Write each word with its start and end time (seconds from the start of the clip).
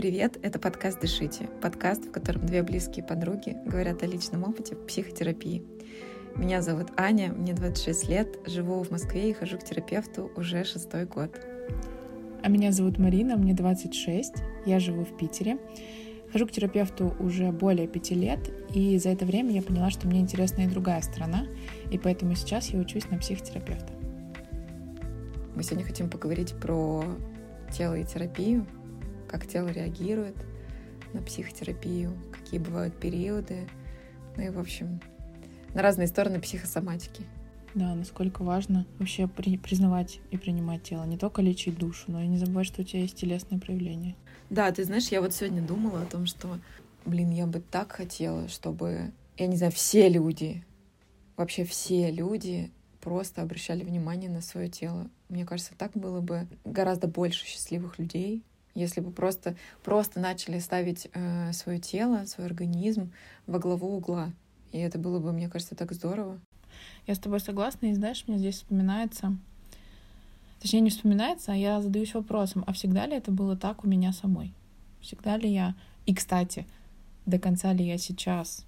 Привет, 0.00 0.38
это 0.42 0.58
подкаст 0.58 0.98
«Дышите», 0.98 1.50
подкаст, 1.60 2.06
в 2.06 2.10
котором 2.10 2.46
две 2.46 2.62
близкие 2.62 3.04
подруги 3.04 3.58
говорят 3.66 4.02
о 4.02 4.06
личном 4.06 4.44
опыте 4.44 4.74
психотерапии. 4.74 5.62
Меня 6.36 6.62
зовут 6.62 6.86
Аня, 6.96 7.30
мне 7.36 7.52
26 7.52 8.08
лет, 8.08 8.38
живу 8.46 8.82
в 8.82 8.90
Москве 8.90 9.28
и 9.28 9.34
хожу 9.34 9.58
к 9.58 9.62
терапевту 9.62 10.32
уже 10.36 10.64
шестой 10.64 11.04
год. 11.04 11.38
А 12.42 12.48
меня 12.48 12.72
зовут 12.72 12.96
Марина, 12.96 13.36
мне 13.36 13.52
26, 13.52 14.36
я 14.64 14.80
живу 14.80 15.04
в 15.04 15.18
Питере. 15.18 15.58
Хожу 16.32 16.46
к 16.46 16.50
терапевту 16.50 17.14
уже 17.20 17.52
более 17.52 17.86
пяти 17.86 18.14
лет, 18.14 18.40
и 18.74 18.96
за 18.96 19.10
это 19.10 19.26
время 19.26 19.50
я 19.50 19.60
поняла, 19.60 19.90
что 19.90 20.06
мне 20.06 20.20
интересна 20.20 20.62
и 20.62 20.66
другая 20.66 21.02
сторона, 21.02 21.46
и 21.90 21.98
поэтому 21.98 22.34
сейчас 22.36 22.70
я 22.70 22.80
учусь 22.80 23.10
на 23.10 23.18
психотерапевта. 23.18 23.92
Мы 25.54 25.62
сегодня 25.62 25.84
хотим 25.84 26.08
поговорить 26.08 26.54
про 26.54 27.04
тело 27.70 27.98
и 27.98 28.04
терапию, 28.04 28.66
как 29.30 29.46
тело 29.46 29.68
реагирует 29.68 30.34
на 31.12 31.22
психотерапию, 31.22 32.12
какие 32.32 32.58
бывают 32.58 32.98
периоды, 32.98 33.68
ну 34.36 34.42
и, 34.42 34.50
в 34.50 34.58
общем, 34.58 35.00
на 35.72 35.82
разные 35.82 36.08
стороны 36.08 36.40
психосоматики. 36.40 37.24
Да, 37.74 37.94
насколько 37.94 38.42
важно 38.42 38.86
вообще 38.98 39.28
при, 39.28 39.56
признавать 39.56 40.18
и 40.32 40.36
принимать 40.36 40.82
тело, 40.82 41.04
не 41.04 41.16
только 41.16 41.42
лечить 41.42 41.78
душу, 41.78 42.06
но 42.08 42.20
и 42.20 42.26
не 42.26 42.36
забывать, 42.36 42.66
что 42.66 42.82
у 42.82 42.84
тебя 42.84 43.02
есть 43.02 43.16
телесные 43.16 43.60
проявления. 43.60 44.16
Да, 44.50 44.72
ты 44.72 44.82
знаешь, 44.82 45.08
я 45.08 45.20
вот 45.20 45.32
сегодня 45.32 45.62
думала 45.62 46.02
о 46.02 46.06
том, 46.06 46.26
что, 46.26 46.58
блин, 47.04 47.30
я 47.30 47.46
бы 47.46 47.60
так 47.60 47.92
хотела, 47.92 48.48
чтобы, 48.48 49.12
я 49.36 49.46
не 49.46 49.56
знаю, 49.56 49.70
все 49.70 50.08
люди, 50.08 50.64
вообще 51.36 51.64
все 51.64 52.10
люди 52.10 52.72
просто 53.00 53.42
обращали 53.42 53.84
внимание 53.84 54.28
на 54.28 54.40
свое 54.40 54.68
тело. 54.68 55.08
Мне 55.28 55.46
кажется, 55.46 55.74
так 55.78 55.92
было 55.92 56.20
бы 56.20 56.48
гораздо 56.64 57.06
больше 57.06 57.46
счастливых 57.46 58.00
людей, 58.00 58.42
если 58.74 59.00
бы 59.00 59.10
просто, 59.10 59.56
просто 59.82 60.20
начали 60.20 60.58
ставить 60.58 61.08
э, 61.12 61.52
свое 61.52 61.78
тело, 61.78 62.24
свой 62.26 62.46
организм 62.46 63.12
во 63.46 63.58
главу 63.58 63.96
угла. 63.96 64.32
И 64.72 64.78
это 64.78 64.98
было 64.98 65.18
бы, 65.18 65.32
мне 65.32 65.48
кажется, 65.48 65.74
так 65.74 65.92
здорово. 65.92 66.38
Я 67.06 67.14
с 67.14 67.18
тобой 67.18 67.40
согласна, 67.40 67.86
и 67.86 67.94
знаешь, 67.94 68.24
мне 68.26 68.38
здесь 68.38 68.56
вспоминается, 68.56 69.36
точнее 70.60 70.80
не 70.80 70.90
вспоминается, 70.90 71.52
а 71.52 71.56
я 71.56 71.82
задаюсь 71.82 72.14
вопросом, 72.14 72.64
а 72.66 72.72
всегда 72.72 73.06
ли 73.06 73.16
это 73.16 73.32
было 73.32 73.56
так 73.56 73.84
у 73.84 73.88
меня 73.88 74.12
самой? 74.12 74.52
Всегда 75.00 75.36
ли 75.36 75.52
я... 75.52 75.74
И, 76.06 76.14
кстати, 76.14 76.66
до 77.26 77.38
конца 77.38 77.72
ли 77.72 77.86
я 77.86 77.98
сейчас 77.98 78.64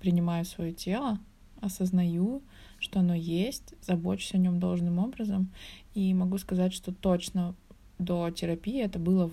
принимаю 0.00 0.44
свое 0.44 0.72
тело, 0.72 1.18
осознаю, 1.60 2.42
что 2.78 3.00
оно 3.00 3.14
есть, 3.14 3.74
забочусь 3.82 4.34
о 4.34 4.38
нем 4.38 4.58
должным 4.58 4.98
образом, 4.98 5.50
и 5.94 6.14
могу 6.14 6.38
сказать, 6.38 6.72
что 6.72 6.92
точно 6.92 7.54
до 8.00 8.30
терапии 8.30 8.82
это 8.82 8.98
было 8.98 9.30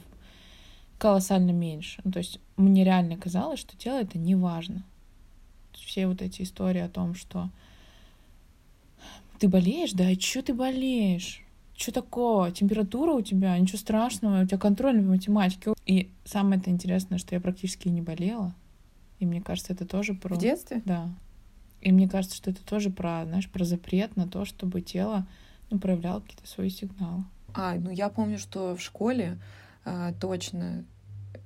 колоссально 0.98 1.52
меньше. 1.52 2.02
Ну, 2.04 2.12
то 2.12 2.20
есть 2.20 2.40
мне 2.56 2.84
реально 2.84 3.18
казалось, 3.18 3.60
что 3.60 3.78
тело 3.78 3.98
это 3.98 4.18
не 4.18 4.36
важно. 4.36 4.84
Все 5.74 6.08
вот 6.08 6.22
эти 6.22 6.42
истории 6.42 6.82
о 6.82 6.90
том, 6.90 7.16
что 7.16 7.50
ты 9.40 9.48
болеешь, 9.48 9.94
да, 9.94 10.10
и 10.10 10.20
что 10.20 10.42
ты 10.42 10.54
болеешь? 10.54 11.44
Что 11.76 11.92
такого? 11.92 12.52
Температура 12.52 13.12
у 13.12 13.22
тебя, 13.22 13.58
ничего 13.58 13.78
страшного, 13.78 14.42
у 14.42 14.46
тебя 14.48 14.58
контроль 14.58 15.00
в 15.00 15.08
математике. 15.08 15.74
И 15.86 16.10
самое 16.26 16.60
это 16.60 16.72
интересное, 16.72 17.20
что 17.20 17.36
я 17.36 17.42
практически 17.42 17.88
не 17.88 18.02
болела. 18.02 18.56
И 19.20 19.26
мне 19.26 19.42
кажется, 19.42 19.74
это 19.74 19.86
тоже 19.86 20.16
про... 20.16 20.36
В 20.36 20.40
детстве? 20.40 20.82
Да. 20.86 21.10
И 21.82 21.92
мне 21.92 22.10
кажется, 22.10 22.36
что 22.36 22.50
это 22.50 22.66
тоже 22.66 22.90
про, 22.90 23.26
знаешь, 23.26 23.48
про 23.50 23.64
запрет 23.64 24.16
на 24.16 24.28
то, 24.28 24.46
чтобы 24.46 24.82
тело 24.82 25.28
ну, 25.70 25.80
проявляло 25.80 26.22
какие-то 26.22 26.48
свои 26.48 26.70
сигналы. 26.70 27.24
А, 27.58 27.74
ну 27.74 27.90
я 27.90 28.10
помню, 28.10 28.38
что 28.38 28.76
в 28.76 28.82
школе 28.82 29.40
а, 29.84 30.14
точно, 30.14 30.86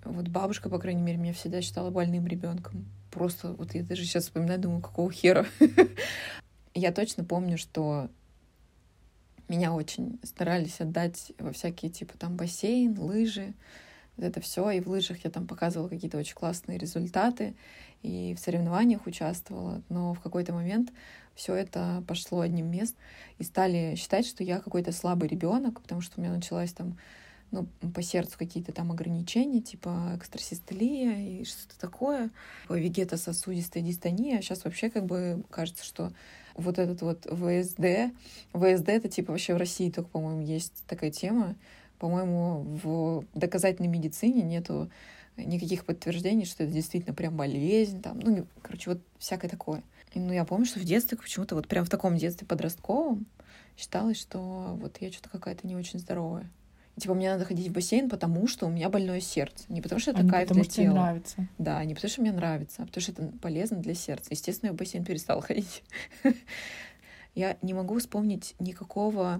вот 0.03 0.27
бабушка, 0.27 0.69
по 0.69 0.77
крайней 0.77 1.01
мере, 1.01 1.17
меня 1.17 1.33
всегда 1.33 1.61
считала 1.61 1.89
больным 1.89 2.27
ребенком. 2.27 2.85
Просто 3.09 3.53
вот 3.53 3.73
я 3.75 3.83
даже 3.83 4.03
сейчас 4.03 4.25
вспоминаю, 4.25 4.59
думаю, 4.59 4.81
какого 4.81 5.11
хера. 5.11 5.45
Я 6.73 6.93
точно 6.93 7.25
помню, 7.25 7.57
что 7.57 8.09
меня 9.49 9.73
очень 9.73 10.17
старались 10.23 10.79
отдать 10.79 11.33
во 11.37 11.51
всякие 11.51 11.91
типа 11.91 12.17
там 12.17 12.37
бассейн, 12.37 12.97
лыжи, 12.97 13.53
вот 14.15 14.25
это 14.25 14.39
все. 14.39 14.69
И 14.71 14.79
в 14.79 14.87
лыжах 14.87 15.25
я 15.25 15.29
там 15.29 15.45
показывала 15.45 15.89
какие-то 15.89 16.17
очень 16.17 16.35
классные 16.35 16.77
результаты 16.77 17.53
и 18.01 18.33
в 18.33 18.39
соревнованиях 18.39 19.05
участвовала. 19.05 19.81
Но 19.89 20.13
в 20.13 20.21
какой-то 20.21 20.53
момент 20.53 20.93
все 21.35 21.55
это 21.55 22.03
пошло 22.07 22.41
одним 22.41 22.69
местом, 22.69 22.99
и 23.39 23.43
стали 23.43 23.95
считать, 23.95 24.25
что 24.25 24.43
я 24.43 24.59
какой-то 24.59 24.91
слабый 24.91 25.27
ребенок, 25.27 25.81
потому 25.81 26.01
что 26.01 26.19
у 26.19 26.23
меня 26.23 26.33
началась 26.33 26.73
там 26.73 26.97
ну, 27.51 27.67
по 27.93 28.01
сердцу 28.01 28.37
какие-то 28.37 28.71
там 28.71 28.91
ограничения, 28.91 29.61
типа 29.61 30.13
экстрасистолия 30.15 31.39
и 31.41 31.43
что-то 31.43 31.79
такое, 31.79 32.29
вегетососудистая 32.69 33.83
дистония. 33.83 34.39
А 34.39 34.41
сейчас 34.41 34.63
вообще 34.63 34.89
как 34.89 35.05
бы 35.05 35.43
кажется, 35.49 35.83
что 35.83 36.11
вот 36.55 36.79
этот 36.79 37.01
вот 37.01 37.23
ВСД, 37.25 38.13
ВСД 38.53 38.89
это 38.89 39.09
типа 39.09 39.31
вообще 39.31 39.53
в 39.53 39.57
России 39.57 39.89
только, 39.89 40.09
по-моему, 40.09 40.41
есть 40.41 40.83
такая 40.87 41.11
тема. 41.11 41.55
По-моему, 41.99 42.79
в 42.83 43.25
доказательной 43.35 43.89
медицине 43.89 44.41
нету 44.41 44.89
никаких 45.37 45.85
подтверждений, 45.85 46.45
что 46.45 46.63
это 46.63 46.73
действительно 46.73 47.13
прям 47.13 47.35
болезнь, 47.37 48.01
там, 48.01 48.19
ну, 48.19 48.45
короче, 48.61 48.91
вот 48.91 49.01
всякое 49.19 49.49
такое. 49.49 49.83
И, 50.13 50.19
ну, 50.19 50.33
я 50.33 50.43
помню, 50.45 50.65
что 50.65 50.79
в 50.79 50.83
детстве 50.83 51.17
почему-то 51.17 51.55
вот 51.55 51.67
прям 51.67 51.85
в 51.85 51.89
таком 51.89 52.17
детстве 52.17 52.45
подростковом 52.45 53.25
считалось, 53.77 54.19
что 54.19 54.77
вот 54.79 54.97
я 54.99 55.11
что-то 55.11 55.29
какая-то 55.29 55.65
не 55.67 55.75
очень 55.75 55.99
здоровая. 55.99 56.49
И, 56.97 57.01
типа, 57.01 57.13
мне 57.13 57.31
надо 57.31 57.45
ходить 57.45 57.69
в 57.69 57.71
бассейн, 57.71 58.09
потому 58.09 58.47
что 58.47 58.65
у 58.65 58.69
меня 58.69 58.89
больное 58.89 59.21
сердце. 59.21 59.63
Не 59.69 59.81
потому 59.81 60.01
что 60.01 60.11
это 60.11 60.21
а 60.21 60.27
кайф 60.27 60.49
потому, 60.49 60.63
для 60.63 60.71
что 60.71 60.81
тела. 60.81 60.93
нравится. 60.93 61.47
Да, 61.57 61.83
не 61.85 61.95
потому 61.95 62.11
что 62.11 62.21
мне 62.21 62.31
нравится, 62.33 62.83
а 62.83 62.85
потому 62.85 63.01
что 63.01 63.11
это 63.13 63.31
полезно 63.41 63.77
для 63.77 63.95
сердца. 63.95 64.27
Естественно, 64.31 64.69
я 64.69 64.73
в 64.73 64.77
бассейн 64.77 65.05
перестала 65.05 65.41
ходить. 65.41 65.83
Я 67.33 67.57
не 67.61 67.73
могу 67.73 67.97
вспомнить 67.97 68.55
никакого 68.59 69.39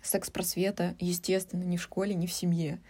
секс-просвета, 0.00 0.94
естественно, 0.98 1.62
ни 1.62 1.76
в 1.76 1.82
школе, 1.82 2.14
ни 2.14 2.26
в 2.26 2.32
семье. 2.32 2.80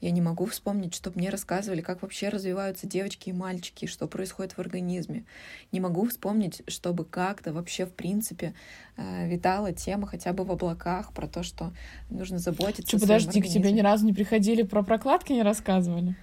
Я 0.00 0.10
не 0.12 0.20
могу 0.20 0.46
вспомнить, 0.46 0.94
чтобы 0.94 1.18
мне 1.18 1.28
рассказывали, 1.28 1.82
как 1.82 2.02
вообще 2.02 2.30
развиваются 2.30 2.86
девочки 2.86 3.28
и 3.28 3.32
мальчики, 3.32 3.86
что 3.86 4.06
происходит 4.06 4.52
в 4.52 4.58
организме. 4.58 5.24
Не 5.72 5.80
могу 5.80 6.08
вспомнить, 6.08 6.62
чтобы 6.68 7.04
как-то 7.04 7.52
вообще, 7.52 7.84
в 7.84 7.92
принципе, 7.92 8.54
э, 8.96 9.28
витала 9.28 9.72
тема 9.72 10.06
хотя 10.06 10.32
бы 10.32 10.44
в 10.44 10.50
облаках 10.50 11.12
про 11.12 11.26
то, 11.26 11.42
что 11.42 11.72
нужно 12.08 12.38
заботиться 12.38 12.96
что, 12.96 13.00
подожди, 13.00 13.42
к 13.42 13.46
тебе 13.46 13.72
ни 13.72 13.80
разу 13.80 14.06
не 14.06 14.12
приходили, 14.12 14.62
про 14.62 14.82
прокладки 14.82 15.32
не 15.32 15.42
рассказывали? 15.42 16.16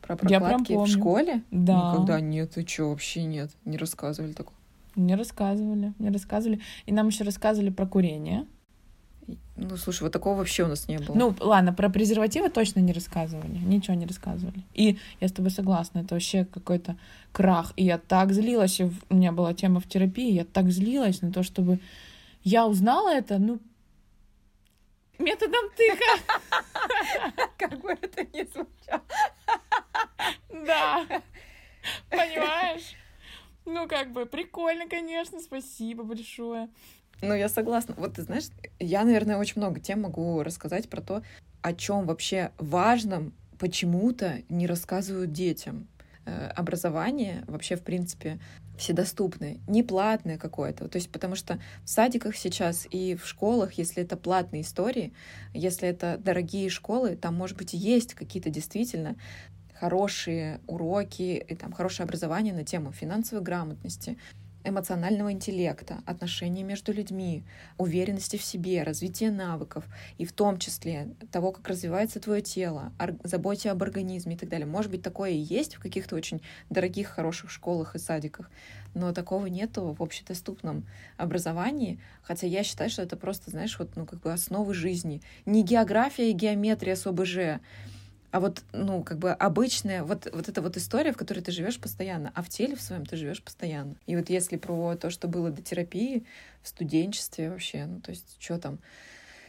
Про 0.00 0.16
прокладки 0.16 0.72
в 0.72 0.86
школе? 0.86 1.42
Да. 1.50 1.92
Никогда 1.92 2.20
нет, 2.20 2.56
и 2.56 2.66
что, 2.66 2.88
вообще 2.88 3.24
нет, 3.24 3.50
не 3.66 3.76
рассказывали 3.76 4.32
такого. 4.32 4.56
Не 4.96 5.14
рассказывали, 5.14 5.92
не 5.98 6.10
рассказывали. 6.10 6.60
И 6.86 6.92
нам 6.92 7.08
еще 7.08 7.24
рассказывали 7.24 7.70
про 7.70 7.86
курение. 7.86 8.46
Ну, 9.56 9.76
слушай, 9.76 10.02
вот 10.02 10.12
такого 10.12 10.36
вообще 10.36 10.64
у 10.64 10.68
нас 10.68 10.88
не 10.88 10.98
было. 10.98 11.14
Ну, 11.14 11.36
ладно, 11.40 11.72
про 11.72 11.90
презервативы 11.90 12.48
точно 12.48 12.80
не 12.80 12.92
рассказывали. 12.92 13.58
Ничего 13.58 13.94
не 13.94 14.06
рассказывали. 14.06 14.62
И 14.74 14.98
я 15.20 15.28
с 15.28 15.32
тобой 15.32 15.50
согласна, 15.50 16.00
это 16.00 16.14
вообще 16.14 16.44
какой-то 16.44 16.96
крах. 17.32 17.72
И 17.76 17.84
я 17.84 17.98
так 17.98 18.32
злилась, 18.32 18.80
и 18.80 18.84
у 18.84 19.14
меня 19.14 19.32
была 19.32 19.54
тема 19.54 19.80
в 19.80 19.88
терапии, 19.88 20.32
я 20.32 20.44
так 20.44 20.70
злилась 20.70 21.22
на 21.22 21.32
то, 21.32 21.42
чтобы 21.42 21.78
я 22.42 22.66
узнала 22.66 23.12
это, 23.14 23.38
ну, 23.38 23.60
методом 25.18 25.70
тыка. 25.76 27.44
Как 27.58 27.80
бы 27.80 27.90
это 27.90 28.22
ни 28.32 28.44
звучало. 28.44 29.04
Да. 30.50 31.06
Понимаешь? 32.08 32.94
Ну, 33.66 33.86
как 33.86 34.12
бы, 34.12 34.26
прикольно, 34.26 34.88
конечно, 34.88 35.40
спасибо 35.40 36.02
большое. 36.02 36.68
Ну, 37.22 37.34
я 37.34 37.48
согласна. 37.48 37.94
Вот 37.96 38.14
ты 38.14 38.22
знаешь, 38.22 38.48
я, 38.78 39.04
наверное, 39.04 39.36
очень 39.36 39.54
много 39.56 39.80
тем 39.80 40.02
могу 40.02 40.42
рассказать 40.42 40.88
про 40.88 41.00
то, 41.00 41.22
о 41.62 41.72
чем 41.74 42.06
вообще 42.06 42.50
важном 42.58 43.34
почему-то 43.58 44.38
не 44.48 44.66
рассказывают 44.66 45.32
детям. 45.32 45.86
Э, 46.26 46.48
образование 46.56 47.44
вообще, 47.46 47.76
в 47.76 47.82
принципе, 47.82 48.38
вседоступное, 48.78 49.58
не 49.66 49.82
платное 49.82 50.38
какое-то. 50.38 50.88
То 50.88 50.96
есть 50.96 51.10
потому 51.10 51.34
что 51.34 51.58
в 51.84 51.88
садиках 51.88 52.36
сейчас 52.36 52.86
и 52.90 53.16
в 53.16 53.26
школах, 53.26 53.74
если 53.74 54.02
это 54.02 54.16
платные 54.16 54.62
истории, 54.62 55.12
если 55.52 55.88
это 55.88 56.18
дорогие 56.18 56.70
школы, 56.70 57.16
там, 57.16 57.34
может 57.34 57.56
быть, 57.56 57.74
есть 57.74 58.14
какие-то 58.14 58.48
действительно 58.48 59.16
хорошие 59.78 60.60
уроки 60.66 61.44
и 61.48 61.54
там 61.54 61.72
хорошее 61.72 62.04
образование 62.04 62.52
на 62.52 62.64
тему 62.64 62.92
финансовой 62.92 63.42
грамотности, 63.42 64.18
эмоционального 64.64 65.32
интеллекта, 65.32 66.02
отношений 66.06 66.62
между 66.62 66.92
людьми, 66.92 67.44
уверенности 67.78 68.36
в 68.36 68.42
себе, 68.42 68.82
развития 68.82 69.30
навыков, 69.30 69.84
и 70.18 70.24
в 70.24 70.32
том 70.32 70.58
числе 70.58 71.14
того, 71.30 71.52
как 71.52 71.68
развивается 71.68 72.20
твое 72.20 72.42
тело, 72.42 72.92
заботе 73.24 73.70
об 73.70 73.82
организме 73.82 74.34
и 74.34 74.38
так 74.38 74.48
далее. 74.48 74.66
Может 74.66 74.90
быть, 74.90 75.02
такое 75.02 75.30
и 75.30 75.38
есть 75.38 75.76
в 75.76 75.80
каких-то 75.80 76.16
очень 76.16 76.42
дорогих, 76.68 77.08
хороших 77.08 77.50
школах 77.50 77.94
и 77.94 77.98
садиках, 77.98 78.50
но 78.94 79.12
такого 79.12 79.46
нету 79.46 79.96
в 79.98 80.02
общедоступном 80.02 80.86
образовании, 81.16 82.00
хотя 82.22 82.46
я 82.46 82.62
считаю, 82.62 82.90
что 82.90 83.02
это 83.02 83.16
просто, 83.16 83.50
знаешь, 83.50 83.78
вот, 83.78 83.96
ну, 83.96 84.06
как 84.06 84.20
бы 84.20 84.32
основы 84.32 84.74
жизни. 84.74 85.22
Не 85.46 85.62
география 85.62 86.30
и 86.30 86.34
геометрия 86.34 86.96
с 86.96 87.06
ОБЖ, 87.06 87.60
А 88.30 88.38
вот, 88.38 88.62
ну, 88.72 89.02
как 89.02 89.18
бы 89.18 89.32
обычная, 89.32 90.04
вот, 90.04 90.28
вот 90.32 90.48
эта 90.48 90.62
вот 90.62 90.76
история, 90.76 91.12
в 91.12 91.16
которой 91.16 91.40
ты 91.40 91.50
живешь 91.50 91.80
постоянно, 91.80 92.30
а 92.34 92.42
в 92.42 92.48
теле 92.48 92.76
в 92.76 92.80
своем 92.80 93.04
ты 93.04 93.16
живешь 93.16 93.42
постоянно. 93.42 93.96
И 94.06 94.14
вот 94.14 94.30
если 94.30 94.56
про 94.56 94.94
то, 94.96 95.10
что 95.10 95.26
было 95.26 95.50
до 95.50 95.62
терапии, 95.62 96.24
в 96.62 96.68
студенчестве 96.68 97.50
вообще, 97.50 97.86
ну, 97.86 98.00
то 98.00 98.10
есть, 98.10 98.36
что 98.38 98.58
там, 98.58 98.78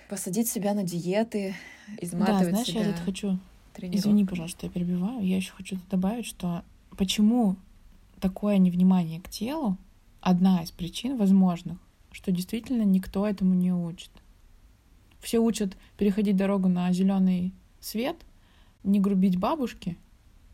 посадить 0.10 0.50
себя 0.50 0.74
на 0.74 0.84
диеты, 0.84 1.56
изматывать 2.00 2.44
да, 2.44 2.50
знаешь, 2.50 2.68
себя. 2.68 2.86
я 2.86 2.94
тут 2.94 3.06
хочу... 3.06 3.40
Извини, 3.78 4.26
пожалуйста, 4.26 4.66
я 4.66 4.72
перебиваю. 4.72 5.26
Я 5.26 5.38
еще 5.38 5.54
хочу 5.54 5.78
добавить, 5.90 6.26
что 6.26 6.64
почему 6.98 7.56
такое 8.20 8.58
невнимание 8.58 9.22
к 9.22 9.30
телу 9.30 9.78
одна 10.20 10.62
из 10.62 10.72
причин 10.72 11.18
возможных, 11.18 11.78
что 12.12 12.32
действительно 12.32 12.84
никто 12.84 13.28
этому 13.28 13.54
не 13.54 13.72
учит. 13.72 14.12
Все 15.20 15.40
учат 15.40 15.78
переходить 15.98 16.36
дорогу 16.36 16.68
на 16.68 16.92
зеленый 16.92 17.54
свет, 17.80 18.18
не 18.84 19.00
грубить 19.00 19.38
бабушке 19.38 19.98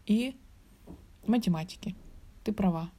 и 0.05 0.35
математики. 1.25 1.95
Ты 2.43 2.53
права. 2.53 2.89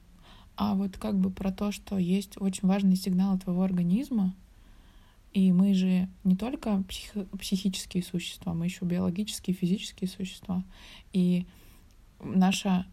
А 0.56 0.74
вот 0.74 0.98
как 0.98 1.18
бы 1.18 1.30
про 1.30 1.52
то, 1.52 1.70
что 1.72 1.98
есть 1.98 2.40
очень 2.40 2.68
важные 2.68 2.96
сигналы 2.96 3.38
твоего 3.38 3.62
организма, 3.62 4.34
и 5.32 5.52
мы 5.52 5.74
же 5.74 6.08
не 6.24 6.36
только 6.36 6.82
псих... 6.88 7.12
психические 7.38 8.02
существа, 8.02 8.54
мы 8.54 8.64
еще 8.64 8.84
биологические, 8.84 9.54
физические 9.54 10.08
существа. 10.08 10.64
И 11.12 11.46
наше 12.20 12.86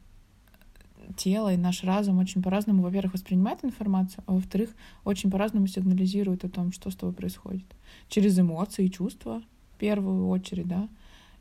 тело 1.18 1.54
и 1.54 1.58
наш 1.58 1.84
разум 1.84 2.20
очень 2.20 2.42
по-разному, 2.42 2.84
во-первых, 2.84 3.14
воспринимает 3.14 3.64
информацию, 3.64 4.24
а 4.28 4.34
во-вторых, 4.34 4.76
очень 5.04 5.32
по-разному 5.32 5.68
сигнализирует 5.68 6.44
о 6.44 6.50
том, 6.50 6.72
что 6.72 6.90
с 6.90 6.96
тобой 6.96 7.16
происходит. 7.16 7.66
Через 8.10 8.38
эмоции 8.40 8.86
и 8.86 8.92
чувства, 8.92 9.42
в 9.74 9.78
первую 9.78 10.28
очередь, 10.28 10.68
да, 10.68 10.90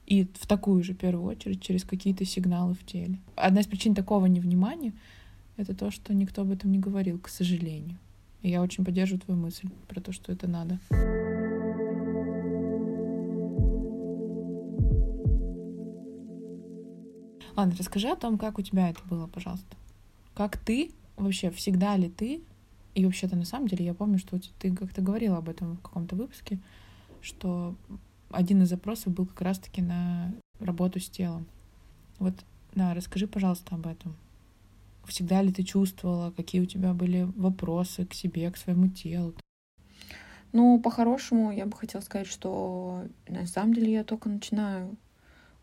и 0.06 0.24
в 0.24 0.46
такую 0.46 0.82
же 0.82 0.94
первую 0.94 1.24
очередь 1.24 1.62
через 1.62 1.84
какие-то 1.84 2.24
сигналы 2.24 2.74
в 2.74 2.84
теле. 2.84 3.18
Одна 3.36 3.60
из 3.60 3.66
причин 3.66 3.94
такого 3.94 4.26
невнимания— 4.26 4.92
это 5.56 5.74
то, 5.74 5.90
что 5.90 6.12
никто 6.12 6.42
об 6.42 6.50
этом 6.50 6.72
не 6.72 6.78
говорил, 6.78 7.18
к 7.18 7.28
сожалению. 7.28 7.98
И 8.42 8.50
я 8.50 8.60
очень 8.60 8.84
поддерживаю 8.84 9.20
твою 9.20 9.40
мысль 9.40 9.68
про 9.88 10.00
то, 10.00 10.12
что 10.12 10.30
это 10.30 10.46
надо. 10.46 10.78
Ладно, 17.56 17.74
расскажи 17.78 18.08
о 18.08 18.16
том, 18.16 18.36
как 18.36 18.58
у 18.58 18.62
тебя 18.62 18.90
это 18.90 19.00
было, 19.08 19.26
пожалуйста. 19.28 19.76
Как 20.34 20.58
ты, 20.58 20.90
вообще, 21.16 21.50
всегда 21.50 21.96
ли 21.96 22.10
ты, 22.10 22.42
и 22.94 23.04
вообще-то 23.04 23.36
на 23.36 23.44
самом 23.44 23.68
деле 23.68 23.84
я 23.84 23.94
помню, 23.94 24.18
что 24.18 24.40
ты 24.58 24.74
как-то 24.74 25.00
говорила 25.00 25.38
об 25.38 25.48
этом 25.48 25.76
в 25.76 25.80
каком-то 25.80 26.16
выпуске, 26.16 26.58
что 27.22 27.76
один 28.34 28.62
из 28.62 28.68
запросов 28.68 29.12
был 29.12 29.26
как 29.26 29.40
раз-таки 29.42 29.82
на 29.82 30.34
работу 30.60 31.00
с 31.00 31.08
телом. 31.08 31.46
Вот, 32.18 32.34
да, 32.74 32.94
расскажи, 32.94 33.26
пожалуйста, 33.26 33.74
об 33.74 33.86
этом. 33.86 34.16
Всегда 35.06 35.42
ли 35.42 35.52
ты 35.52 35.62
чувствовала, 35.62 36.30
какие 36.30 36.60
у 36.60 36.66
тебя 36.66 36.94
были 36.94 37.28
вопросы 37.36 38.06
к 38.06 38.14
себе, 38.14 38.50
к 38.50 38.56
своему 38.56 38.88
телу? 38.88 39.34
Ну, 40.52 40.80
по-хорошему, 40.80 41.50
я 41.50 41.66
бы 41.66 41.76
хотела 41.76 42.00
сказать, 42.00 42.28
что 42.28 43.04
на 43.28 43.46
самом 43.46 43.74
деле 43.74 43.92
я 43.92 44.04
только 44.04 44.28
начинаю 44.28 44.96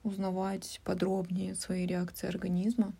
узнавать 0.03 0.81
подробнее 0.83 1.55
свои 1.55 1.85
реакции 1.85 2.27
организма, 2.27 2.93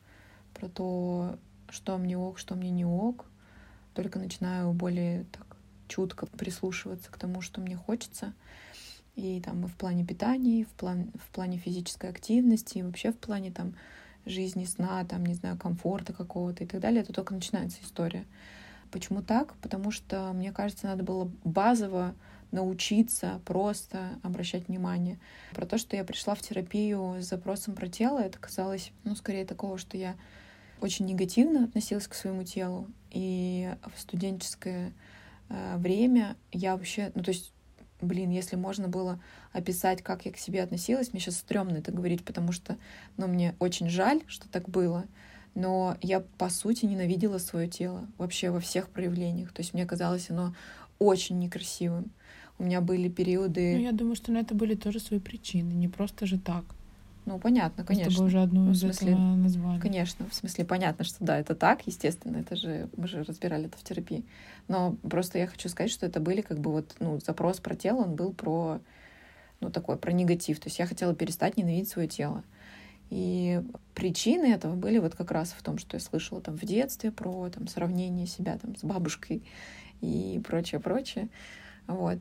про 0.54 0.70
то, 0.70 1.38
что 1.70 1.98
мне 1.98 2.18
ок, 2.18 2.38
что 2.38 2.56
мне 2.56 2.70
не 2.70 2.86
ок. 2.86 3.26
Только 3.94 4.20
начинаю 4.20 4.72
более 4.74 5.26
так 5.26 5.58
чутко 5.88 6.26
прислушиваться 6.26 7.12
к 7.12 7.18
тому, 7.18 7.42
что 7.42 7.60
мне 7.60 7.76
хочется. 7.76 8.34
И 9.16 9.42
там 9.42 9.66
и 9.66 9.68
в 9.68 9.76
плане 9.76 10.06
питания, 10.06 10.62
и 10.62 10.64
в, 10.64 10.70
план, 10.70 11.12
в 11.16 11.30
плане 11.34 11.58
физической 11.58 12.10
активности, 12.10 12.78
и 12.78 12.84
вообще 12.84 13.12
в 13.12 13.18
плане 13.18 13.52
там 13.52 13.74
жизни, 14.26 14.66
сна, 14.66 15.04
там, 15.06 15.26
не 15.26 15.34
знаю, 15.34 15.58
комфорта 15.58 16.14
какого-то 16.14 16.64
и 16.64 16.68
так 16.68 16.80
далее, 16.80 17.02
это 17.02 17.14
только 17.14 17.34
начинается 17.34 17.80
история. 17.84 18.26
Почему 18.92 19.22
так? 19.22 19.54
Потому 19.62 19.92
что, 19.92 20.32
мне 20.34 20.52
кажется, 20.52 20.88
надо 20.88 21.04
было 21.04 21.32
базово 21.44 22.14
научиться 22.52 23.42
просто 23.46 24.20
обращать 24.24 24.68
внимание. 24.68 25.18
Про 25.54 25.66
то, 25.66 25.78
что 25.78 25.96
я 25.96 26.04
пришла 26.04 26.36
в 26.36 26.42
терапию 26.42 27.16
с 27.22 27.26
запросом 27.26 27.76
про 27.76 27.88
тело, 27.88 28.20
это 28.20 28.38
казалось, 28.38 28.92
ну, 29.04 29.16
скорее 29.16 29.46
такого, 29.46 29.78
что 29.78 29.98
я 29.98 30.16
очень 30.82 31.06
негативно 31.06 31.64
относилась 31.64 32.08
к 32.08 32.14
своему 32.14 32.44
телу. 32.44 32.88
И 33.12 33.74
в 33.96 34.00
студенческое 34.00 34.92
э, 35.50 35.78
время 35.78 36.36
я 36.52 36.76
вообще, 36.76 37.12
ну, 37.16 37.24
то 37.24 37.32
есть 37.32 37.54
блин, 38.02 38.30
если 38.30 38.56
можно 38.56 38.88
было 38.88 39.20
описать, 39.54 40.02
как 40.02 40.26
я 40.26 40.32
к 40.32 40.38
себе 40.38 40.64
относилась, 40.64 41.12
мне 41.12 41.22
сейчас 41.22 41.38
стрёмно 41.38 41.78
это 41.78 41.92
говорить, 41.92 42.24
потому 42.24 42.52
что, 42.52 42.78
ну, 43.18 43.28
мне 43.28 43.56
очень 43.60 43.90
жаль, 43.90 44.22
что 44.28 44.48
так 44.50 44.70
было, 44.70 45.06
но 45.56 45.98
я, 46.02 46.22
по 46.38 46.50
сути, 46.50 46.86
ненавидела 46.86 47.38
свое 47.38 47.68
тело 47.68 48.08
вообще 48.18 48.52
во 48.52 48.60
всех 48.60 48.90
проявлениях. 48.90 49.52
То 49.52 49.62
есть 49.62 49.74
мне 49.74 49.86
казалось 49.86 50.30
оно 50.30 50.56
очень 51.00 51.40
некрасивым. 51.40 52.12
У 52.58 52.64
меня 52.64 52.80
были 52.80 53.10
периоды... 53.10 53.74
Ну, 53.76 53.84
я 53.84 53.92
думаю, 53.92 54.16
что 54.16 54.32
на 54.32 54.38
это 54.38 54.54
были 54.54 54.76
тоже 54.76 55.00
свои 55.00 55.20
причины, 55.20 55.74
не 55.74 55.88
просто 55.88 56.26
же 56.26 56.40
так. 56.40 56.64
Ну, 57.26 57.38
понятно, 57.40 57.84
конечно. 57.84 58.12
С 58.12 58.20
уже 58.20 58.42
одну 58.42 58.66
ну, 58.66 58.72
из 58.72 58.80
смысле, 58.80 59.12
этого 59.12 59.36
назвали. 59.36 59.80
Конечно, 59.80 60.28
в 60.28 60.34
смысле, 60.34 60.66
понятно, 60.66 61.06
что 61.06 61.24
да, 61.24 61.38
это 61.38 61.54
так, 61.54 61.86
естественно, 61.86 62.38
это 62.38 62.56
же, 62.56 62.90
мы 62.98 63.08
же 63.08 63.24
разбирали 63.24 63.66
это 63.66 63.78
в 63.78 63.84
терапии. 63.84 64.26
Но 64.68 64.96
просто 65.08 65.38
я 65.38 65.48
хочу 65.48 65.70
сказать, 65.70 65.92
что 65.92 66.06
это 66.06 66.20
были 66.20 66.42
как 66.42 66.60
бы 66.60 66.72
вот, 66.72 66.96
ну, 67.00 67.20
запрос 67.20 67.60
про 67.60 67.76
тело, 67.76 68.04
он 68.04 68.16
был 68.16 68.34
про, 68.34 68.80
ну, 69.60 69.70
такой, 69.70 69.98
про 69.98 70.12
негатив. 70.12 70.60
То 70.60 70.68
есть 70.68 70.80
я 70.80 70.88
хотела 70.88 71.14
перестать 71.14 71.58
ненавидеть 71.58 71.90
свое 71.90 72.08
тело. 72.08 72.44
И 73.12 73.62
причины 73.94 74.54
этого 74.54 74.76
были 74.76 74.98
вот 74.98 75.16
как 75.16 75.32
раз 75.32 75.52
в 75.52 75.62
том, 75.62 75.78
что 75.78 75.98
я 75.98 76.02
слышала 76.02 76.42
там 76.42 76.58
в 76.58 76.64
детстве 76.64 77.12
про 77.12 77.50
там 77.50 77.68
сравнение 77.68 78.26
себя 78.26 78.58
там 78.58 78.76
с 78.76 78.84
бабушкой 78.84 79.44
и 80.00 80.42
прочее, 80.48 80.80
прочее. 80.80 81.28
Вот. 81.88 82.20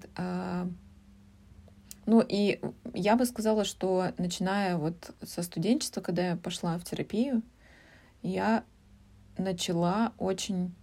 Ну 2.07 2.25
и 2.27 2.61
я 2.95 3.17
бы 3.17 3.25
сказала, 3.27 3.65
что 3.65 4.13
начиная 4.19 4.77
вот 4.77 5.15
со 5.23 5.43
студенчества, 5.43 6.01
когда 6.01 6.31
я 6.31 6.37
пошла 6.37 6.77
в 6.79 6.85
терапию, 6.85 7.43
я 8.23 8.65
начала 9.39 10.13
очень, 10.19 10.75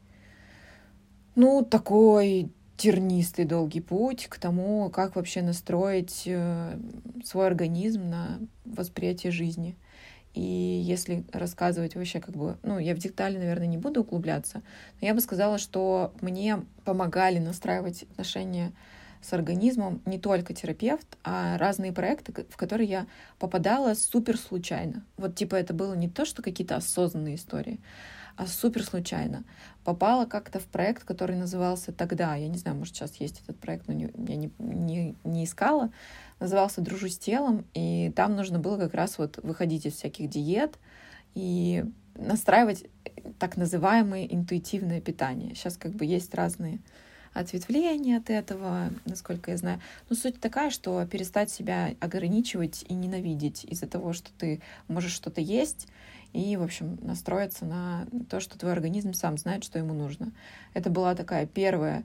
ну, 1.36 1.64
такой 1.64 2.52
тернистый 2.78 3.46
долгий 3.46 3.82
путь 3.82 4.28
к 4.28 4.38
тому, 4.38 4.90
как 4.92 5.16
вообще 5.16 5.42
настроить 5.42 6.24
э, 6.26 6.80
свой 7.24 7.48
организм 7.48 8.10
на 8.10 8.40
восприятие 8.66 9.32
жизни. 9.32 9.76
И 10.36 10.42
если 10.86 11.26
рассказывать 11.34 11.96
вообще 11.96 12.20
как 12.20 12.36
бы, 12.36 12.58
ну, 12.62 12.78
я 12.78 12.94
в 12.94 13.00
детали, 13.00 13.38
наверное, 13.38 13.66
не 13.66 13.80
буду 13.80 14.02
углубляться, 14.02 14.62
но 15.02 15.08
я 15.08 15.16
бы 15.16 15.22
сказала, 15.22 15.58
что 15.58 16.14
мне 16.22 16.64
помогали 16.86 17.40
настраивать 17.40 18.04
отношения 18.04 18.72
с 19.22 19.34
организмом 19.34 20.02
не 20.06 20.20
только 20.20 20.54
терапевт, 20.54 21.18
а 21.24 21.58
разные 21.58 21.92
проекты, 21.92 22.34
в 22.50 22.58
которые 22.58 22.90
я 22.90 23.08
попадала 23.40 23.94
супер 23.94 24.38
случайно. 24.38 25.04
Вот 25.18 25.36
типа 25.36 25.56
это 25.56 25.74
было 25.74 25.94
не 25.94 26.10
то, 26.10 26.26
что 26.26 26.42
какие-то 26.42 26.76
осознанные 26.76 27.36
истории, 27.36 27.80
а 28.36 28.46
супер 28.48 28.84
случайно. 28.84 29.44
Попала 29.84 30.26
как-то 30.26 30.60
в 30.60 30.66
проект, 30.66 31.04
который 31.04 31.36
назывался 31.36 31.92
тогда, 31.92 32.36
я 32.36 32.48
не 32.48 32.58
знаю, 32.58 32.78
может 32.78 32.96
сейчас 32.96 33.16
есть 33.16 33.42
этот 33.44 33.60
проект, 33.60 33.88
но 33.88 33.94
не, 33.94 34.12
я 34.28 34.36
не, 34.36 34.52
не, 34.60 35.16
не 35.24 35.46
искала, 35.46 35.92
назывался 36.40 36.82
«Дружу 36.82 37.10
с 37.10 37.18
телом», 37.18 37.66
и 37.74 38.12
там 38.16 38.36
нужно 38.36 38.60
было 38.60 38.78
как 38.78 38.94
раз 38.94 39.18
вот 39.18 39.40
выходить 39.42 39.86
из 39.86 39.94
всяких 39.94 40.30
диет 40.30 40.78
и 41.34 41.84
настраивать 42.16 42.86
так 43.40 43.58
называемое 43.58 44.26
интуитивное 44.26 45.02
питание. 45.02 45.56
Сейчас 45.56 45.78
как 45.78 45.94
бы 45.94 46.06
есть 46.06 46.34
разные 46.36 46.80
ответвление 47.40 48.18
от 48.18 48.30
этого, 48.30 48.90
насколько 49.06 49.52
я 49.52 49.58
знаю. 49.58 49.82
Но 50.10 50.16
суть 50.16 50.40
такая, 50.40 50.70
что 50.70 51.06
перестать 51.06 51.52
себя 51.52 51.96
ограничивать 52.00 52.84
и 52.88 52.94
ненавидеть 52.94 53.64
из-за 53.66 53.88
того, 53.88 54.14
что 54.14 54.32
ты 54.38 54.62
можешь 54.88 55.14
что-то 55.14 55.42
есть, 55.42 55.88
и, 56.34 56.58
в 56.58 56.64
общем, 56.64 57.00
настроиться 57.02 57.66
на 57.66 58.06
то, 58.30 58.40
что 58.40 58.60
твой 58.60 58.74
организм 58.74 59.14
сам 59.14 59.38
знает, 59.38 59.64
что 59.64 59.80
ему 59.80 59.94
нужно. 59.94 60.32
Это 60.74 60.90
была 60.90 61.16
такая 61.16 61.46
первая 61.46 62.04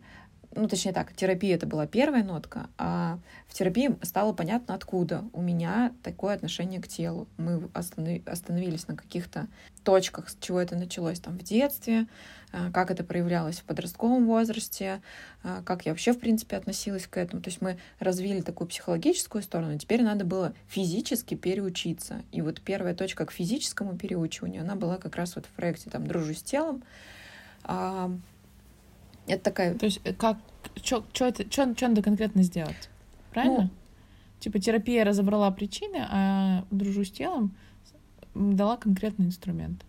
ну, 0.55 0.69
точнее 0.69 0.93
так, 0.93 1.13
терапия 1.15 1.55
это 1.55 1.67
была 1.67 1.87
первая 1.87 2.23
нотка, 2.23 2.69
а 2.79 3.19
в 3.49 3.55
терапии 3.55 3.95
стало 4.03 4.33
понятно, 4.33 4.75
откуда 4.75 5.25
у 5.33 5.41
меня 5.41 5.93
такое 6.03 6.35
отношение 6.35 6.81
к 6.81 6.89
телу. 6.89 7.27
Мы 7.37 7.69
остановились 7.75 8.89
на 8.89 8.97
каких-то 8.97 9.49
точках, 9.85 10.29
с 10.29 10.37
чего 10.41 10.61
это 10.61 10.77
началось 10.77 11.21
там 11.21 11.39
в 11.39 11.43
детстве, 11.43 12.07
а, 12.53 12.71
как 12.71 12.91
это 12.91 13.05
проявлялось 13.05 13.59
в 13.59 13.65
подростковом 13.65 14.27
возрасте, 14.27 15.01
а, 15.43 15.63
как 15.63 15.87
я 15.87 15.93
вообще, 15.93 16.13
в 16.13 16.21
принципе, 16.21 16.57
относилась 16.57 17.07
к 17.07 17.17
этому. 17.17 17.43
То 17.43 17.49
есть 17.49 17.63
мы 17.63 17.79
развили 17.99 18.41
такую 18.41 18.69
психологическую 18.69 19.43
сторону, 19.43 19.79
теперь 19.79 20.03
надо 20.03 20.25
было 20.25 20.55
физически 20.69 21.35
переучиться. 21.35 22.23
И 22.31 22.43
вот 22.43 22.61
первая 22.61 22.95
точка 22.95 23.27
к 23.27 23.33
физическому 23.33 23.97
переучиванию, 23.97 24.63
она 24.63 24.77
была 24.77 24.99
как 24.99 25.17
раз 25.17 25.37
вот 25.37 25.47
в 25.47 25.51
проекте 25.51 25.91
там 25.91 26.07
«Дружу 26.07 26.35
с 26.35 26.43
телом», 26.43 26.83
это 29.27 29.43
такая... 29.43 29.75
То 29.75 29.87
есть 29.87 30.01
э, 30.05 30.13
как... 30.13 30.39
Что 30.83 31.05
это... 31.21 31.51
Что 31.51 31.67
надо 31.67 32.03
конкретно 32.03 32.43
сделать? 32.43 32.89
Правильно? 33.31 33.63
Ну, 33.63 33.71
Типа 34.43 34.59
терапия 34.59 35.05
разобрала 35.05 35.51
причины, 35.53 36.05
а 36.11 36.65
дружу 36.73 37.05
с 37.05 37.13
телом 37.13 37.55
дала 38.35 38.77
конкретный 38.77 39.27
инструмент 39.27 39.85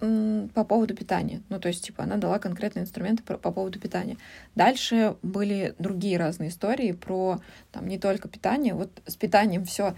по 0.00 0.64
поводу 0.64 0.96
питания. 0.96 1.40
Ну, 1.48 1.60
то 1.60 1.68
есть, 1.68 1.84
типа, 1.84 2.02
она 2.02 2.16
дала 2.16 2.40
конкретные 2.40 2.82
инструменты 2.82 3.22
по, 3.22 3.38
по 3.38 3.52
поводу 3.52 3.78
питания. 3.78 4.16
Дальше 4.56 5.14
были 5.22 5.76
другие 5.78 6.18
разные 6.18 6.50
истории 6.50 6.90
про 6.90 7.40
там 7.70 7.86
не 7.86 8.00
только 8.00 8.26
питание. 8.26 8.74
Вот 8.74 8.90
с 9.06 9.14
питанием 9.14 9.64
все 9.64 9.94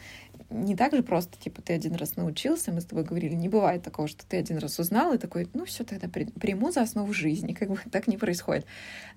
не 0.51 0.77
так 0.77 0.95
же 0.95 1.03
просто, 1.03 1.39
типа, 1.39 1.63
ты 1.63 1.73
один 1.73 1.95
раз 1.95 2.17
научился, 2.17 2.73
мы 2.73 2.81
с 2.81 2.85
тобой 2.85 3.05
говорили, 3.05 3.35
не 3.35 3.49
бывает 3.49 3.83
такого, 3.83 4.09
что 4.09 4.27
ты 4.27 4.37
один 4.37 4.59
раз 4.59 4.79
узнал 4.79 5.13
и 5.13 5.19
такой, 5.19 5.49
ну, 5.55 5.65
все 5.65 5.85
тогда 5.85 6.09
приму 6.09 6.71
за 6.71 6.83
основу 6.83 7.13
жизни, 7.13 7.53
как 7.59 7.69
бы 7.71 7.79
так 7.91 8.07
не 8.07 8.17
происходит. 8.17 8.67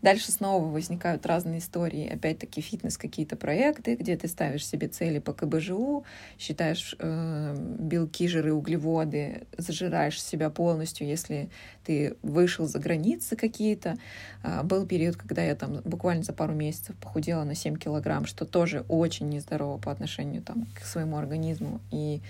Дальше 0.02 0.32
снова 0.32 0.66
возникают 0.66 1.26
разные 1.26 1.60
истории, 1.60 2.08
опять-таки 2.08 2.62
фитнес 2.62 2.98
какие-то 2.98 3.36
проекты, 3.36 3.96
где 3.96 4.16
ты 4.18 4.28
ставишь 4.28 4.66
себе 4.66 4.88
цели 4.88 5.20
по 5.20 5.34
КБЖУ, 5.34 6.06
считаешь 6.40 6.96
э, 7.00 7.56
белки, 7.80 8.28
жиры, 8.28 8.54
углеводы, 8.54 9.48
зажираешь 9.58 10.22
себя 10.22 10.50
полностью, 10.50 11.08
если 11.08 11.50
ты 11.88 12.18
вышел 12.22 12.68
за 12.68 12.80
границы 12.80 13.38
какие-то. 13.38 13.96
Э, 14.44 14.62
был 14.64 14.86
период, 14.86 15.16
когда 15.16 15.42
я 15.42 15.56
там 15.56 15.82
буквально 15.86 16.24
за 16.24 16.34
пару 16.34 16.54
месяцев 16.54 16.98
похудела 16.98 17.46
на 17.46 17.56
7 17.56 17.78
килограмм, 17.78 18.26
что 18.26 18.46
тоже 18.46 18.84
очень 18.90 19.30
нездорово 19.30 19.78
по 19.78 19.90
отношению 19.90 20.42
там, 20.42 20.68
к 20.76 20.86
своему 20.86 21.18
организму, 21.18 21.80
и 21.90 22.22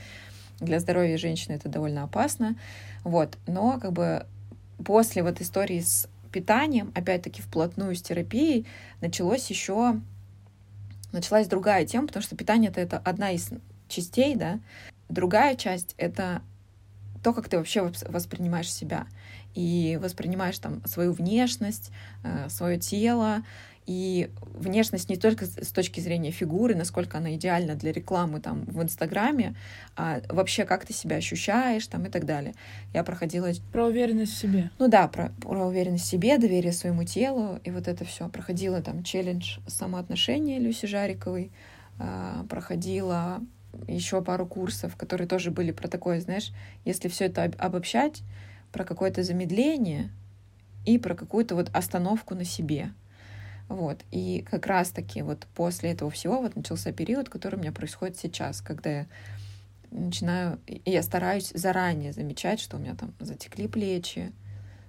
для 0.59 0.79
здоровья 0.79 1.17
женщины 1.17 1.53
это 1.53 1.69
довольно 1.69 2.03
опасно. 2.03 2.55
Вот. 3.03 3.37
Но 3.47 3.79
как 3.79 3.93
бы 3.93 4.27
после 4.85 5.23
вот 5.23 5.41
истории 5.41 5.79
с 5.79 6.07
питанием, 6.31 6.91
опять-таки 6.93 7.41
вплотную 7.41 7.95
с 7.95 8.01
терапией, 8.01 8.67
началось 9.01 9.49
еще 9.49 9.99
началась 11.11 11.47
другая 11.47 11.85
тема, 11.85 12.07
потому 12.07 12.21
что 12.21 12.35
питание 12.35 12.69
это, 12.69 12.81
это 12.81 12.97
одна 12.99 13.31
из 13.31 13.49
частей, 13.87 14.35
да. 14.35 14.59
Другая 15.09 15.55
часть— 15.55 15.95
это 15.97 16.41
то, 17.23 17.33
как 17.33 17.49
ты 17.49 17.57
вообще 17.57 17.91
воспринимаешь 18.07 18.71
себя 18.71 19.07
и 19.57 19.97
воспринимаешь 19.99 20.59
там 20.59 20.85
свою 20.85 21.13
внешность, 21.13 21.91
э, 22.23 22.47
свое 22.47 22.77
тело 22.77 23.41
и 23.87 24.29
внешность 24.53 25.09
не 25.09 25.15
только 25.15 25.47
с 25.47 25.71
точки 25.71 25.99
зрения 25.99 26.29
фигуры, 26.29 26.75
насколько 26.75 27.17
она 27.17 27.33
идеальна 27.33 27.73
для 27.73 27.91
рекламы 27.91 28.39
там 28.39 28.65
в 28.65 28.83
Инстаграме, 28.83 29.55
а 29.95 30.21
вообще 30.29 30.65
как 30.65 30.85
ты 30.85 30.93
себя 30.93 31.15
ощущаешь 31.15 31.87
там 31.87 32.05
и 32.05 32.09
так 32.09 32.25
далее. 32.25 32.53
Я 32.93 33.03
проходила... 33.03 33.49
Про 33.71 33.87
уверенность 33.87 34.33
в 34.33 34.37
себе. 34.37 34.69
Ну 34.77 34.89
да, 34.89 35.07
про, 35.07 35.31
про 35.41 35.65
уверенность 35.65 36.05
в 36.05 36.07
себе, 36.07 36.37
доверие 36.37 36.71
своему 36.71 37.03
телу 37.03 37.59
и 37.63 37.71
вот 37.71 37.87
это 37.87 38.05
все. 38.05 38.29
Проходила 38.29 38.83
там 38.83 39.03
челлендж 39.03 39.57
самоотношения 39.65 40.59
Люси 40.59 40.85
Жариковой, 40.85 41.51
а, 41.97 42.45
проходила 42.47 43.41
еще 43.87 44.21
пару 44.21 44.45
курсов, 44.45 44.95
которые 44.97 45.27
тоже 45.27 45.49
были 45.49 45.71
про 45.71 45.87
такое, 45.87 46.21
знаешь, 46.21 46.51
если 46.85 47.07
все 47.07 47.25
это 47.25 47.51
обобщать, 47.57 48.21
про 48.71 48.83
какое-то 48.83 49.23
замедление 49.23 50.09
и 50.85 50.97
про 50.97 51.15
какую-то 51.15 51.55
вот 51.55 51.69
остановку 51.73 52.35
на 52.35 52.45
себе. 52.45 52.91
Вот. 53.67 53.99
И 54.11 54.45
как 54.49 54.65
раз-таки 54.67 55.21
вот 55.21 55.45
после 55.55 55.91
этого 55.91 56.09
всего 56.09 56.41
вот 56.41 56.55
начался 56.55 56.91
период, 56.91 57.29
который 57.29 57.55
у 57.55 57.59
меня 57.59 57.71
происходит 57.71 58.17
сейчас, 58.17 58.61
когда 58.61 58.89
я 58.89 59.07
начинаю, 59.91 60.59
и 60.65 60.81
я 60.85 61.03
стараюсь 61.03 61.51
заранее 61.53 62.13
замечать, 62.13 62.59
что 62.59 62.77
у 62.77 62.79
меня 62.79 62.95
там 62.95 63.13
затекли 63.19 63.67
плечи, 63.67 64.31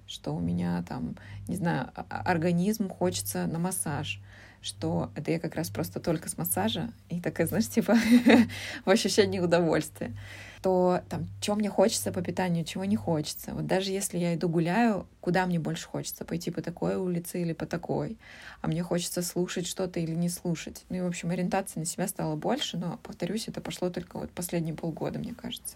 что 0.07 0.33
у 0.33 0.39
меня 0.39 0.83
там, 0.87 1.15
не 1.47 1.55
знаю, 1.55 1.91
организм 2.09 2.89
хочется 2.89 3.47
на 3.47 3.59
массаж, 3.59 4.21
что 4.61 5.11
это 5.15 5.31
я 5.31 5.39
как 5.39 5.55
раз 5.55 5.69
просто 5.69 5.99
только 5.99 6.29
с 6.29 6.37
массажа, 6.37 6.91
и 7.09 7.21
такая, 7.21 7.47
знаешь, 7.47 7.67
типа 7.67 7.95
в 8.85 8.89
ощущении 8.89 9.39
удовольствия 9.39 10.13
то 10.61 11.01
там, 11.07 11.27
что 11.41 11.55
мне 11.55 11.69
хочется 11.69 12.11
по 12.11 12.21
питанию, 12.21 12.65
чего 12.65 12.83
не 12.83 12.97
хочется. 12.97 13.53
Вот 13.53 13.65
даже 13.65 13.91
если 13.91 14.17
я 14.17 14.35
иду 14.35 14.49
гуляю, 14.49 15.07
куда 15.21 15.45
мне 15.45 15.59
больше 15.59 15.87
хочется? 15.87 16.25
Пойти 16.25 16.51
по 16.51 16.61
такой 16.61 16.95
улице 16.95 17.41
или 17.41 17.53
по 17.53 17.65
такой? 17.65 18.17
А 18.61 18.67
мне 18.67 18.83
хочется 18.83 19.21
слушать 19.21 19.67
что-то 19.67 19.99
или 19.99 20.13
не 20.13 20.27
слушать. 20.27 20.83
Ну 20.89 20.97
и, 20.97 21.01
в 21.01 21.07
общем, 21.07 21.29
ориентация 21.29 21.79
на 21.79 21.85
себя 21.85 22.07
стала 22.07 22.35
больше, 22.35 22.77
но, 22.77 22.99
повторюсь, 23.03 23.47
это 23.47 23.61
пошло 23.61 23.89
только 23.89 24.17
вот 24.17 24.31
последние 24.31 24.75
полгода, 24.75 25.17
мне 25.17 25.33
кажется. 25.33 25.75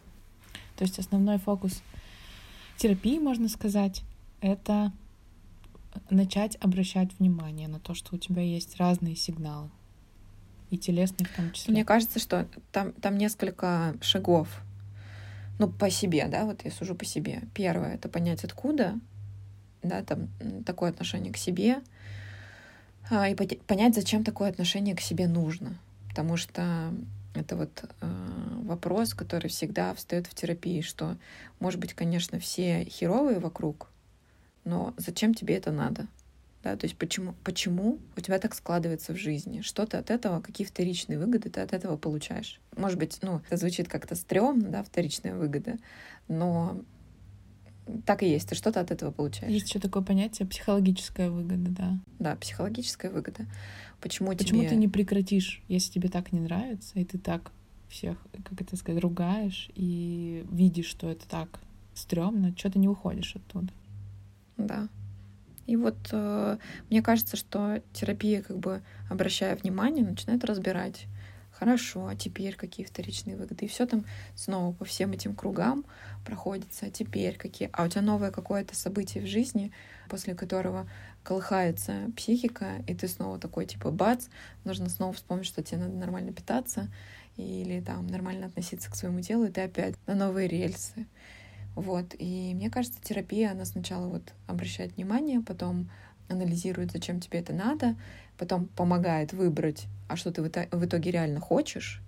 То 0.75 0.83
есть 0.83 0.99
основной 0.99 1.37
фокус 1.37 1.81
терапии, 2.77 3.19
можно 3.19 3.47
сказать, 3.47 4.03
это 4.41 4.91
начать 6.09 6.57
обращать 6.59 7.17
внимание 7.19 7.69
на 7.69 7.79
то, 7.79 7.93
что 7.93 8.15
у 8.15 8.17
тебя 8.17 8.41
есть 8.41 8.75
разные 8.77 9.15
сигналы. 9.15 9.69
И 10.71 10.77
телесные 10.77 11.27
в 11.27 11.35
том 11.35 11.51
числе. 11.51 11.71
Мне 11.71 11.85
кажется, 11.85 12.19
что 12.19 12.47
там, 12.71 12.93
там 12.93 13.17
несколько 13.17 13.95
шагов 14.01 14.49
ну, 15.59 15.69
по 15.69 15.89
себе, 15.89 16.27
да, 16.27 16.45
вот 16.45 16.63
я 16.65 16.71
сужу 16.71 16.95
по 16.95 17.05
себе. 17.05 17.43
Первое— 17.53 17.93
это 17.95 18.09
понять, 18.09 18.43
откуда, 18.43 18.99
да, 19.81 20.01
там 20.01 20.29
такое 20.65 20.89
отношение 20.89 21.31
к 21.31 21.37
себе, 21.37 21.81
а, 23.09 23.29
и 23.29 23.35
понять, 23.35 23.95
зачем 23.95 24.23
такое 24.23 24.49
отношение 24.49 24.95
к 24.95 25.01
себе 25.01 25.27
нужно. 25.27 25.77
Потому 26.09 26.37
что 26.37 26.93
это 27.33 27.55
вот 27.55 27.83
э, 28.01 28.07
вопрос, 28.63 29.13
который 29.13 29.49
всегда 29.49 29.93
встает 29.93 30.27
в 30.27 30.35
терапии, 30.35 30.81
что, 30.81 31.17
может 31.59 31.79
быть, 31.79 31.93
конечно, 31.93 32.39
все 32.39 32.85
херовые 32.85 33.39
вокруг, 33.39 33.89
но 34.63 34.93
зачем 34.97 35.33
тебе 35.33 35.55
это 35.55 35.71
надо? 35.71 36.07
Да, 36.63 36.77
то 36.77 36.85
есть 36.85 36.97
почему, 36.97 37.35
почему 37.43 37.99
у 38.15 38.21
тебя 38.21 38.39
так 38.39 38.55
складывается 38.55 39.13
в 39.13 39.17
жизни? 39.17 39.59
Что 39.61 39.85
ты 39.85 39.97
от 39.97 40.09
этого, 40.09 40.39
какие 40.39 40.65
вторичные 40.65 41.19
выгоды 41.19 41.49
ты 41.49 41.59
от 41.59 41.73
этого 41.73 41.97
получаешь? 41.97 42.61
Может 42.77 42.97
быть, 42.97 43.19
ну, 43.21 43.41
это 43.45 43.57
звучит 43.57 43.89
как-то 43.89 44.15
стрёмно, 44.15 44.69
да, 44.69 44.83
вторичная 44.83 45.35
выгода, 45.35 45.77
но 46.29 46.81
так 48.05 48.23
и 48.23 48.29
есть, 48.29 48.47
ты 48.47 48.55
что-то 48.55 48.79
от 48.79 48.91
этого 48.91 49.11
получаешь. 49.11 49.51
Есть 49.51 49.67
еще 49.67 49.79
такое 49.79 50.03
понятие 50.03 50.47
психологическая 50.47 51.29
выгода, 51.29 51.69
да. 51.69 51.99
Да, 52.19 52.35
психологическая 52.37 53.11
выгода. 53.11 53.45
Почему, 53.99 54.31
Почему 54.31 54.61
тебе... 54.61 54.69
ты 54.69 54.75
не 54.75 54.87
прекратишь, 54.87 55.61
если 55.67 55.91
тебе 55.91 56.07
так 56.07 56.31
не 56.31 56.39
нравится, 56.39 56.97
и 56.97 57.03
ты 57.03 57.17
так 57.17 57.51
всех, 57.89 58.17
как 58.45 58.61
это 58.61 58.77
сказать, 58.77 59.01
ругаешь, 59.01 59.69
и 59.75 60.45
видишь, 60.49 60.87
что 60.87 61.09
это 61.09 61.27
так 61.27 61.59
стрёмно, 61.93 62.55
что 62.57 62.71
ты 62.71 62.79
не 62.79 62.87
уходишь 62.87 63.35
оттуда. 63.35 63.71
Да. 64.55 64.87
И 65.65 65.75
вот 65.75 65.95
э, 66.11 66.57
мне 66.89 67.01
кажется, 67.01 67.37
что 67.37 67.81
терапия, 67.93 68.41
как 68.41 68.57
бы 68.57 68.81
обращая 69.09 69.55
внимание, 69.55 70.05
начинает 70.05 70.43
разбирать. 70.43 71.07
Хорошо, 71.51 72.07
а 72.07 72.15
теперь 72.15 72.55
какие 72.55 72.85
вторичные 72.85 73.37
выгоды? 73.37 73.65
И 73.65 73.67
все 73.67 73.85
там 73.85 74.05
снова 74.35 74.73
по 74.73 74.85
всем 74.85 75.11
этим 75.11 75.35
кругам 75.35 75.85
проходится. 76.25 76.87
А 76.87 76.89
теперь 76.89 77.37
какие? 77.37 77.69
А 77.71 77.85
у 77.85 77.87
тебя 77.87 78.01
новое 78.01 78.31
какое-то 78.31 78.75
событие 78.75 79.23
в 79.23 79.27
жизни, 79.27 79.71
после 80.09 80.33
которого 80.35 80.89
колыхается 81.23 82.11
психика, 82.17 82.83
и 82.87 82.93
ты 82.93 83.07
снова 83.07 83.39
такой, 83.39 83.65
типа, 83.65 83.91
бац, 83.91 84.25
нужно 84.65 84.89
снова 84.89 85.13
вспомнить, 85.13 85.45
что 85.45 85.63
тебе 85.63 85.77
надо 85.77 85.93
нормально 85.93 86.33
питаться 86.33 86.89
или 87.37 87.79
там 87.79 88.07
нормально 88.07 88.47
относиться 88.47 88.91
к 88.91 88.95
своему 88.95 89.21
телу, 89.21 89.45
и 89.45 89.51
ты 89.51 89.61
опять 89.61 89.95
на 90.05 90.15
новые 90.15 90.47
рельсы. 90.47 91.07
Вот. 91.75 92.15
И 92.17 92.53
мне 92.53 92.69
кажется, 92.69 92.99
терапия, 93.01 93.51
она 93.51 93.65
сначала 93.65 94.07
вот 94.07 94.33
обращает 94.47 94.95
внимание, 94.95 95.41
потом 95.41 95.89
анализирует, 96.29 96.91
зачем 96.91 97.19
тебе 97.19 97.39
это 97.39 97.53
надо, 97.53 97.95
потом 98.37 98.65
помогает 98.67 99.33
выбрать, 99.33 99.87
а 100.07 100.15
что 100.15 100.31
ты 100.31 100.41
в 100.41 100.47
итоге 100.85 101.11
реально 101.11 101.39
хочешь 101.39 102.01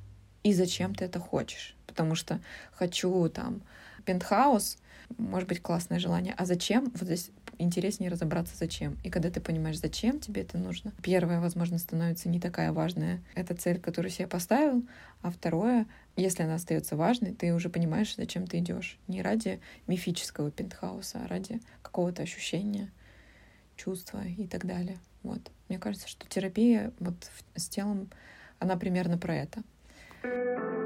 и 0.43 0.53
зачем 0.53 0.93
ты 0.93 1.05
это 1.05 1.19
хочешь. 1.19 1.75
Потому 1.87 2.15
что 2.15 2.39
хочу 2.73 3.29
там 3.29 3.61
пентхаус, 4.05 4.77
может 5.17 5.49
быть, 5.49 5.61
классное 5.61 5.99
желание, 5.99 6.33
а 6.37 6.45
зачем? 6.45 6.91
Вот 6.95 7.03
здесь 7.03 7.31
интереснее 7.59 8.09
разобраться, 8.09 8.55
зачем. 8.57 8.97
И 9.03 9.09
когда 9.09 9.29
ты 9.29 9.39
понимаешь, 9.39 9.79
зачем 9.79 10.19
тебе 10.19 10.41
это 10.41 10.57
нужно, 10.57 10.91
первое, 11.01 11.39
возможно, 11.39 11.77
становится 11.77 12.29
не 12.29 12.39
такая 12.39 12.71
важная 12.71 13.21
эта 13.35 13.55
цель, 13.55 13.79
которую 13.79 14.11
себе 14.11 14.27
поставил, 14.27 14.85
а 15.21 15.31
второе, 15.31 15.85
если 16.15 16.43
она 16.43 16.55
остается 16.55 16.95
важной, 16.95 17.33
ты 17.33 17.53
уже 17.53 17.69
понимаешь, 17.69 18.15
зачем 18.15 18.47
ты 18.47 18.59
идешь. 18.59 18.97
Не 19.07 19.21
ради 19.21 19.59
мифического 19.87 20.51
пентхауса, 20.51 21.21
а 21.23 21.27
ради 21.27 21.59
какого-то 21.81 22.23
ощущения, 22.23 22.91
чувства 23.75 24.23
и 24.25 24.47
так 24.47 24.65
далее. 24.65 24.97
Вот. 25.23 25.51
Мне 25.69 25.79
кажется, 25.79 26.07
что 26.07 26.27
терапия 26.27 26.91
вот 26.99 27.15
с 27.55 27.67
телом, 27.67 28.09
она 28.59 28.77
примерно 28.77 29.17
про 29.17 29.35
это. 29.35 30.84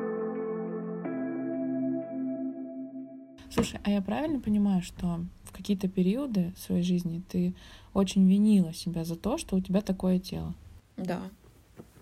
Слушай, 3.51 3.79
а 3.83 3.89
я 3.89 4.01
правильно 4.01 4.39
понимаю, 4.39 4.81
что 4.81 5.25
в 5.43 5.51
какие-то 5.51 5.87
периоды 5.87 6.53
своей 6.57 6.83
жизни 6.83 7.23
ты 7.29 7.53
очень 7.93 8.29
винила 8.29 8.73
себя 8.73 9.03
за 9.03 9.15
то, 9.15 9.37
что 9.37 9.55
у 9.55 9.61
тебя 9.61 9.81
такое 9.81 10.19
тело? 10.19 10.53
Да. 10.97 11.21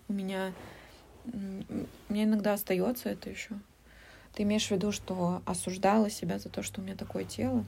У 0.08 0.12
меня, 0.12 0.52
меня 2.08 2.24
иногда 2.24 2.52
остается 2.52 3.08
это 3.08 3.30
еще. 3.30 3.50
Ты 4.34 4.42
имеешь 4.42 4.66
в 4.66 4.70
виду, 4.70 4.92
что 4.92 5.42
осуждала 5.46 6.10
себя 6.10 6.38
за 6.38 6.48
то, 6.48 6.62
что 6.62 6.80
у 6.80 6.84
меня 6.84 6.94
такое 6.94 7.24
тело? 7.24 7.64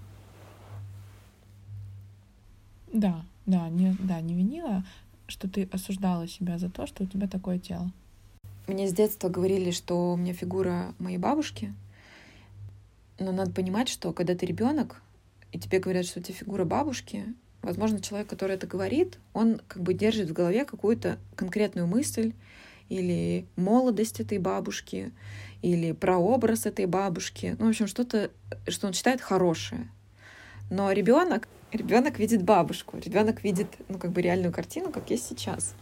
Да, 2.93 3.25
да, 3.47 3.69
не, 3.69 3.97
да, 3.99 4.21
не 4.21 4.35
винила, 4.35 4.85
что 5.27 5.49
ты 5.49 5.69
осуждала 5.73 6.29
себя 6.29 6.59
за 6.59 6.69
то, 6.69 6.87
что 6.87 7.05
у 7.05 7.07
тебя 7.07 7.29
такое 7.29 7.59
тело. 7.59 7.91
Мне 8.67 8.89
с 8.89 8.93
детства 8.93 9.29
говорили, 9.29 9.71
что 9.71 10.13
у 10.13 10.17
меня 10.17 10.33
фигура 10.33 10.95
моей 10.99 11.19
бабушки. 11.19 11.75
Но 13.21 13.33
надо 13.33 13.53
понимать, 13.53 13.89
что 13.89 14.13
когда 14.13 14.35
ты 14.35 14.47
ребенок, 14.47 15.03
и 15.53 15.59
тебе 15.59 15.79
говорят, 15.79 16.07
что 16.07 16.21
у 16.21 16.23
тебя 16.23 16.35
фигура 16.35 16.65
бабушки, 16.65 17.27
возможно, 17.61 18.01
человек, 18.01 18.29
который 18.29 18.57
это 18.57 18.67
говорит, 18.67 19.19
он 19.35 19.61
как 19.69 19.83
бы 19.83 19.93
держит 19.93 20.31
в 20.31 20.33
голове 20.33 20.65
какую-то 20.65 21.19
конкретную 21.37 21.87
мысль 21.87 22.33
или 22.89 23.47
молодость 23.57 24.21
этой 24.21 24.39
бабушки, 24.39 25.13
или 25.61 25.93
прообраз 25.93 26.65
этой 26.65 26.87
бабушки. 26.87 27.57
Ну, 27.59 27.67
в 27.67 27.69
общем, 27.69 27.87
что-то, 27.87 28.31
что 28.67 28.87
он 28.87 28.95
считает 28.95 29.21
хорошее. 29.21 29.89
Но 30.71 30.91
ребенок, 30.91 31.47
ребенок 31.73 32.19
видит 32.19 32.43
бабушку, 32.43 32.99
ребенок 32.99 33.45
видит, 33.45 33.69
ну, 33.89 33.99
как 33.99 34.13
бы 34.13 34.23
реальную 34.23 34.53
картину, 34.53 34.91
как 34.91 35.11
есть 35.11 35.29
сейчас. 35.29 35.75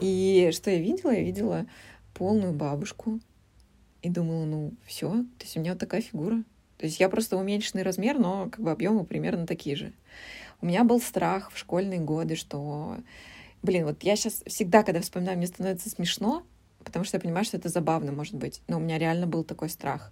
И 0.00 0.50
что 0.54 0.70
я 0.70 0.78
видела? 0.78 1.10
Я 1.10 1.22
видела 1.22 1.66
полную 2.14 2.54
бабушку 2.54 3.20
и 4.00 4.08
думала, 4.08 4.46
ну, 4.46 4.72
все, 4.86 5.10
то 5.10 5.44
есть 5.44 5.56
у 5.56 5.60
меня 5.60 5.72
вот 5.72 5.80
такая 5.80 6.00
фигура. 6.00 6.42
То 6.80 6.86
есть 6.86 6.98
я 6.98 7.10
просто 7.10 7.36
уменьшенный 7.36 7.82
размер, 7.82 8.18
но 8.18 8.48
как 8.48 8.64
бы 8.64 8.70
объемы 8.70 9.04
примерно 9.04 9.46
такие 9.46 9.76
же. 9.76 9.92
У 10.62 10.66
меня 10.66 10.82
был 10.82 10.98
страх 10.98 11.52
в 11.52 11.58
школьные 11.58 12.00
годы, 12.00 12.36
что, 12.36 12.96
блин, 13.62 13.84
вот 13.84 14.02
я 14.02 14.16
сейчас 14.16 14.42
всегда, 14.46 14.82
когда 14.82 15.02
вспоминаю, 15.02 15.36
мне 15.36 15.46
становится 15.46 15.90
смешно, 15.90 16.42
потому 16.82 17.04
что 17.04 17.18
я 17.18 17.20
понимаю, 17.20 17.44
что 17.44 17.58
это 17.58 17.68
забавно, 17.68 18.12
может 18.12 18.34
быть. 18.34 18.62
Но 18.66 18.78
у 18.78 18.80
меня 18.80 18.96
реально 18.96 19.26
был 19.26 19.44
такой 19.44 19.68
страх, 19.68 20.10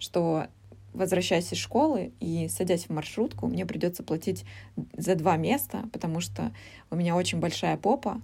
что 0.00 0.48
возвращаясь 0.92 1.52
из 1.52 1.58
школы 1.58 2.10
и 2.18 2.48
садясь 2.48 2.86
в 2.86 2.90
маршрутку, 2.90 3.46
мне 3.46 3.64
придется 3.64 4.02
платить 4.02 4.44
за 4.96 5.14
два 5.14 5.36
места, 5.36 5.88
потому 5.92 6.18
что 6.18 6.52
у 6.90 6.96
меня 6.96 7.14
очень 7.14 7.38
большая 7.38 7.76
попа, 7.76 8.20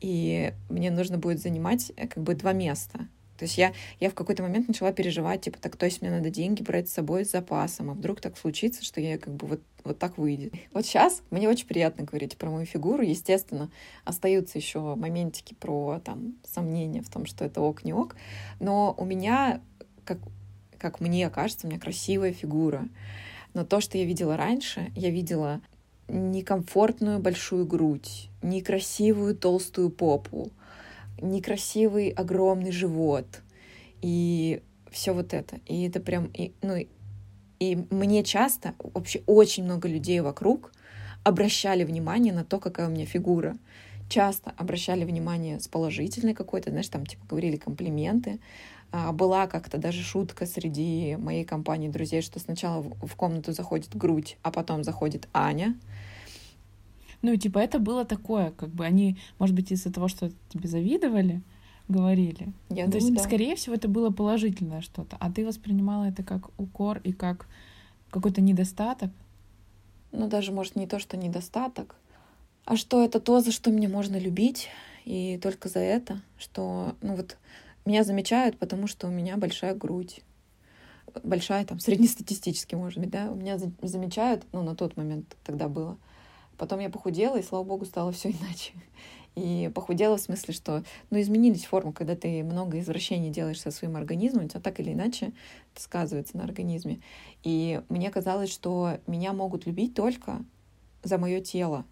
и 0.00 0.54
мне 0.68 0.92
нужно 0.92 1.18
будет 1.18 1.40
занимать 1.40 1.90
э, 1.96 2.06
как 2.06 2.22
бы 2.22 2.36
два 2.36 2.52
места. 2.52 3.08
То 3.42 3.46
есть 3.46 3.58
я, 3.58 3.72
я 3.98 4.08
в 4.08 4.14
какой-то 4.14 4.44
момент 4.44 4.68
начала 4.68 4.92
переживать, 4.92 5.40
типа, 5.40 5.58
так, 5.60 5.74
то 5.74 5.84
есть 5.84 6.00
мне 6.00 6.12
надо 6.12 6.30
деньги 6.30 6.62
брать 6.62 6.88
с 6.88 6.92
собой 6.92 7.24
с 7.24 7.32
запасом, 7.32 7.90
а 7.90 7.94
вдруг 7.94 8.20
так 8.20 8.38
случится, 8.38 8.84
что 8.84 9.00
я 9.00 9.18
как 9.18 9.34
бы 9.34 9.48
вот, 9.48 9.60
вот 9.82 9.98
так 9.98 10.16
выйдет. 10.16 10.54
Вот 10.72 10.86
сейчас 10.86 11.22
мне 11.30 11.48
очень 11.48 11.66
приятно 11.66 12.04
говорить 12.04 12.36
про 12.36 12.50
мою 12.50 12.66
фигуру. 12.66 13.02
Естественно, 13.02 13.68
остаются 14.04 14.58
еще 14.58 14.94
моментики 14.94 15.54
про 15.54 16.00
там 16.04 16.36
сомнения 16.44 17.02
в 17.02 17.10
том, 17.10 17.26
что 17.26 17.44
это 17.44 17.60
ок, 17.60 17.82
не 17.82 17.92
ок. 17.92 18.14
Но 18.60 18.94
у 18.96 19.04
меня, 19.04 19.60
как, 20.04 20.18
как 20.78 21.00
мне 21.00 21.28
кажется, 21.28 21.66
у 21.66 21.70
меня 21.70 21.80
красивая 21.80 22.32
фигура. 22.32 22.84
Но 23.54 23.64
то, 23.64 23.80
что 23.80 23.98
я 23.98 24.04
видела 24.04 24.36
раньше, 24.36 24.92
я 24.94 25.10
видела 25.10 25.60
некомфортную 26.06 27.18
большую 27.18 27.66
грудь, 27.66 28.30
некрасивую 28.40 29.34
толстую 29.34 29.90
попу, 29.90 30.52
некрасивый 31.20 32.10
огромный 32.10 32.72
живот 32.72 33.26
и 34.00 34.62
все 34.90 35.12
вот 35.12 35.32
это. 35.32 35.60
И 35.66 35.86
это 35.86 36.00
прям, 36.00 36.26
и, 36.34 36.52
ну, 36.62 36.76
и 37.58 37.76
мне 37.90 38.24
часто, 38.24 38.74
вообще 38.94 39.22
очень 39.26 39.64
много 39.64 39.88
людей 39.88 40.20
вокруг 40.20 40.72
обращали 41.24 41.84
внимание 41.84 42.32
на 42.32 42.44
то, 42.44 42.58
какая 42.58 42.88
у 42.88 42.90
меня 42.90 43.06
фигура. 43.06 43.56
Часто 44.08 44.52
обращали 44.56 45.04
внимание 45.04 45.60
с 45.60 45.68
положительной 45.68 46.34
какой-то, 46.34 46.70
знаешь, 46.70 46.88
там 46.88 47.06
типа 47.06 47.24
говорили 47.26 47.56
комплименты. 47.56 48.40
А, 48.90 49.12
была 49.12 49.46
как-то 49.46 49.78
даже 49.78 50.02
шутка 50.02 50.44
среди 50.44 51.16
моей 51.16 51.44
компании 51.44 51.88
друзей, 51.88 52.20
что 52.20 52.38
сначала 52.38 52.82
в 52.82 53.14
комнату 53.16 53.52
заходит 53.52 53.96
грудь, 53.96 54.36
а 54.42 54.50
потом 54.50 54.84
заходит 54.84 55.28
Аня. 55.32 55.78
Ну, 57.22 57.36
типа, 57.36 57.58
это 57.58 57.78
было 57.78 58.04
такое, 58.04 58.50
как 58.50 58.70
бы 58.70 58.84
они, 58.84 59.16
может 59.38 59.54
быть, 59.54 59.70
из-за 59.70 59.92
того, 59.92 60.08
что 60.08 60.30
тебе 60.48 60.68
завидовали, 60.68 61.40
говорили. 61.88 62.52
Я 62.68 62.86
ну, 62.86 62.90
думаю, 62.90 62.90
То 62.90 62.98
есть, 62.98 63.14
да. 63.14 63.22
скорее 63.22 63.54
всего, 63.54 63.76
это 63.76 63.88
было 63.88 64.10
положительное 64.10 64.80
что-то, 64.80 65.16
а 65.20 65.30
ты 65.30 65.46
воспринимала 65.46 66.04
это 66.04 66.24
как 66.24 66.50
укор 66.58 67.00
и 67.04 67.12
как 67.12 67.46
какой-то 68.10 68.40
недостаток. 68.40 69.10
Ну, 70.10 70.28
даже, 70.28 70.52
может, 70.52 70.74
не 70.74 70.88
то, 70.88 70.98
что 70.98 71.16
недостаток, 71.16 71.94
а 72.64 72.76
что 72.76 73.02
это 73.02 73.20
то, 73.20 73.40
за 73.40 73.52
что 73.52 73.70
меня 73.70 73.88
можно 73.88 74.16
любить, 74.16 74.68
и 75.04 75.38
только 75.40 75.68
за 75.68 75.78
это, 75.78 76.20
что, 76.38 76.96
ну 77.02 77.14
вот, 77.14 77.38
меня 77.84 78.02
замечают, 78.02 78.58
потому 78.58 78.88
что 78.88 79.06
у 79.06 79.10
меня 79.10 79.36
большая 79.36 79.74
грудь. 79.74 80.22
Большая, 81.22 81.64
там, 81.64 81.78
среднестатистически, 81.78 82.74
может 82.74 82.98
быть, 82.98 83.10
да. 83.10 83.30
У 83.30 83.36
меня 83.36 83.58
замечают, 83.82 84.44
ну, 84.52 84.62
на 84.62 84.74
тот 84.74 84.96
момент 84.96 85.36
тогда 85.44 85.68
было— 85.68 85.96
Потом 86.62 86.78
я 86.78 86.90
похудела, 86.90 87.38
и, 87.38 87.42
слава 87.42 87.64
богу, 87.64 87.84
стало 87.84 88.12
все 88.12 88.30
иначе. 88.30 88.70
И 89.34 89.68
похудела 89.74 90.16
в 90.16 90.20
смысле, 90.20 90.54
что 90.54 90.84
ну, 91.10 91.20
изменились 91.20 91.64
формы, 91.64 91.92
когда 91.92 92.14
ты 92.14 92.44
много 92.44 92.78
извращений 92.78 93.30
делаешь 93.30 93.60
со 93.60 93.72
своим 93.72 93.96
организмом, 93.96 94.44
у 94.44 94.48
тебя 94.48 94.60
так 94.60 94.78
или 94.78 94.92
иначе 94.92 95.32
это 95.72 95.82
сказывается 95.82 96.36
на 96.36 96.44
организме. 96.44 97.00
И 97.42 97.82
мне 97.88 98.10
казалось, 98.10 98.52
что 98.52 99.00
меня 99.08 99.32
могут 99.32 99.66
любить 99.66 99.94
только 99.94 100.44
за 101.02 101.18
мое 101.18 101.40
тело. 101.40 101.84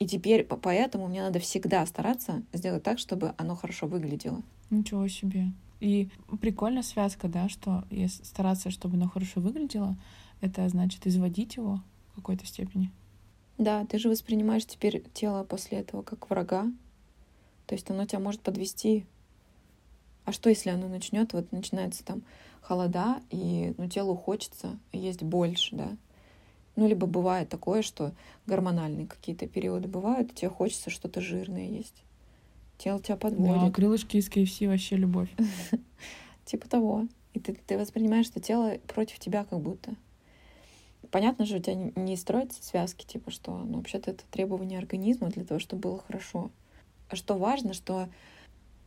И 0.00 0.06
теперь 0.08 0.42
поэтому 0.42 1.06
мне 1.06 1.22
надо 1.22 1.38
всегда 1.38 1.86
стараться 1.86 2.42
сделать 2.52 2.82
так, 2.82 2.98
чтобы 2.98 3.34
оно 3.38 3.54
хорошо 3.54 3.86
выглядело. 3.86 4.42
Ничего 4.68 5.06
себе. 5.06 5.52
И 5.78 6.08
прикольная 6.40 6.82
связка, 6.82 7.28
да, 7.28 7.48
что 7.48 7.84
стараться, 8.24 8.70
чтобы 8.70 8.96
оно 8.96 9.08
хорошо 9.08 9.40
выглядело, 9.40 9.96
это 10.40 10.68
значит 10.68 11.06
изводить 11.06 11.54
его 11.54 11.80
в 12.10 12.16
какой-то 12.16 12.44
степени. 12.46 12.90
Да, 13.58 13.84
ты 13.86 13.98
же 13.98 14.08
воспринимаешь 14.08 14.66
теперь 14.66 15.02
тело 15.14 15.44
после 15.44 15.78
этого 15.78 16.02
как 16.02 16.28
врага. 16.28 16.66
То 17.66 17.74
есть 17.74 17.90
оно 17.90 18.06
тебя 18.06 18.20
может 18.20 18.40
подвести. 18.42 19.06
А 20.24 20.32
что, 20.32 20.50
если 20.50 20.70
оно 20.70 20.88
начнет, 20.88 21.32
вот 21.32 21.52
начинается 21.52 22.04
там 22.04 22.22
холода, 22.60 23.20
и 23.30 23.74
ну, 23.78 23.88
телу 23.88 24.16
хочется 24.16 24.78
есть 24.92 25.22
больше, 25.22 25.76
да? 25.76 25.96
Ну, 26.74 26.86
либо 26.86 27.06
бывает 27.06 27.48
такое, 27.48 27.82
что 27.82 28.12
гормональные 28.46 29.06
какие-то 29.06 29.46
периоды 29.46 29.88
бывают, 29.88 30.32
и 30.32 30.34
тебе 30.34 30.50
хочется 30.50 30.90
что-то 30.90 31.20
жирное 31.20 31.66
есть. 31.66 32.02
Тело 32.76 33.00
тебя 33.00 33.16
подводит. 33.16 33.62
Да, 33.62 33.70
крылышки 33.70 34.18
из 34.18 34.28
KFC 34.28 34.68
вообще 34.68 34.96
любовь. 34.96 35.30
Типа 36.44 36.68
того. 36.68 37.06
И 37.32 37.40
ты, 37.40 37.54
ты 37.54 37.78
воспринимаешь, 37.78 38.26
что 38.26 38.40
тело 38.40 38.78
против 38.86 39.18
тебя 39.18 39.44
как 39.44 39.60
будто. 39.60 39.94
Понятно 41.10 41.46
же, 41.46 41.56
у 41.56 41.60
тебя 41.60 41.74
не 41.74 42.16
строятся 42.16 42.62
связки, 42.62 43.06
типа, 43.06 43.30
что, 43.30 43.56
ну, 43.56 43.78
вообще-то 43.78 44.10
это 44.10 44.24
требование 44.30 44.78
организма 44.78 45.28
для 45.28 45.44
того, 45.44 45.60
чтобы 45.60 45.82
было 45.82 45.98
хорошо. 46.06 46.50
А 47.08 47.16
что 47.16 47.36
важно, 47.36 47.72
что 47.74 48.08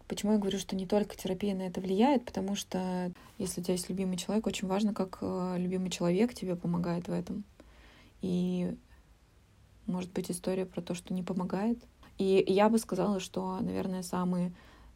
Почему 0.07 0.31
я 0.31 0.39
говорю, 0.39 0.57
что 0.57 0.75
не 0.75 0.87
только 0.87 1.15
терапия 1.15 1.53
на 1.53 1.61
это 1.61 1.81
влияет, 1.81 2.25
потому 2.25 2.55
что 2.55 3.11
если 3.37 3.61
у 3.61 3.63
тебя 3.63 3.75
есть 3.75 3.89
любимый 3.89 4.17
человек, 4.17 4.47
очень 4.47 4.67
важно, 4.67 4.91
как 4.91 5.19
э, 5.21 5.55
любимый 5.59 5.91
человек 5.91 6.33
тебе 6.33 6.55
помогает 6.55 7.07
в 7.07 7.11
этом. 7.11 7.43
И 8.23 8.75
может 9.85 10.11
быть 10.11 10.31
история 10.31 10.65
про 10.65 10.81
то, 10.81 10.95
что 10.95 11.13
не 11.13 11.21
помогает. 11.21 11.77
И 12.17 12.43
я 12.47 12.69
бы 12.69 12.79
сказала, 12.79 13.19
что, 13.19 13.59
наверное, 13.59 14.01
самые, 14.01 14.51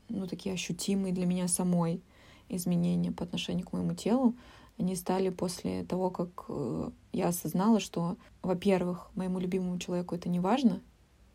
ну, 0.09 0.25
такие 0.25 0.55
ощутимые 0.55 1.13
для 1.13 1.27
меня 1.27 1.47
самой 1.47 2.01
изменения 2.49 3.12
по 3.12 3.23
отношению 3.23 3.67
к 3.67 3.73
моему 3.73 3.93
телу 3.93 4.33
они 4.79 4.95
стали 4.95 5.29
после 5.29 5.83
того, 5.83 6.09
как 6.09 6.45
э, 6.49 6.89
я 7.13 7.28
осознала, 7.28 7.80
что, 7.80 8.17
во-первых, 8.41 9.10
моему 9.15 9.39
любимому 9.39 9.80
человеку 9.80 10.15
это 10.15 10.30
не 10.30 10.39
важно. 10.39 10.82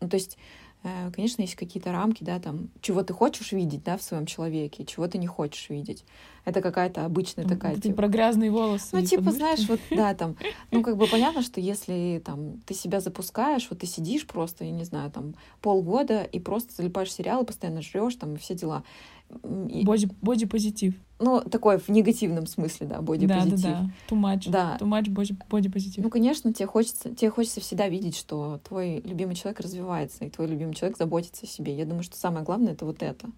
Ну, 0.00 0.08
то 0.08 0.16
есть, 0.16 0.36
э, 0.82 1.10
конечно, 1.12 1.42
есть 1.42 1.54
какие-то 1.54 1.92
рамки, 1.92 2.24
да, 2.24 2.38
там, 2.40 2.68
чего 2.80 3.02
ты 3.02 3.12
хочешь 3.12 3.52
видеть, 3.52 3.84
да, 3.84 3.96
в 3.96 4.02
своем 4.02 4.26
человеке, 4.26 4.84
чего 4.84 5.06
ты 5.06 5.18
не 5.18 5.26
хочешь 5.26 5.70
видеть. 5.70 6.04
Это 6.44 6.60
какая-то 6.60 7.04
обычная 7.04 7.46
такая... 7.46 7.76
Ты 7.76 7.82
типа... 7.82 7.96
про 7.96 8.08
грязные 8.08 8.50
волосы. 8.50 8.88
Ну, 8.92 9.04
типа, 9.04 9.30
знаешь, 9.30 9.68
вот, 9.68 9.80
да, 9.90 10.14
там, 10.14 10.36
ну, 10.70 10.82
как 10.82 10.96
бы 10.96 11.06
понятно, 11.06 11.42
что 11.42 11.60
если 11.60 12.20
там 12.24 12.60
ты 12.66 12.74
себя 12.74 13.00
запускаешь, 13.00 13.68
вот 13.70 13.78
ты 13.78 13.86
сидишь 13.86 14.26
просто, 14.26 14.64
я 14.64 14.72
не 14.72 14.84
знаю, 14.84 15.10
там, 15.10 15.34
полгода 15.60 16.22
и 16.22 16.40
просто 16.40 16.74
залипаешь 16.74 17.12
сериалы, 17.12 17.44
постоянно 17.44 17.82
жрешь, 17.82 18.16
там, 18.16 18.34
и 18.34 18.38
все 18.38 18.54
дела. 18.54 18.82
Боди-позитив. 19.30 20.94
Ну, 21.20 21.40
такой 21.40 21.78
в 21.78 21.88
негативном 21.88 22.46
смысле, 22.46 22.86
да, 22.86 23.00
боди-позитив. 23.00 23.60
Да, 23.60 23.68
да, 23.68 23.82
да. 23.82 24.14
Too 24.14 24.20
much. 24.20 24.50
Да. 24.50 24.76
Too 24.80 24.88
much 24.88 25.36
боди-позитив. 25.48 26.04
Ну, 26.04 26.10
конечно, 26.10 26.52
тебе 26.52 26.66
хочется, 26.66 27.14
тебе 27.14 27.30
хочется 27.30 27.60
всегда 27.60 27.88
видеть, 27.88 28.16
что 28.16 28.60
твой 28.68 29.00
любимый 29.00 29.34
человек 29.34 29.60
развивается, 29.60 30.24
и 30.24 30.30
твой 30.30 30.46
любимый 30.46 30.74
человек 30.74 30.96
заботится 30.96 31.44
о 31.44 31.48
себе. 31.48 31.76
Я 31.76 31.86
думаю, 31.86 32.04
что 32.04 32.16
самое 32.16 32.44
главное— 32.44 32.72
это 32.74 32.84
вот 32.84 33.02
это. 33.02 33.28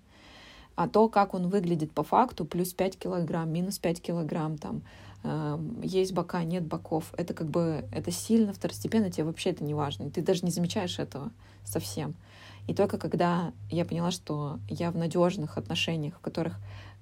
А 0.77 0.89
то, 0.89 1.09
как 1.09 1.35
он 1.35 1.49
выглядит 1.49 1.93
по 1.93 2.03
факту, 2.03 2.45
плюс 2.45 2.73
5 2.73 2.99
килограмм, 2.99 3.51
минус 3.51 3.79
5 3.79 4.01
килограмм, 4.01 4.59
там, 4.59 4.83
э, 5.25 5.59
есть 5.83 6.13
бока, 6.13 6.43
нет 6.45 6.65
боков, 6.65 7.13
это 7.17 7.35
как 7.35 7.49
бы, 7.49 7.85
это 7.93 8.11
сильно 8.11 8.53
второстепенно, 8.53 9.11
тебе 9.11 9.25
вообще 9.25 9.51
это 9.51 9.65
не 9.65 9.75
важно. 9.75 10.11
Ты 10.11 10.23
даже 10.23 10.45
не 10.45 10.51
замечаешь 10.51 10.99
этого 10.99 11.31
совсем. 11.65 12.15
И 12.67 12.75
только 12.75 12.99
когда 12.99 13.53
я 13.71 13.85
поняла, 13.85 14.11
что 14.11 14.59
я 14.69 14.91
в 14.91 14.97
надежных 14.97 15.59
отношениях, 15.59 16.15
в 16.15 16.21
которых 16.21 16.57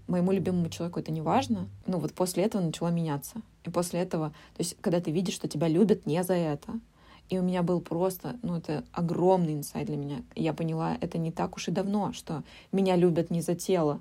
моему 0.08 0.32
любимому 0.32 0.68
человеку 0.70 1.00
это 1.00 1.12
не 1.12 1.20
важно, 1.20 1.68
ну 1.86 1.98
вот 1.98 2.12
после 2.14 2.44
этого 2.44 2.62
начала 2.62 2.90
меняться. 2.90 3.42
И 3.64 3.70
после 3.70 4.00
этого, 4.00 4.30
то 4.56 4.60
есть 4.60 4.76
когда 4.80 5.00
ты 5.00 5.10
видишь, 5.10 5.34
что 5.34 5.48
тебя 5.48 5.68
любят 5.68 6.06
не 6.06 6.22
за 6.24 6.34
это, 6.34 6.80
и 7.28 7.38
у 7.38 7.42
меня 7.42 7.62
был 7.62 7.80
просто, 7.80 8.36
ну, 8.42 8.56
это 8.56 8.84
огромный 8.92 9.54
инсайт 9.54 9.86
для 9.86 9.96
меня. 9.96 10.22
Я 10.34 10.54
поняла, 10.54 10.96
это 11.00 11.18
не 11.18 11.30
так 11.30 11.56
уж 11.56 11.68
и 11.68 11.70
давно, 11.70 12.12
что 12.12 12.42
меня 12.72 12.96
любят 12.96 13.30
не 13.30 13.42
за 13.42 13.54
тело, 13.54 14.00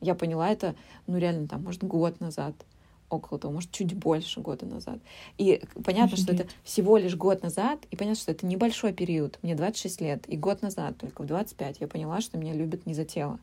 Я 0.00 0.14
поняла 0.14 0.48
это, 0.48 0.74
ну, 1.06 1.18
реально, 1.18 1.48
там, 1.48 1.64
может, 1.64 1.84
год 1.84 2.20
назад, 2.20 2.54
около 3.08 3.38
того, 3.38 3.54
может, 3.54 3.70
чуть 3.72 3.94
больше 3.94 4.40
года 4.40 4.66
назад. 4.66 4.98
И 5.38 5.62
понятно, 5.84 6.14
Офигеть. 6.14 6.24
что 6.24 6.34
это 6.34 6.46
всего 6.64 6.96
лишь 6.96 7.16
год 7.16 7.42
назад, 7.42 7.80
и 7.90 7.96
понятно, 7.96 8.20
что 8.20 8.32
это 8.32 8.46
небольшой 8.46 8.92
период. 8.92 9.38
Мне 9.42 9.54
26 9.54 10.00
лет, 10.00 10.24
и 10.28 10.36
год 10.36 10.62
назад, 10.62 10.96
только 10.98 11.22
в 11.22 11.26
25, 11.26 11.80
я 11.80 11.88
поняла, 11.88 12.20
что 12.20 12.38
меня 12.38 12.52
любят 12.52 12.86
не 12.86 12.94
за 12.94 13.04
тело. 13.04 13.38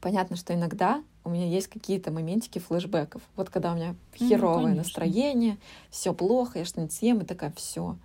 Понятно, 0.00 0.36
что 0.36 0.54
иногда 0.54 1.02
у 1.24 1.30
меня 1.30 1.46
есть 1.46 1.68
какие-то 1.68 2.10
моментики 2.10 2.58
флешбеков. 2.58 3.22
Вот 3.36 3.50
когда 3.50 3.72
у 3.72 3.76
меня 3.76 3.94
херовое 4.14 4.72
ну, 4.72 4.78
настроение, 4.78 5.58
все 5.90 6.14
плохо, 6.14 6.58
я 6.58 6.64
что-нибудь 6.64 6.92
съем, 6.92 7.20
и 7.20 7.24
такая, 7.24 7.52
все. 7.56 7.96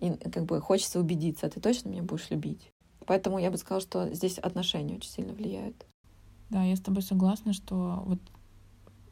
И 0.00 0.10
как 0.10 0.44
бы 0.44 0.60
хочется 0.60 1.00
убедиться, 1.00 1.46
а 1.46 1.50
ты 1.50 1.60
точно 1.60 1.90
меня 1.90 2.02
будешь 2.02 2.30
любить? 2.30 2.70
Поэтому 3.06 3.38
я 3.38 3.50
бы 3.50 3.56
сказала, 3.56 3.80
что 3.80 4.12
здесь 4.14 4.38
отношения 4.38 4.96
очень 4.96 5.10
сильно 5.10 5.32
влияют. 5.32 5.86
Да, 6.50 6.64
я 6.64 6.76
с 6.76 6.80
тобой 6.80 7.02
согласна, 7.02 7.52
что 7.52 8.02
вот 8.06 8.18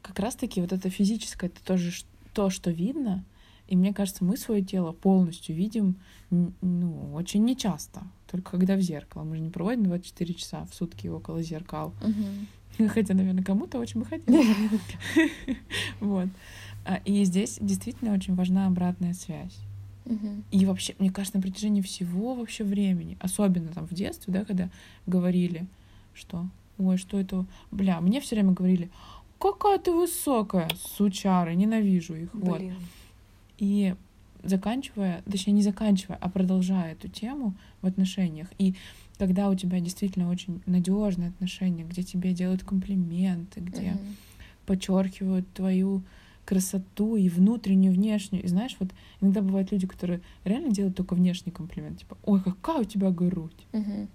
как 0.01 0.19
раз-таки 0.19 0.61
вот 0.61 0.71
это 0.71 0.89
физическое, 0.89 1.47
это 1.47 1.63
тоже 1.63 1.91
то, 2.33 2.49
что 2.49 2.71
видно, 2.71 3.25
и 3.67 3.75
мне 3.75 3.93
кажется, 3.93 4.23
мы 4.23 4.35
свое 4.35 4.63
тело 4.63 4.93
полностью 4.93 5.55
видим, 5.55 5.97
ну, 6.31 7.13
очень 7.13 7.45
нечасто, 7.45 8.01
только 8.29 8.51
когда 8.51 8.75
в 8.75 8.81
зеркало. 8.81 9.23
Мы 9.23 9.35
же 9.35 9.41
не 9.41 9.49
проводим 9.51 9.83
24 9.83 10.33
часа 10.33 10.65
в 10.65 10.73
сутки 10.73 11.07
около 11.07 11.43
зеркал. 11.43 11.93
Хотя, 12.93 13.13
наверное, 13.13 13.43
кому-то 13.43 13.79
очень 13.79 13.99
бы 13.99 14.05
хотелось. 14.05 14.47
Вот. 15.99 16.27
А, 16.85 17.01
и 17.05 17.23
здесь 17.23 17.57
действительно 17.61 18.13
очень 18.13 18.35
важна 18.35 18.67
обратная 18.67 19.13
связь. 19.13 19.57
И 20.49 20.65
вообще, 20.65 20.95
мне 20.97 21.11
кажется, 21.11 21.37
на 21.37 21.41
протяжении 21.43 21.81
всего 21.81 22.33
вообще 22.33 22.63
времени, 22.63 23.15
особенно 23.19 23.67
там 23.67 23.85
в 23.85 23.93
детстве, 23.93 24.33
да, 24.33 24.43
когда 24.43 24.69
говорили, 25.05 25.67
что, 26.15 26.47
ой, 26.79 26.97
что 26.97 27.19
это, 27.19 27.45
бля, 27.69 28.01
мне 28.01 28.19
все 28.19 28.35
время 28.35 28.53
говорили, 28.53 28.89
какая 29.39 29.77
ты 29.77 29.91
высокая, 29.91 30.67
сучары, 30.97 31.53
ненавижу 31.53 32.15
их. 32.15 32.33
Блин. 32.33 32.73
Вот. 32.73 32.83
И 33.59 33.93
заканчивая, 34.43 35.21
точнее 35.29 35.53
не 35.53 35.61
заканчивая, 35.61 36.17
а 36.19 36.27
продолжая 36.27 36.93
эту 36.93 37.07
тему 37.07 37.53
в 37.81 37.85
отношениях. 37.85 38.47
И 38.57 38.73
когда 39.19 39.49
у 39.49 39.55
тебя 39.55 39.81
действительно 39.81 40.29
очень 40.31 40.61
надежные 40.65 41.29
отношения, 41.29 41.83
где 41.83 42.03
тебе 42.03 42.33
делают 42.33 42.63
комплименты, 42.63 43.59
где 43.59 43.81
mm-hmm. 43.81 44.15
подчеркивают 44.65 45.51
твою 45.53 46.01
красоту 46.45 47.17
и 47.17 47.27
внутреннюю, 47.29 47.93
и 47.93 47.95
внешнюю. 47.95 48.43
И 48.43 48.47
знаешь, 48.47 48.75
вот 48.79 48.89
иногда 49.19 49.41
бывают 49.41 49.71
люди, 49.71 49.85
которые 49.85 50.21
реально 50.45 50.71
делают 50.71 50.95
только 50.95 51.13
внешний 51.13 51.51
комплимент, 51.51 51.99
типа, 51.99 52.17
ой, 52.23 52.41
какая 52.41 52.79
у 52.79 52.83
тебя 52.85 53.11
грудь. 53.11 53.67
Mm-hmm. 53.73 54.07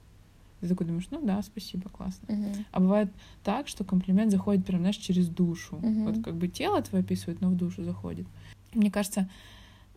Ты 0.61 0.69
такой 0.69 0.87
думаешь, 0.87 1.09
ну 1.11 1.21
да, 1.23 1.43
спасибо, 1.43 1.91
классно. 1.91 2.25
Uh-huh. 2.27 2.65
А 2.71 2.81
бывает 2.81 3.13
так, 3.43 3.69
что 3.69 3.85
комплимент 3.85 4.33
заходит 4.33 4.65
прям, 4.65 4.81
знаешь, 4.81 4.97
через 4.97 5.29
душу. 5.29 5.77
Uh-huh. 5.77 6.05
Вот 6.05 6.25
как 6.25 6.37
бы 6.37 6.49
тело 6.49 6.81
твое 6.81 7.05
описывает, 7.05 7.43
но 7.43 7.51
в 7.51 7.55
душу 7.55 7.85
заходит. 7.85 8.27
Мне 8.73 8.91
кажется, 8.91 9.29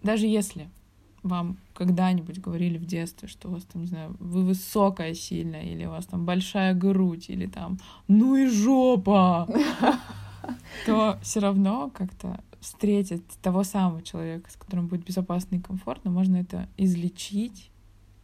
даже 0.04 0.28
если 0.28 0.67
вам 1.27 1.57
когда-нибудь 1.73 2.39
говорили 2.39 2.77
в 2.77 2.85
детстве, 2.85 3.27
что 3.27 3.49
у 3.49 3.51
вас 3.51 3.63
там, 3.63 3.81
не 3.81 3.87
знаю, 3.87 4.15
вы 4.19 4.43
высокая 4.43 5.13
сильная, 5.13 5.63
или 5.63 5.85
у 5.85 5.91
вас 5.91 6.05
там 6.05 6.25
большая 6.25 6.73
грудь, 6.73 7.29
или 7.29 7.45
там, 7.45 7.79
ну 8.07 8.35
и 8.35 8.47
жопа, 8.47 9.47
то 10.85 11.19
все 11.21 11.39
равно 11.39 11.91
как-то 11.93 12.39
встретить 12.59 13.23
того 13.41 13.63
самого 13.63 14.01
человека, 14.01 14.49
с 14.51 14.55
которым 14.55 14.87
будет 14.87 15.05
безопасно 15.05 15.55
и 15.55 15.61
комфортно, 15.61 16.11
можно 16.11 16.37
это 16.37 16.67
излечить 16.77 17.71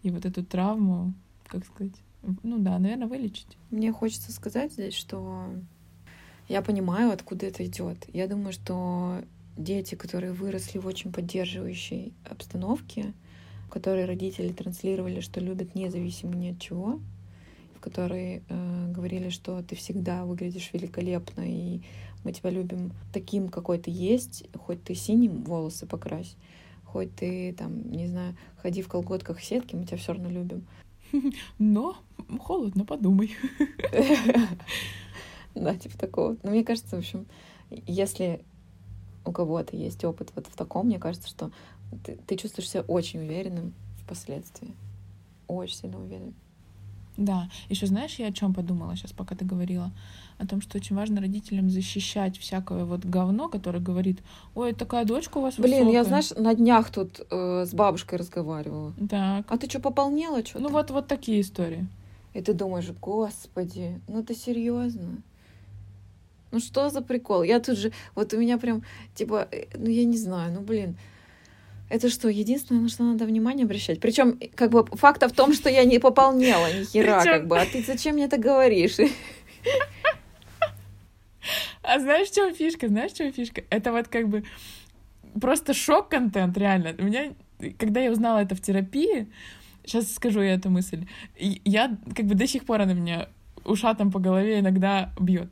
и 0.02 0.12
вот 0.12 0.26
эту 0.26 0.44
травму, 0.44 1.14
как 1.48 1.66
сказать, 1.66 1.94
ну 2.44 2.58
да, 2.60 2.80
наверное, 2.80 3.08
вылечить. 3.08 3.58
Мне 3.70 3.92
хочется 3.92 4.32
сказать 4.32 4.74
здесь, 4.74 4.94
что 4.94 5.46
я 6.50 6.62
понимаю, 6.62 7.12
откуда 7.12 7.46
это 7.46 7.66
идет. 7.66 8.06
Я 8.14 8.28
думаю, 8.28 8.54
что 8.54 9.22
дети, 9.58 9.96
которые 9.96 10.34
выросли 10.34 10.80
в 10.80 10.88
очень 10.88 11.12
поддерживающей 11.12 12.14
обстановке, 12.26 13.14
в 13.68 13.70
которой 13.70 14.06
родители 14.06 14.52
транслировали, 14.52 15.20
что 15.20 15.40
любят 15.40 15.76
независимо 15.76 16.36
ни 16.36 16.52
от 16.52 16.60
чего, 16.60 17.00
в 17.76 17.80
которой 17.80 18.44
э, 18.48 18.92
говорили, 18.92 19.30
что 19.30 19.62
ты 19.64 19.76
всегда 19.76 20.26
выглядишь 20.26 20.72
великолепно, 20.74 21.44
и 21.46 21.82
мы 22.24 22.32
тебя 22.32 22.50
любим 22.50 22.92
таким, 23.12 23.50
какой 23.50 23.78
ты 23.78 23.92
есть, 23.92 24.46
хоть 24.56 24.84
ты 24.84 24.96
синим 24.96 25.44
волосы 25.44 25.86
покрась, 25.86 26.36
хоть 26.86 27.16
ты 27.16 27.54
там, 27.54 27.92
не 27.92 28.08
знаю, 28.08 28.36
ходи 28.58 28.82
в 28.82 28.88
колготках 28.88 29.40
в 29.40 29.44
сетке, 29.44 29.76
мы 29.76 29.86
тебя 29.86 29.98
все 29.98 30.14
равно 30.14 30.30
любим. 30.30 30.66
Но 31.60 31.98
холодно, 32.40 32.86
подумай. 32.86 33.32
Да, 35.56 35.76
типа 35.76 35.96
такого. 36.00 36.36
Но 36.42 36.50
мне 36.50 36.64
кажется, 36.64 36.96
в 36.96 37.00
общем, 37.00 37.28
если 37.86 38.44
у 39.26 39.32
кого-то 39.32 39.76
есть 39.76 40.04
опыт 40.04 40.32
вот 40.36 40.48
в 40.48 40.56
таком, 40.56 40.88
мне 40.88 41.00
кажется, 41.00 41.30
что 41.30 41.52
ты, 42.04 42.18
ты 42.28 42.36
чувствуешь 42.36 42.70
себя 42.70 42.82
очень 42.88 43.20
уверенным 43.22 43.74
впоследствии. 44.04 44.74
Очень 45.48 45.78
сильно 45.78 46.00
уверенным. 46.00 46.36
Да, 47.16 47.50
еще 47.70 47.86
знаешь, 47.86 48.16
я 48.16 48.28
о 48.28 48.32
чем 48.32 48.54
подумала 48.54 48.96
сейчас, 48.96 49.12
пока 49.12 49.36
ты 49.36 49.46
говорила? 49.46 49.92
О 50.40 50.48
том, 50.48 50.62
что 50.62 50.78
очень 50.78 50.96
важно 50.96 51.22
родителям 51.22 51.70
защищать 51.70 52.38
всякое 52.38 52.86
вот 52.86 53.06
говно, 53.06 53.50
которое 53.50 53.80
говорит, 53.80 54.20
ой, 54.56 54.74
такая 54.74 55.06
дочка 55.06 55.38
у 55.38 55.42
вас 55.42 55.56
Блин, 55.58 55.86
высокая. 55.86 55.94
я, 55.94 56.04
знаешь, 56.04 56.32
на 56.32 56.56
днях 56.56 56.90
тут 56.90 57.22
э, 57.30 57.66
с 57.66 57.74
бабушкой 57.74 58.18
разговаривала. 58.18 58.94
Так. 59.10 59.46
А 59.48 59.58
ты 59.58 59.70
что, 59.70 59.80
пополнела 59.80 60.44
что-то? 60.44 60.64
Ну 60.64 60.70
вот, 60.70 60.90
вот 60.90 61.08
такие 61.08 61.42
истории. 61.42 61.88
И 62.34 62.42
ты 62.42 62.54
думаешь, 62.54 62.90
господи, 63.00 64.02
ну 64.08 64.24
ты 64.24 64.34
серьезно? 64.34 65.22
Ну 66.54 66.60
что 66.60 66.90
за 66.90 67.02
прикол? 67.02 67.42
Я 67.42 67.60
тут 67.60 67.78
же, 67.80 67.92
вот 68.14 68.32
у 68.34 68.38
меня 68.38 68.60
прям, 68.60 68.84
типа, 69.16 69.48
э, 69.52 69.66
ну 69.74 69.90
я 69.90 70.06
не 70.06 70.18
знаю, 70.18 70.54
ну 70.54 70.62
блин, 70.62 70.96
это 71.90 72.10
что, 72.10 72.30
единственное, 72.30 72.84
на 72.84 72.90
что 72.90 73.04
надо 73.04 73.26
внимание 73.26 73.66
обращать? 73.66 74.00
Причем, 74.00 74.40
как 74.54 74.70
бы, 74.70 74.86
факт 74.92 75.24
в 75.24 75.32
том, 75.32 75.54
что 75.54 75.68
я 75.68 75.84
не 75.84 75.98
пополнела 75.98 76.72
ни 76.72 76.84
хера, 76.84 77.20
Причем... 77.20 77.32
как 77.32 77.48
бы. 77.48 77.60
А 77.60 77.66
ты 77.66 77.84
зачем 77.84 78.14
мне 78.16 78.26
это 78.26 78.38
говоришь? 78.38 78.98
А 81.86 82.00
знаешь, 82.00 82.30
в 82.30 82.36
чем 82.36 82.56
фишка? 82.56 82.88
Знаешь, 82.88 83.12
в 83.12 83.18
чем 83.18 83.34
фишка? 83.34 83.64
Это 83.70 83.92
вот 83.92 84.08
как 84.08 84.30
бы 84.30 84.46
просто 85.42 85.74
шок-контент, 85.74 86.58
реально. 86.58 86.96
У 86.98 87.04
меня, 87.04 87.34
когда 87.78 88.00
я 88.00 88.12
узнала 88.12 88.40
это 88.40 88.56
в 88.56 88.62
терапии, 88.62 89.28
сейчас 89.84 90.14
скажу 90.14 90.42
я 90.42 90.54
эту 90.54 90.70
мысль, 90.70 91.06
я 91.36 91.98
как 92.16 92.26
бы 92.26 92.36
до 92.36 92.48
сих 92.48 92.66
пор 92.66 92.82
она 92.82 92.94
меня 92.94 93.28
ушатом 93.66 94.12
по 94.12 94.20
голове 94.20 94.60
иногда 94.60 95.12
бьет. 95.20 95.50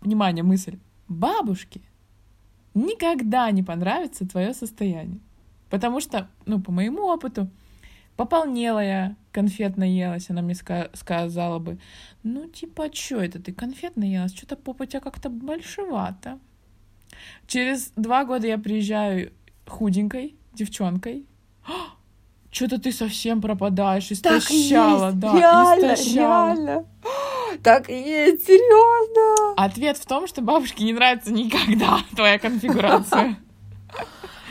Внимание, 0.00 0.42
мысль. 0.44 0.78
Бабушке 1.08 1.80
никогда 2.74 3.50
не 3.50 3.62
понравится 3.62 4.26
твое 4.28 4.52
состояние. 4.54 5.20
Потому 5.70 6.00
что, 6.00 6.28
ну, 6.44 6.60
по 6.60 6.70
моему 6.70 7.04
опыту, 7.06 7.48
пополнела 8.16 8.80
я, 8.80 9.16
конфет 9.32 9.76
наелась, 9.76 10.30
она 10.30 10.42
мне 10.42 10.54
ска- 10.54 10.90
сказала 10.94 11.58
бы, 11.58 11.78
ну, 12.22 12.46
типа, 12.48 12.90
что 12.92 13.16
это 13.16 13.42
ты 13.42 13.52
конфет 13.52 13.96
наелась? 13.96 14.34
Что-то 14.34 14.56
попа 14.56 14.82
у 14.82 14.86
тебя 14.86 15.00
как-то 15.00 15.28
большевато. 15.28 16.38
Через 17.46 17.92
два 17.96 18.24
года 18.24 18.46
я 18.46 18.58
приезжаю 18.58 19.32
худенькой 19.66 20.36
девчонкой. 20.52 21.26
Что-то 22.50 22.80
ты 22.80 22.92
совсем 22.92 23.42
пропадаешь, 23.42 24.10
истощала, 24.12 25.10
так 25.10 25.20
да, 25.20 25.38
реально, 25.38 25.92
истощала. 25.94 26.54
Реально. 26.54 26.84
Так 27.66 27.90
и 27.90 27.94
есть, 27.94 28.46
серьезно. 28.46 29.54
Ответ 29.56 29.96
в 29.96 30.06
том, 30.06 30.28
что 30.28 30.40
бабушке 30.40 30.84
не 30.84 30.92
нравится 30.92 31.32
никогда 31.32 31.98
твоя 32.14 32.38
конфигурация. 32.38 33.38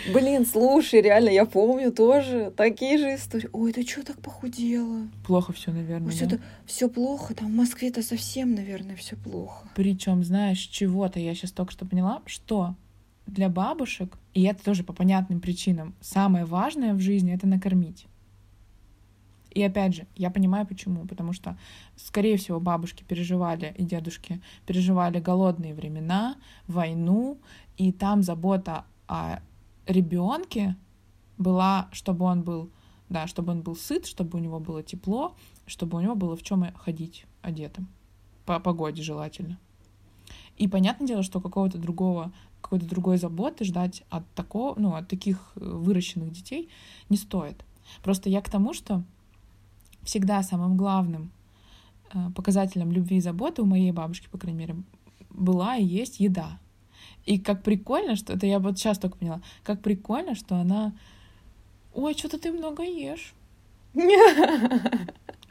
Блин, 0.13 0.45
слушай, 0.45 0.99
реально, 0.99 1.29
я 1.29 1.45
помню 1.45 1.93
тоже 1.93 2.51
такие 2.57 2.97
же 2.97 3.15
истории. 3.15 3.49
Ой, 3.53 3.71
ты 3.71 3.87
что 3.87 4.05
так 4.05 4.19
похудела? 4.19 5.07
Плохо 5.25 5.53
все, 5.53 5.71
наверное. 5.71 6.11
Все 6.11 6.25
да? 6.25 6.39
все 6.65 6.89
плохо. 6.89 7.33
Там 7.33 7.53
в 7.53 7.55
Москве-то 7.55 8.03
совсем, 8.03 8.53
наверное, 8.53 8.97
все 8.97 9.15
плохо. 9.15 9.65
Причем, 9.75 10.21
знаешь, 10.25 10.59
чего-то 10.59 11.17
я 11.17 11.33
сейчас 11.35 11.53
только 11.53 11.71
что 11.71 11.85
поняла, 11.85 12.21
что 12.25 12.75
для 13.27 13.47
бабушек, 13.47 14.17
и 14.33 14.43
это 14.43 14.61
тоже 14.61 14.83
по 14.83 14.91
понятным 14.91 15.39
причинам, 15.39 15.95
самое 16.01 16.43
важное 16.43 16.93
в 16.93 16.99
жизни 16.99 17.33
это 17.33 17.47
накормить. 17.47 18.07
И 19.55 19.63
опять 19.63 19.95
же, 19.95 20.05
я 20.15 20.29
понимаю 20.29 20.67
почему. 20.67 21.07
Потому 21.07 21.33
что, 21.33 21.57
скорее 21.95 22.37
всего, 22.37 22.59
бабушки 22.59 23.03
переживали 23.03 23.73
и 23.77 23.83
дедушки 23.83 24.41
переживали 24.65 25.19
голодные 25.19 25.73
времена, 25.73 26.35
войну, 26.67 27.39
и 27.77 27.91
там 27.91 28.21
забота 28.21 28.85
о 29.07 29.39
ребенке 29.87 30.75
была, 31.37 31.87
чтобы 31.93 32.25
он 32.25 32.43
был, 32.43 32.69
да, 33.09 33.27
чтобы 33.27 33.53
он 33.53 33.61
был 33.61 33.77
сыт, 33.77 34.05
чтобы 34.05 34.37
у 34.37 34.41
него 34.41 34.59
было 34.59 34.83
тепло, 34.83 35.35
чтобы 35.65 35.97
у 35.97 36.01
него 36.01 36.15
было 36.15 36.35
в 36.35 36.43
чем 36.43 36.65
ходить 36.75 37.25
одетым. 37.41 37.87
По 38.45 38.59
погоде 38.59 39.01
желательно. 39.01 39.57
И 40.57 40.67
понятное 40.67 41.07
дело, 41.07 41.23
что 41.23 41.39
какого-то 41.39 41.77
другого, 41.77 42.33
какой-то 42.61 42.87
другой 42.87 43.17
заботы 43.17 43.63
ждать 43.63 44.03
от 44.09 44.29
такого, 44.33 44.77
ну, 44.77 44.95
от 44.95 45.07
таких 45.07 45.53
э, 45.55 45.59
выращенных 45.63 46.31
детей 46.31 46.69
не 47.09 47.17
стоит. 47.17 47.65
Просто 48.03 48.29
я 48.29 48.41
к 48.41 48.49
тому, 48.49 48.73
что 48.73 49.03
всегда 50.05 50.41
самым 50.43 50.77
главным 50.77 51.31
э, 52.13 52.29
показателем 52.35 52.91
любви 52.91 53.17
и 53.17 53.21
заботы 53.21 53.61
у 53.61 53.65
моей 53.65 53.91
бабушки, 53.91 54.29
по 54.31 54.37
крайней 54.37 54.59
мере, 54.59 54.75
была 55.29 55.75
и 55.75 55.83
есть 55.83 56.19
еда. 56.19 56.59
И 57.25 57.39
как 57.39 57.63
прикольно, 57.63 58.15
что 58.15 58.33
это 58.33 58.45
я 58.45 58.59
вот 58.59 58.77
сейчас 58.77 58.99
только 58.99 59.17
поняла, 59.17 59.41
как 59.63 59.81
прикольно, 59.81 60.35
что 60.35 60.55
она, 60.55 60.93
ой, 61.93 62.13
что-то 62.13 62.39
ты 62.39 62.51
много 62.51 62.83
ешь. 62.83 63.33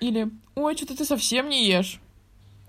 Или, 0.01 0.31
ой, 0.55 0.77
что-то 0.77 0.97
ты 0.97 1.05
совсем 1.05 1.49
не 1.49 1.67
ешь. 1.67 2.01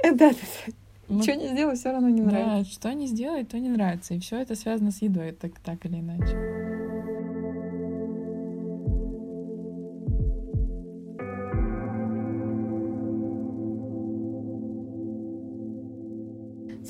Да, 0.03 0.11
да, 0.11 0.29
да. 0.31 0.73
Ну, 1.07 1.21
что 1.21 1.35
не 1.35 1.49
сделай, 1.49 1.75
все 1.75 1.91
равно 1.91 2.09
не 2.09 2.21
нравится. 2.21 2.71
Да, 2.71 2.89
что 2.89 2.93
не 2.93 3.07
сделай, 3.07 3.45
то 3.45 3.59
не 3.59 3.69
нравится. 3.69 4.15
И 4.15 4.19
все 4.19 4.37
это 4.37 4.55
связано 4.55 4.91
с 4.91 5.01
едой, 5.01 5.33
так, 5.33 5.59
так 5.59 5.85
или 5.85 5.99
иначе. 5.99 6.74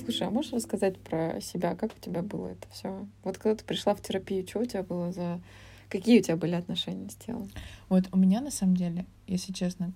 Слушай, 0.05 0.27
а 0.27 0.29
можешь 0.29 0.53
рассказать 0.53 0.99
про 0.99 1.41
себя, 1.41 1.75
как 1.75 1.91
у 1.95 1.99
тебя 1.99 2.21
было 2.21 2.49
это 2.49 2.67
все? 2.71 3.07
Вот 3.23 3.39
когда 3.39 3.55
ты 3.55 3.65
пришла 3.65 3.95
в 3.95 4.01
терапию, 4.01 4.47
что 4.47 4.59
у 4.59 4.65
тебя 4.65 4.83
было 4.83 5.11
за... 5.11 5.41
Какие 5.89 6.19
у 6.19 6.21
тебя 6.21 6.37
были 6.37 6.53
отношения 6.53 7.09
с 7.09 7.15
телом? 7.15 7.49
Вот 7.89 8.05
у 8.11 8.17
меня, 8.17 8.39
на 8.41 8.51
самом 8.51 8.77
деле, 8.77 9.07
если 9.25 9.51
честно, 9.51 9.93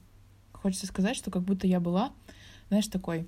хочется 0.51 0.87
сказать, 0.87 1.15
что 1.15 1.29
как 1.29 1.43
будто 1.43 1.67
я 1.67 1.79
была, 1.79 2.11
знаешь, 2.69 2.87
такой 2.87 3.27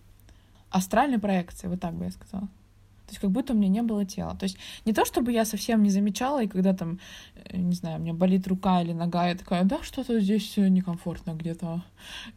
астральной 0.71 1.19
проекции, 1.19 1.67
вот 1.67 1.79
так 1.79 1.93
бы 1.93 2.05
я 2.05 2.11
сказала. 2.11 2.47
То 2.47 3.13
есть 3.13 3.19
как 3.19 3.29
будто 3.29 3.53
у 3.53 3.55
меня 3.55 3.69
не 3.69 3.83
было 3.83 4.03
тела. 4.03 4.35
То 4.35 4.45
есть 4.45 4.57
не 4.83 4.93
то, 4.93 5.05
чтобы 5.05 5.31
я 5.31 5.45
совсем 5.45 5.83
не 5.83 5.91
замечала, 5.91 6.43
и 6.43 6.47
когда 6.47 6.73
там, 6.73 6.99
э, 7.35 7.57
не 7.57 7.75
знаю, 7.75 7.99
у 7.99 8.01
меня 8.01 8.13
болит 8.13 8.47
рука 8.47 8.81
или 8.81 8.93
нога, 8.93 9.27
я 9.27 9.35
такая, 9.35 9.65
да, 9.65 9.83
что-то 9.83 10.19
здесь 10.19 10.57
некомфортно 10.57 11.33
где-то. 11.33 11.83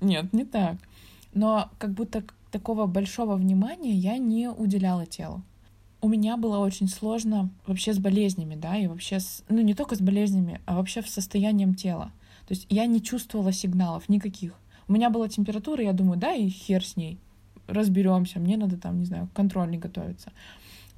Нет, 0.02 0.34
не 0.34 0.44
так. 0.44 0.76
Но 1.32 1.70
как 1.78 1.92
будто 1.92 2.24
такого 2.54 2.86
большого 2.86 3.34
внимания 3.34 3.90
я 3.90 4.16
не 4.16 4.48
уделяла 4.48 5.06
телу. 5.06 5.42
У 6.00 6.08
меня 6.08 6.36
было 6.36 6.58
очень 6.58 6.86
сложно 6.86 7.50
вообще 7.66 7.92
с 7.92 7.98
болезнями, 7.98 8.54
да, 8.54 8.76
и 8.76 8.86
вообще 8.86 9.18
с, 9.18 9.42
ну 9.48 9.60
не 9.60 9.74
только 9.74 9.96
с 9.96 10.00
болезнями, 10.00 10.60
а 10.64 10.76
вообще 10.76 11.02
с 11.02 11.06
состоянием 11.06 11.74
тела. 11.74 12.12
То 12.46 12.54
есть 12.54 12.66
я 12.70 12.86
не 12.86 13.02
чувствовала 13.02 13.50
сигналов 13.50 14.08
никаких. 14.08 14.52
У 14.86 14.92
меня 14.92 15.10
была 15.10 15.28
температура, 15.28 15.82
я 15.82 15.92
думаю, 15.92 16.16
да, 16.16 16.32
и 16.32 16.48
хер 16.48 16.86
с 16.86 16.94
ней 16.94 17.18
разберемся, 17.66 18.38
мне 18.38 18.56
надо 18.56 18.76
там, 18.76 19.00
не 19.00 19.04
знаю, 19.04 19.28
контрольный 19.34 19.78
готовиться. 19.78 20.30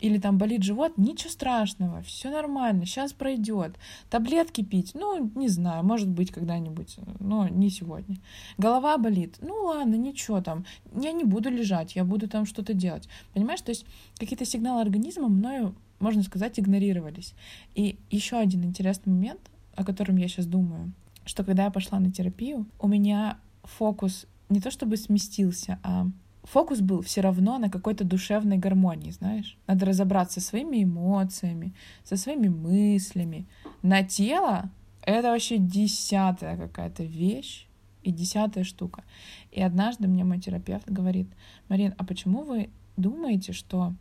Или 0.00 0.18
там 0.18 0.36
болит 0.36 0.62
живот, 0.62 0.98
ничего 0.98 1.30
страшного, 1.30 2.02
все 2.02 2.30
нормально, 2.30 2.84
сейчас 2.84 3.12
пройдет. 3.12 3.76
Таблетки 4.10 4.62
пить, 4.62 4.92
ну, 4.94 5.30
не 5.34 5.48
знаю, 5.48 5.84
может 5.84 6.08
быть 6.08 6.30
когда-нибудь, 6.30 6.98
но 7.18 7.48
не 7.48 7.70
сегодня. 7.70 8.18
Голова 8.58 8.98
болит, 8.98 9.36
ну 9.40 9.54
ладно, 9.64 9.94
ничего 9.94 10.40
там, 10.42 10.64
я 11.00 11.12
не 11.12 11.24
буду 11.24 11.48
лежать, 11.50 11.96
я 11.96 12.04
буду 12.04 12.28
там 12.28 12.44
что-то 12.44 12.74
делать. 12.74 13.08
Понимаешь, 13.32 13.62
то 13.62 13.70
есть 13.70 13.86
какие-то 14.18 14.44
сигналы 14.44 14.82
организма 14.82 15.28
мною, 15.28 15.74
можно 15.98 16.22
сказать, 16.22 16.60
игнорировались. 16.60 17.34
И 17.74 17.98
еще 18.10 18.36
один 18.36 18.64
интересный 18.64 19.12
момент, 19.12 19.40
о 19.74 19.84
котором 19.84 20.16
я 20.16 20.28
сейчас 20.28 20.46
думаю, 20.46 20.92
что 21.24 21.42
когда 21.42 21.64
я 21.64 21.70
пошла 21.70 21.98
на 21.98 22.12
терапию, 22.12 22.66
у 22.78 22.86
меня 22.86 23.38
фокус 23.62 24.26
не 24.48 24.60
то 24.60 24.70
чтобы 24.70 24.96
сместился, 24.96 25.78
а 25.82 26.06
фокус 26.46 26.80
был 26.80 27.02
все 27.02 27.20
равно 27.20 27.58
на 27.58 27.68
какой-то 27.68 28.04
душевной 28.04 28.58
гармонии, 28.58 29.10
знаешь. 29.10 29.56
Надо 29.66 29.86
разобраться 29.86 30.40
со 30.40 30.46
своими 30.48 30.84
эмоциями, 30.84 31.74
со 32.04 32.16
своими 32.16 32.48
мыслями. 32.48 33.46
На 33.82 34.02
тело 34.02 34.70
это 35.02 35.30
вообще 35.30 35.58
десятая 35.58 36.56
какая-то 36.56 37.04
вещь 37.04 37.66
и 38.02 38.12
десятая 38.12 38.64
штука. 38.64 39.04
И 39.50 39.60
однажды 39.60 40.08
мне 40.08 40.24
мой 40.24 40.40
терапевт 40.40 40.88
говорит, 40.88 41.28
Марин, 41.68 41.94
а 41.98 42.04
почему 42.04 42.42
вы 42.42 42.70
думаете, 42.96 43.52
что, 43.52 43.94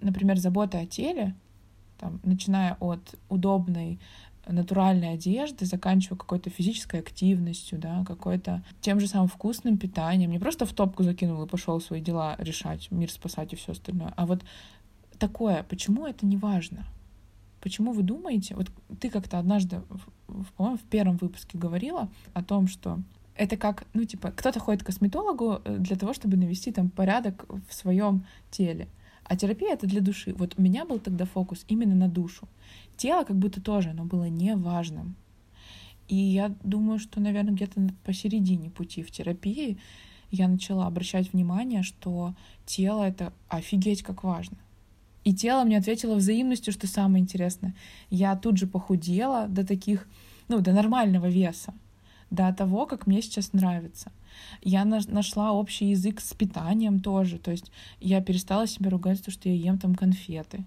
например, 0.00 0.38
забота 0.38 0.78
о 0.78 0.86
теле, 0.86 1.34
там, 1.98 2.20
начиная 2.24 2.76
от 2.80 3.14
удобной 3.28 4.00
натуральной 4.46 5.14
одежды, 5.14 5.66
заканчивая 5.66 6.18
какой-то 6.18 6.50
физической 6.50 7.00
активностью, 7.00 7.78
да, 7.78 8.04
какой-то 8.06 8.62
тем 8.80 9.00
же 9.00 9.06
самым 9.06 9.28
вкусным 9.28 9.78
питанием. 9.78 10.30
Не 10.30 10.38
просто 10.38 10.66
в 10.66 10.72
топку 10.72 11.02
закинул 11.02 11.42
и 11.44 11.48
пошел 11.48 11.80
свои 11.80 12.00
дела 12.00 12.36
решать, 12.38 12.90
мир 12.90 13.10
спасать 13.10 13.52
и 13.52 13.56
все 13.56 13.72
остальное. 13.72 14.12
А 14.16 14.26
вот 14.26 14.42
такое, 15.18 15.62
почему 15.62 16.06
это 16.06 16.26
не 16.26 16.36
важно? 16.36 16.84
Почему 17.60 17.92
вы 17.92 18.02
думаете, 18.02 18.56
вот 18.56 18.70
ты 19.00 19.08
как-то 19.08 19.38
однажды, 19.38 19.82
по-моему, 20.56 20.78
в 20.78 20.82
первом 20.90 21.16
выпуске 21.18 21.56
говорила 21.56 22.08
о 22.34 22.42
том, 22.42 22.66
что 22.66 22.98
это 23.36 23.56
как, 23.56 23.84
ну, 23.94 24.04
типа, 24.04 24.30
кто-то 24.32 24.60
ходит 24.60 24.82
к 24.82 24.86
косметологу 24.86 25.62
э, 25.64 25.76
для 25.78 25.96
того, 25.96 26.12
чтобы 26.12 26.36
навести 26.36 26.72
там 26.72 26.90
порядок 26.90 27.46
в 27.68 27.72
своем 27.72 28.26
теле. 28.50 28.88
А 29.32 29.36
терапия— 29.36 29.72
это 29.72 29.86
для 29.86 30.02
души. 30.02 30.34
Вот 30.36 30.56
у 30.58 30.62
меня 30.62 30.84
был 30.84 30.98
тогда 30.98 31.24
фокус 31.24 31.64
именно 31.66 31.94
на 31.94 32.06
душу. 32.06 32.46
Тело 32.98 33.24
как 33.24 33.38
будто 33.38 33.62
тоже, 33.62 33.88
оно 33.88 34.04
было 34.04 34.28
неважным. 34.28 35.16
И 36.06 36.16
я 36.16 36.54
думаю, 36.62 36.98
что, 36.98 37.18
наверное, 37.18 37.54
где-то 37.54 37.80
посередине 38.04 38.68
пути 38.68 39.02
в 39.02 39.10
терапии 39.10 39.78
я 40.30 40.48
начала 40.48 40.86
обращать 40.86 41.32
внимание, 41.32 41.82
что 41.82 42.34
тело— 42.66 43.02
это 43.08 43.32
офигеть 43.48 44.02
как 44.02 44.22
важно. 44.22 44.58
И 45.24 45.32
тело 45.32 45.64
мне 45.64 45.78
ответило 45.78 46.16
взаимностью, 46.16 46.70
что 46.70 46.86
самое 46.86 47.22
интересное. 47.22 47.74
Я 48.10 48.36
тут 48.36 48.58
же 48.58 48.66
похудела 48.66 49.48
до 49.48 49.66
таких, 49.66 50.06
ну, 50.48 50.60
до 50.60 50.72
нормального 50.72 51.30
веса, 51.30 51.72
до 52.28 52.52
того, 52.52 52.84
как 52.84 53.06
мне 53.06 53.22
сейчас 53.22 53.54
нравится. 53.54 54.12
Я 54.62 54.84
нашла 54.84 55.52
общий 55.52 55.86
язык 55.90 56.20
с 56.20 56.34
питанием 56.34 57.00
тоже. 57.00 57.38
То 57.38 57.50
есть 57.50 57.70
я 58.00 58.20
перестала 58.20 58.66
себя 58.66 58.90
ругать 58.90 59.24
то, 59.24 59.30
что 59.30 59.48
я 59.48 59.54
ем 59.54 59.78
там 59.78 59.94
конфеты. 59.94 60.64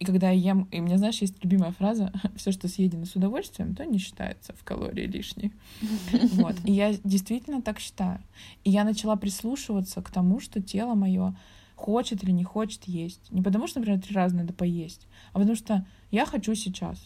И 0.00 0.04
когда 0.04 0.30
я 0.30 0.52
ем, 0.52 0.68
и 0.70 0.80
у 0.80 0.82
меня, 0.82 0.98
знаешь, 0.98 1.20
есть 1.22 1.42
любимая 1.42 1.70
фраза, 1.70 2.12
все, 2.36 2.52
что 2.52 2.68
съедено 2.68 3.06
с 3.06 3.14
удовольствием, 3.16 3.74
то 3.74 3.84
не 3.84 3.98
считается 3.98 4.52
в 4.52 4.64
калории 4.64 5.06
лишней. 5.06 5.52
Вот. 6.32 6.56
И 6.64 6.72
я 6.72 6.94
действительно 7.04 7.62
так 7.62 7.78
считаю. 7.78 8.20
И 8.64 8.70
я 8.70 8.84
начала 8.84 9.16
прислушиваться 9.16 10.02
к 10.02 10.10
тому, 10.10 10.40
что 10.40 10.60
тело 10.60 10.94
мое 10.94 11.36
хочет 11.76 12.22
или 12.24 12.32
не 12.32 12.44
хочет 12.44 12.84
есть. 12.84 13.30
Не 13.30 13.42
потому 13.42 13.66
что, 13.66 13.80
например, 13.80 14.00
три 14.00 14.14
раза 14.14 14.36
надо 14.36 14.52
поесть, 14.52 15.06
а 15.32 15.38
потому 15.38 15.56
что 15.56 15.86
я 16.10 16.26
хочу 16.26 16.54
сейчас. 16.54 16.98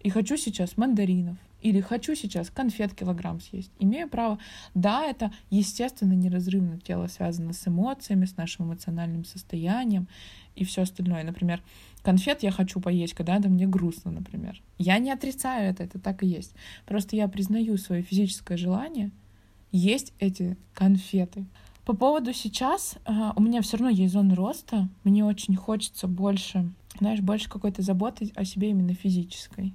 И 0.00 0.10
хочу 0.10 0.36
сейчас 0.36 0.76
мандаринов. 0.76 1.36
Или 1.60 1.80
хочу 1.80 2.14
сейчас 2.14 2.50
конфет 2.50 2.94
килограмм 2.94 3.40
съесть. 3.40 3.72
Имею 3.78 4.08
право. 4.08 4.38
Да, 4.74 5.04
это, 5.04 5.32
естественно, 5.50 6.12
неразрывно 6.12 6.78
тело 6.78 7.08
связано 7.08 7.52
с 7.52 7.66
эмоциями, 7.66 8.26
с 8.26 8.36
нашим 8.36 8.66
эмоциональным 8.66 9.24
состоянием 9.24 10.08
и 10.54 10.64
все 10.64 10.82
остальное. 10.82 11.24
Например, 11.24 11.62
конфет 12.02 12.42
я 12.42 12.52
хочу 12.52 12.80
поесть, 12.80 13.14
когда 13.14 13.36
это 13.36 13.48
мне 13.48 13.66
грустно, 13.66 14.10
например. 14.10 14.62
Я 14.78 14.98
не 14.98 15.10
отрицаю 15.10 15.70
это, 15.70 15.82
это 15.82 15.98
так 15.98 16.22
и 16.22 16.26
есть. 16.26 16.54
Просто 16.86 17.16
я 17.16 17.26
признаю 17.28 17.76
свое 17.76 18.02
физическое 18.02 18.56
желание 18.56 19.10
есть 19.72 20.12
эти 20.18 20.56
конфеты. 20.74 21.44
По 21.84 21.94
поводу 21.94 22.32
сейчас, 22.34 22.96
uh, 23.04 23.32
у 23.36 23.40
меня 23.40 23.62
все 23.62 23.76
равно 23.78 23.90
есть 23.90 24.12
зона 24.12 24.34
роста. 24.34 24.88
Мне 25.04 25.24
очень 25.24 25.56
хочется 25.56 26.06
больше, 26.06 26.70
знаешь, 26.98 27.20
больше 27.20 27.48
какой-то 27.48 27.82
заботы 27.82 28.30
о 28.34 28.44
себе 28.44 28.70
именно 28.70 28.94
физической 28.94 29.74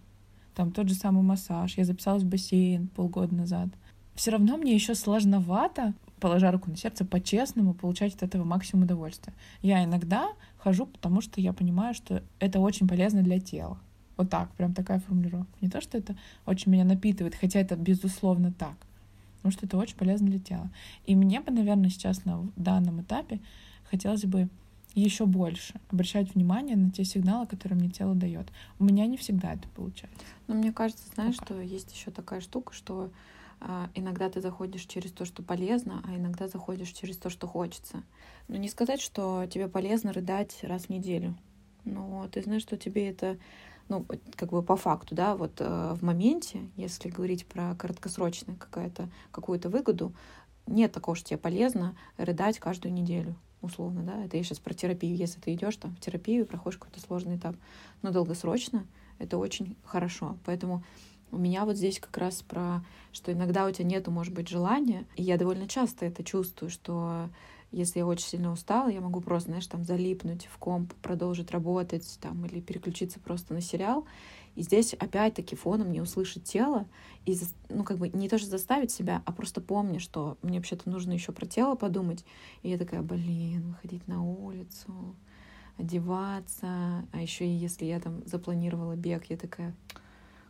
там 0.55 0.71
тот 0.71 0.89
же 0.89 0.95
самый 0.95 1.23
массаж. 1.23 1.77
Я 1.77 1.85
записалась 1.85 2.23
в 2.23 2.27
бассейн 2.27 2.87
полгода 2.87 3.33
назад. 3.33 3.69
Все 4.15 4.31
равно 4.31 4.57
мне 4.57 4.73
еще 4.73 4.95
сложновато, 4.95 5.93
положа 6.19 6.51
руку 6.51 6.69
на 6.69 6.77
сердце, 6.77 7.03
по-честному 7.03 7.73
получать 7.73 8.15
от 8.15 8.23
этого 8.23 8.43
максимум 8.43 8.85
удовольствия. 8.85 9.33
Я 9.61 9.83
иногда 9.83 10.29
хожу, 10.57 10.85
потому 10.85 11.21
что 11.21 11.41
я 11.41 11.51
понимаю, 11.51 11.93
что 11.93 12.21
это 12.39 12.59
очень 12.59 12.87
полезно 12.87 13.23
для 13.23 13.39
тела. 13.39 13.79
Вот 14.15 14.29
так, 14.29 14.51
прям 14.51 14.73
такая 14.73 14.99
формулировка. 14.99 15.51
Не 15.61 15.69
то, 15.69 15.81
что 15.81 15.97
это 15.97 16.15
очень 16.45 16.71
меня 16.71 16.85
напитывает, 16.85 17.35
хотя 17.35 17.59
это 17.59 17.75
безусловно 17.75 18.51
так. 18.51 18.75
Потому 19.37 19.51
что 19.51 19.65
это 19.65 19.77
очень 19.77 19.97
полезно 19.97 20.27
для 20.27 20.39
тела. 20.39 20.69
И 21.05 21.15
мне 21.15 21.41
бы, 21.41 21.51
наверное, 21.51 21.89
сейчас 21.89 22.23
на 22.23 22.45
данном 22.55 23.01
этапе 23.01 23.39
хотелось 23.89 24.25
бы 24.25 24.47
еще 25.01 25.25
больше 25.25 25.79
обращать 25.91 26.33
внимание 26.33 26.75
на 26.75 26.91
те 26.91 27.03
сигналы, 27.03 27.47
которые 27.47 27.77
мне 27.77 27.89
тело 27.89 28.15
дает. 28.15 28.47
У 28.79 28.83
меня 28.83 29.05
не 29.07 29.17
всегда 29.17 29.53
это 29.53 29.67
получается. 29.69 30.19
Но 30.47 30.55
мне 30.55 30.71
кажется, 30.71 31.03
знаешь, 31.15 31.37
Пока. 31.37 31.53
что 31.53 31.61
есть 31.61 31.93
еще 31.93 32.11
такая 32.11 32.41
штука, 32.41 32.73
что 32.73 33.09
э, 33.61 33.87
иногда 33.95 34.29
ты 34.29 34.41
заходишь 34.41 34.85
через 34.85 35.11
то, 35.11 35.25
что 35.25 35.41
полезно, 35.41 36.03
а 36.07 36.15
иногда 36.15 36.47
заходишь 36.47 36.89
через 36.89 37.17
то, 37.17 37.29
что 37.29 37.47
хочется. 37.47 38.03
Но 38.47 38.57
не 38.57 38.69
сказать, 38.69 39.01
что 39.01 39.45
тебе 39.47 39.67
полезно 39.67 40.13
рыдать 40.13 40.59
раз 40.63 40.85
в 40.85 40.89
неделю. 40.89 41.35
Но 41.85 42.27
ты 42.31 42.41
знаешь, 42.43 42.61
что 42.61 42.77
тебе 42.77 43.09
это 43.09 43.37
ну, 43.89 44.05
как 44.35 44.49
бы 44.49 44.63
по 44.63 44.77
факту, 44.77 45.13
да, 45.13 45.35
вот 45.35 45.59
э, 45.59 45.95
в 45.95 46.03
моменте, 46.03 46.69
если 46.77 47.09
говорить 47.09 47.45
про 47.45 47.75
краткосрочную 47.75 48.57
какая-то, 48.57 49.09
какую-то 49.31 49.69
выгоду, 49.69 50.13
нет 50.67 50.93
такого, 50.93 51.15
что 51.15 51.29
тебе 51.29 51.37
полезно 51.37 51.95
рыдать 52.17 52.59
каждую 52.59 52.93
неделю 52.93 53.35
условно, 53.63 54.03
да, 54.03 54.23
это 54.23 54.37
я 54.37 54.43
сейчас 54.43 54.59
про 54.59 54.73
терапию, 54.73 55.15
если 55.15 55.39
ты 55.39 55.53
идешь 55.53 55.77
там 55.77 55.95
в 55.95 55.99
терапию, 55.99 56.45
проходишь 56.45 56.77
какой-то 56.77 56.99
сложный 56.99 57.37
этап, 57.37 57.55
но 58.03 58.11
долгосрочно 58.11 58.85
это 59.17 59.37
очень 59.39 59.75
хорошо, 59.83 60.37
поэтому 60.45 60.83
у 61.31 61.37
меня 61.37 61.65
вот 61.65 61.77
здесь 61.77 61.99
как 61.99 62.15
раз 62.17 62.43
про, 62.43 62.83
что 63.11 63.31
иногда 63.31 63.65
у 63.65 63.71
тебя 63.71 63.85
нету, 63.85 64.11
может 64.11 64.33
быть, 64.33 64.49
желания, 64.49 65.05
и 65.15 65.23
я 65.23 65.37
довольно 65.37 65.67
часто 65.67 66.05
это 66.05 66.23
чувствую, 66.23 66.69
что 66.69 67.29
Если 67.73 67.97
я 67.97 68.05
очень 68.05 68.27
сильно 68.27 68.51
устала, 68.51 68.87
я 68.87 69.01
могу 69.01 69.19
просто, 69.19 69.49
знаешь, 69.49 69.65
там 69.65 69.83
залипнуть 69.83 70.45
в 70.45 70.59
комп, 70.59 70.93
продолжить 71.01 71.49
работать 71.49 72.19
там 72.21 72.45
или 72.45 72.61
переключиться 72.61 73.19
просто 73.19 73.55
на 73.55 73.61
сериал. 73.61 74.05
И 74.55 74.61
здесь 74.61 74.93
опять-таки 74.93 75.55
фоном 75.55 75.91
не 75.91 76.01
услышать 76.01 76.43
тело 76.43 76.87
и, 77.25 77.37
ну, 77.69 77.83
как 77.83 77.97
бы 77.97 78.09
не 78.09 78.29
то, 78.29 78.37
что 78.37 78.49
заставить 78.49 78.91
себя, 78.91 79.23
а 79.25 79.31
просто 79.31 79.61
помни, 79.61 79.97
что 79.97 80.37
мне 80.41 80.59
вообще-то 80.59 80.89
нужно 80.89 81.11
еще 81.11 81.31
про 81.31 81.45
тело 81.45 81.75
подумать. 81.75 82.23
И 82.61 82.69
я 82.69 82.77
такая, 82.77 83.01
блин, 83.01 83.69
выходить 83.69 84.07
на 84.07 84.23
улицу, 84.23 85.15
одеваться. 85.77 87.05
А 87.11 87.21
еще 87.21 87.45
и 87.45 87.51
если 87.51 87.85
я 87.85 87.99
там 87.99 88.25
запланировала 88.27 88.95
бег, 88.95 89.25
я 89.29 89.37
такая, 89.37 89.75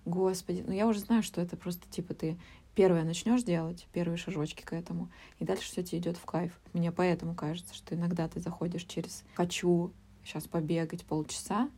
господи, 0.05 0.63
ну 0.65 0.73
я 0.73 0.87
уже 0.87 0.99
знаю, 0.99 1.23
что 1.23 1.39
это 1.39 1.55
просто 1.55 1.87
типа 1.89 2.13
ты 2.13 2.37
первое 2.75 3.03
начнешь 3.03 3.43
делать, 3.43 3.87
первые 3.93 4.17
шажочки 4.17 4.63
к 4.63 4.73
этому, 4.73 5.09
и 5.39 5.45
дальше 5.45 5.63
все 5.63 5.83
тебе 5.83 5.99
идет 5.99 6.17
в 6.17 6.25
кайф. 6.25 6.59
Мне 6.73 6.91
поэтому 6.91 7.35
кажется, 7.35 7.73
что 7.73 7.95
иногда 7.95 8.27
ты 8.27 8.39
заходишь 8.39 8.83
через 8.83 9.23
«хочу 9.35 9.91
сейчас 10.23 10.47
побегать 10.47 11.05
полчаса», 11.05 11.69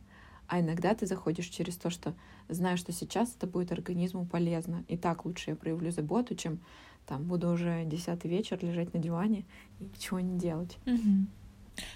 а 0.48 0.60
иногда 0.60 0.94
ты 0.94 1.06
заходишь 1.06 1.46
через 1.46 1.76
то, 1.76 1.90
что 1.90 2.14
знаю, 2.48 2.76
что 2.76 2.92
сейчас 2.92 3.34
это 3.34 3.46
будет 3.46 3.72
организму 3.72 4.26
полезно. 4.26 4.84
И 4.88 4.96
так 4.96 5.24
лучше 5.24 5.50
я 5.50 5.56
проявлю 5.56 5.90
заботу, 5.90 6.34
чем 6.34 6.60
там 7.06 7.24
буду 7.24 7.50
уже 7.50 7.84
десятый 7.84 8.30
вечер 8.30 8.58
лежать 8.62 8.92
на 8.94 9.00
диване 9.00 9.44
и 9.80 9.84
ничего 9.84 10.20
не 10.20 10.38
делать. 10.38 10.78
Угу. 10.86 11.26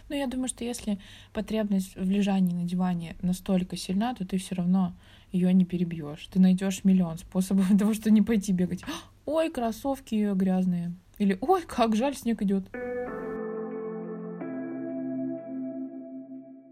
Ну, 0.08 0.14
я 0.14 0.26
думаю, 0.26 0.48
что 0.48 0.64
если 0.64 0.98
потребность 1.32 1.96
в 1.96 2.10
лежании 2.10 2.54
на 2.54 2.64
диване 2.64 3.16
настолько 3.22 3.76
сильна, 3.76 4.14
то 4.14 4.26
ты 4.26 4.38
все 4.38 4.54
равно 4.54 4.94
ее 5.32 5.52
не 5.54 5.64
перебьешь. 5.64 6.26
Ты 6.26 6.40
найдешь 6.40 6.84
миллион 6.84 7.18
способов 7.18 7.66
того, 7.78 7.94
что 7.94 8.10
не 8.10 8.22
пойти 8.22 8.52
бегать. 8.52 8.84
Ой, 9.26 9.50
кроссовки 9.50 10.34
грязные. 10.34 10.92
Или 11.18 11.38
ой, 11.40 11.62
как 11.62 11.96
жаль, 11.96 12.16
снег 12.16 12.42
идет. 12.42 12.64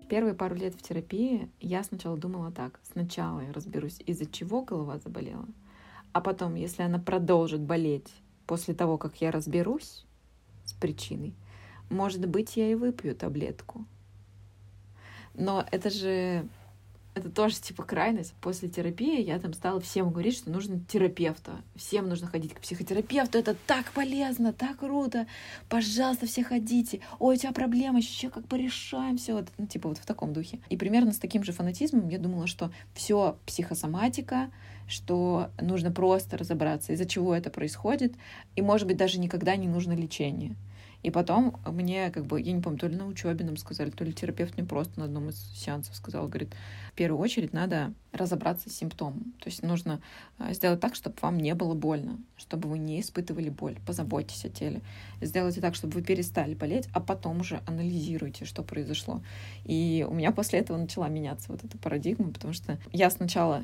Первые 0.09 0.35
пару 0.35 0.55
лет 0.55 0.75
в 0.75 0.81
терапии 0.83 1.51
я 1.61 1.83
сначала 1.83 2.17
думала 2.17 2.51
так. 2.51 2.81
Сначала 2.93 3.41
я 3.41 3.53
разберусь, 3.53 4.01
из-за 4.07 4.25
чего 4.25 4.63
голова 4.63 4.99
заболела. 4.99 5.47
А 6.13 6.21
потом, 6.23 6.55
если 6.55 6.83
она 6.83 6.99
продолжит 6.99 7.61
болеть 7.61 8.11
после 8.47 8.75
того, 8.75 8.97
как 8.97 9.21
я 9.21 9.31
разберусь 9.31 10.07
с 10.65 10.73
причиной, 10.73 11.35
может 11.91 12.27
быть, 12.27 12.57
я 12.57 12.71
и 12.71 12.75
выпью 12.75 13.15
таблетку. 13.15 13.85
Но 15.35 15.65
это 15.71 15.91
же 15.91 16.49
это 17.19 17.31
тоже 17.31 17.57
типа 17.57 17.83
крайность. 17.83 18.33
После 18.41 18.69
терапии 18.69 19.23
я 19.23 19.39
там 19.39 19.53
стала 19.53 19.81
всем 19.81 20.11
говорить, 20.11 20.37
что 20.37 20.51
нужно 20.51 20.81
терапевта. 20.89 21.63
Всем 21.77 22.09
нужно 22.09 22.27
ходить 22.27 22.55
к 22.55 22.61
психотерапевту. 22.61 23.39
Это 23.39 23.55
так 23.67 23.93
полезно, 23.93 24.53
так 24.53 24.79
круто. 24.79 25.27
Пожалуйста, 25.69 26.27
все 26.27 26.43
ходите. 26.43 27.01
Ой, 27.19 27.37
у 27.37 27.39
тебя 27.39 27.53
проблемы, 27.53 27.99
еще 27.99 28.31
как 28.31 28.47
порешаем 28.47 29.19
все. 29.19 29.35
Вот, 29.35 29.49
ну, 29.59 29.67
типа 29.67 29.89
вот 29.89 29.99
в 29.99 30.07
таком 30.07 30.33
духе. 30.33 30.61
И 30.69 30.77
примерно 30.77 31.13
с 31.13 31.19
таким 31.19 31.45
же 31.45 31.53
фанатизмом 31.53 32.09
я 32.09 32.19
думала, 32.19 32.47
что 32.47 32.73
все 32.95 33.39
психосоматика, 33.47 34.51
что 34.87 35.51
нужно 35.61 35.91
просто 35.91 36.39
разобраться, 36.39 36.93
из-за 36.93 37.07
чего 37.07 37.35
это 37.35 37.51
происходит. 37.51 38.15
И, 38.57 38.63
может 38.63 38.87
быть, 38.87 38.97
даже 38.97 39.21
никогда 39.21 39.57
не 39.57 39.69
нужно 39.69 39.93
лечение. 39.93 40.57
И 41.03 41.11
потом 41.11 41.61
мне, 41.65 42.11
как 42.11 42.27
бы, 42.27 42.41
я 42.41 42.53
не 42.53 42.61
помню, 42.61 42.79
то 42.79 42.89
ли 42.89 42.97
на 42.97 43.07
учебе 43.07 43.45
нам 43.45 43.57
сказали, 43.57 43.91
то 43.91 44.05
ли 44.05 44.13
терапевт 44.13 44.57
мне 44.57 44.67
просто 44.67 44.99
на 44.99 45.05
одном 45.05 45.29
из 45.29 45.37
сеансов 45.55 45.95
сказал, 45.95 46.27
говорит, 46.27 46.55
в 46.93 46.97
первую 46.97 47.21
очередь 47.21 47.53
надо 47.53 47.95
разобраться 48.13 48.69
с 48.69 48.77
симптомом. 48.77 49.35
То 49.39 49.49
есть 49.49 49.63
нужно 49.63 50.01
а, 50.39 50.53
сделать 50.53 50.81
так, 50.81 50.97
чтобы 50.97 51.17
вам 51.21 51.39
не 51.39 51.55
было 51.55 51.75
больно, 51.75 52.19
чтобы 52.37 52.69
вы 52.69 52.79
не 52.79 53.01
испытывали 53.01 53.49
боль. 53.49 53.79
Позаботьтесь 53.87 54.45
о 54.45 54.49
теле. 54.49 54.81
Сделайте 55.21 55.61
так, 55.61 55.77
чтобы 55.77 55.95
вы 55.95 56.03
перестали 56.03 56.55
болеть, 56.55 56.89
а 56.93 57.01
потом 57.01 57.41
уже 57.41 57.61
анализируйте, 57.67 58.45
что 58.45 58.63
произошло. 58.63 59.23
И 59.65 60.05
у 60.09 60.15
меня 60.15 60.33
после 60.33 60.59
этого 60.59 60.79
начала 60.79 61.09
меняться 61.09 61.53
вот 61.53 61.65
эта 61.65 61.79
парадигма, 61.79 62.33
потому 62.33 62.53
что 62.53 62.79
я 62.93 63.11
сначала 63.11 63.63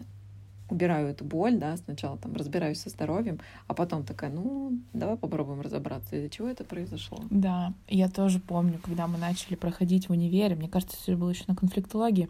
убираю 0.70 1.08
эту 1.08 1.24
боль, 1.24 1.58
да, 1.58 1.76
сначала 1.76 2.16
там 2.16 2.34
разбираюсь 2.34 2.80
со 2.80 2.90
здоровьем, 2.90 3.40
а 3.66 3.74
потом 3.74 4.04
такая, 4.04 4.30
ну, 4.30 4.78
давай 4.92 5.16
попробуем 5.16 5.60
разобраться, 5.60 6.16
из-за 6.16 6.30
чего 6.30 6.48
это 6.48 6.64
произошло. 6.64 7.18
Да, 7.30 7.72
я 7.88 8.08
тоже 8.08 8.40
помню, 8.40 8.78
когда 8.82 9.06
мы 9.06 9.18
начали 9.18 9.56
проходить 9.56 10.08
в 10.08 10.12
универе, 10.12 10.56
мне 10.56 10.68
кажется, 10.68 10.96
это 11.06 11.16
было 11.16 11.30
еще 11.30 11.44
на 11.46 11.54
конфликтологии, 11.54 12.28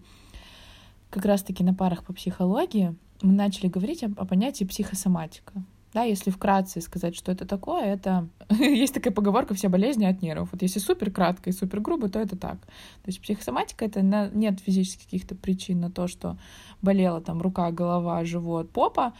как 1.10 1.24
раз-таки 1.24 1.62
на 1.62 1.74
парах 1.74 2.04
по 2.04 2.12
психологии 2.12 2.96
мы 3.22 3.32
начали 3.32 3.68
говорить 3.68 4.02
о, 4.02 4.10
о 4.16 4.24
понятии 4.24 4.64
психосоматика. 4.64 5.52
Да, 5.94 6.02
если 6.02 6.30
вкратце 6.30 6.80
сказать, 6.80 7.14
что 7.14 7.30
это 7.30 7.46
такое, 7.46 7.84
это 7.84 8.28
есть 8.58 8.92
такая 8.92 9.14
поговорка 9.14 9.54
«все 9.54 9.68
болезни 9.68 10.04
от 10.04 10.22
нервов». 10.22 10.48
Вот 10.50 10.60
если 10.60 10.80
супер 10.80 11.12
кратко 11.12 11.50
и 11.50 11.52
супер 11.52 11.80
грубо, 11.80 12.08
то 12.08 12.18
это 12.18 12.36
так. 12.36 12.60
То 12.60 13.06
есть 13.06 13.20
психосоматика— 13.20 13.84
это 13.86 14.02
на... 14.02 14.28
нет 14.28 14.58
физических 14.58 15.04
каких-то 15.04 15.36
причин 15.36 15.78
на 15.80 15.92
то, 15.92 16.08
что 16.08 16.36
болела 16.82 17.20
там 17.20 17.40
рука, 17.40 17.70
голова, 17.70 18.24
живот, 18.24 18.70
попа, 18.70 19.14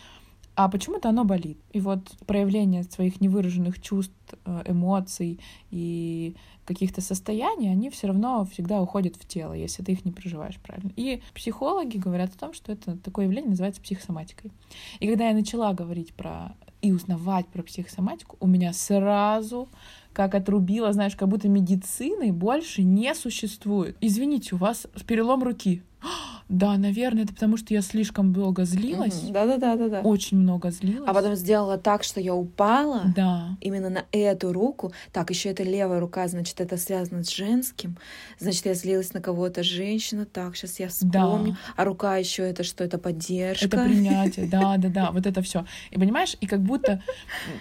а 0.56 0.68
почему-то 0.68 1.08
оно 1.08 1.24
болит. 1.24 1.58
И 1.72 1.80
вот 1.80 2.10
проявление 2.26 2.82
своих 2.82 3.20
невыраженных 3.20 3.80
чувств, 3.80 4.14
э, 4.44 4.62
эмоций 4.66 5.38
и 5.70 6.34
каких-то 6.64 7.00
состояний, 7.00 7.70
они 7.70 7.90
все 7.90 8.08
равно 8.08 8.44
всегда 8.46 8.80
уходят 8.80 9.16
в 9.16 9.26
тело, 9.26 9.52
если 9.52 9.82
ты 9.82 9.92
их 9.92 10.04
не 10.04 10.12
проживаешь 10.12 10.58
правильно. 10.58 10.92
И 10.96 11.22
психологи 11.34 11.98
говорят 11.98 12.34
о 12.34 12.38
том, 12.38 12.52
что 12.52 12.72
это 12.72 12.96
такое 12.98 13.26
явление 13.26 13.50
называется 13.50 13.82
психосоматикой. 13.82 14.50
И 15.00 15.08
когда 15.08 15.28
я 15.28 15.34
начала 15.34 15.72
говорить 15.72 16.14
про 16.14 16.54
и 16.84 16.92
узнавать 16.92 17.46
про 17.48 17.62
психосоматику, 17.62 18.36
у 18.40 18.46
меня 18.46 18.72
сразу 18.74 19.68
как 20.12 20.34
отрубило, 20.34 20.92
знаешь, 20.92 21.16
как 21.16 21.28
будто 21.28 21.48
медицины 21.48 22.32
больше 22.32 22.82
не 22.82 23.14
существует. 23.14 23.96
Извините, 24.00 24.54
у 24.54 24.58
вас 24.58 24.86
перелом 25.02 25.42
руки. 25.42 25.82
Да, 26.48 26.76
наверное, 26.76 27.24
это 27.24 27.33
потому, 27.33 27.57
что 27.57 27.72
я 27.72 27.80
слишком 27.80 28.33
долго 28.33 28.64
злилась. 28.64 29.18
Да-да-да, 29.30 29.76
да, 29.76 29.88
да. 29.88 30.00
Очень 30.00 30.38
много 30.38 30.70
злилась. 30.70 31.09
А 31.09 31.14
потом 31.14 31.35
сделала 31.37 31.78
так, 31.78 32.04
что 32.04 32.20
я 32.20 32.35
упала. 32.35 33.04
Да. 33.16 33.57
Именно 33.61 33.88
на 33.88 34.04
эту 34.12 34.52
руку. 34.52 34.92
Так, 35.12 35.30
еще 35.30 35.50
это 35.50 35.62
левая 35.62 36.00
рука, 36.00 36.28
значит, 36.28 36.61
это 36.61 36.76
связано 36.76 37.24
с 37.24 37.30
женским. 37.30 37.96
Значит, 38.38 38.66
я 38.66 38.74
злилась 38.74 39.14
на 39.14 39.20
кого-то 39.20 39.62
женщина. 39.62 40.26
Так, 40.26 40.57
сейчас 40.57 40.78
я 40.80 40.88
вспомню. 40.88 41.52
Да. 41.52 41.59
А 41.76 41.85
рука 41.85 42.16
еще 42.18 42.42
это 42.42 42.62
что? 42.62 42.85
Это 42.85 42.98
поддержка. 42.98 43.66
Это 43.66 43.85
принятие, 43.85 44.46
да, 44.46 44.76
да, 44.76 44.88
да. 44.88 45.11
Вот 45.12 45.26
это 45.26 45.40
все. 45.40 45.64
И 45.90 45.98
понимаешь, 45.98 46.37
и 46.40 46.46
как 46.46 46.61
будто, 46.61 47.02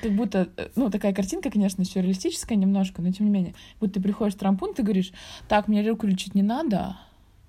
как 0.01 0.11
будто, 0.11 0.49
ну, 0.75 0.89
такая 0.89 1.13
картинка, 1.13 1.49
конечно, 1.49 1.85
сюрреалистическая 1.85 2.57
немножко, 2.57 3.01
но 3.01 3.11
тем 3.11 3.27
не 3.27 3.31
менее. 3.31 3.55
Вот 3.79 3.93
ты 3.93 4.01
приходишь 4.01 4.35
в 4.35 4.39
трампун, 4.39 4.73
ты 4.73 4.83
говоришь, 4.83 5.13
так, 5.47 5.67
мне 5.67 5.87
руку 5.87 6.05
лечить 6.05 6.35
не 6.35 6.43
надо, 6.43 6.97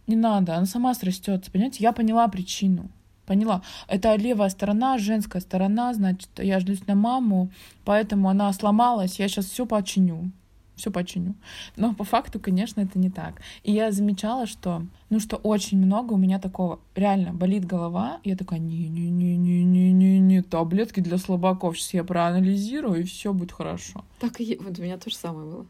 не 0.06 0.16
надо, 0.16 0.56
она 0.56 0.66
сама 0.66 0.94
срастется, 0.94 1.50
понимаете? 1.50 1.82
Я 1.82 1.92
поняла 1.92 2.28
причину. 2.28 2.90
Поняла. 3.26 3.62
Это 3.88 4.14
левая 4.16 4.50
сторона, 4.50 4.98
женская 4.98 5.40
сторона, 5.40 5.94
значит, 5.94 6.28
я 6.36 6.60
ждусь 6.60 6.86
на 6.86 6.94
маму, 6.94 7.50
поэтому 7.84 8.28
она 8.28 8.52
сломалась, 8.52 9.18
я 9.18 9.28
сейчас 9.28 9.46
все 9.46 9.64
починю. 9.64 10.30
Все 10.76 10.90
починю. 10.90 11.34
Но 11.76 11.94
по 11.94 12.02
факту, 12.04 12.40
конечно, 12.40 12.80
это 12.80 12.98
не 12.98 13.08
так. 13.08 13.40
И 13.62 13.72
я 13.72 13.92
замечала, 13.92 14.46
что, 14.46 14.84
ну, 15.08 15.20
что 15.20 15.36
очень 15.36 15.78
много 15.78 16.14
у 16.14 16.16
меня 16.16 16.40
такого. 16.40 16.80
Реально, 16.96 17.32
болит 17.32 17.64
голова. 17.64 18.18
Я 18.24 18.36
такая, 18.36 18.58
не-не-не-не-не-не-не, 18.58 20.42
таблетки 20.42 20.98
для 20.98 21.18
слабаков. 21.18 21.78
Сейчас 21.78 21.94
я 21.94 22.02
проанализирую, 22.02 23.02
и 23.02 23.04
все 23.04 23.32
будет 23.32 23.52
хорошо. 23.52 24.04
Так 24.18 24.40
и 24.40 24.58
вот 24.60 24.76
у 24.78 24.82
меня 24.82 24.98
то 24.98 25.10
же 25.10 25.16
самое 25.16 25.46
было. 25.48 25.66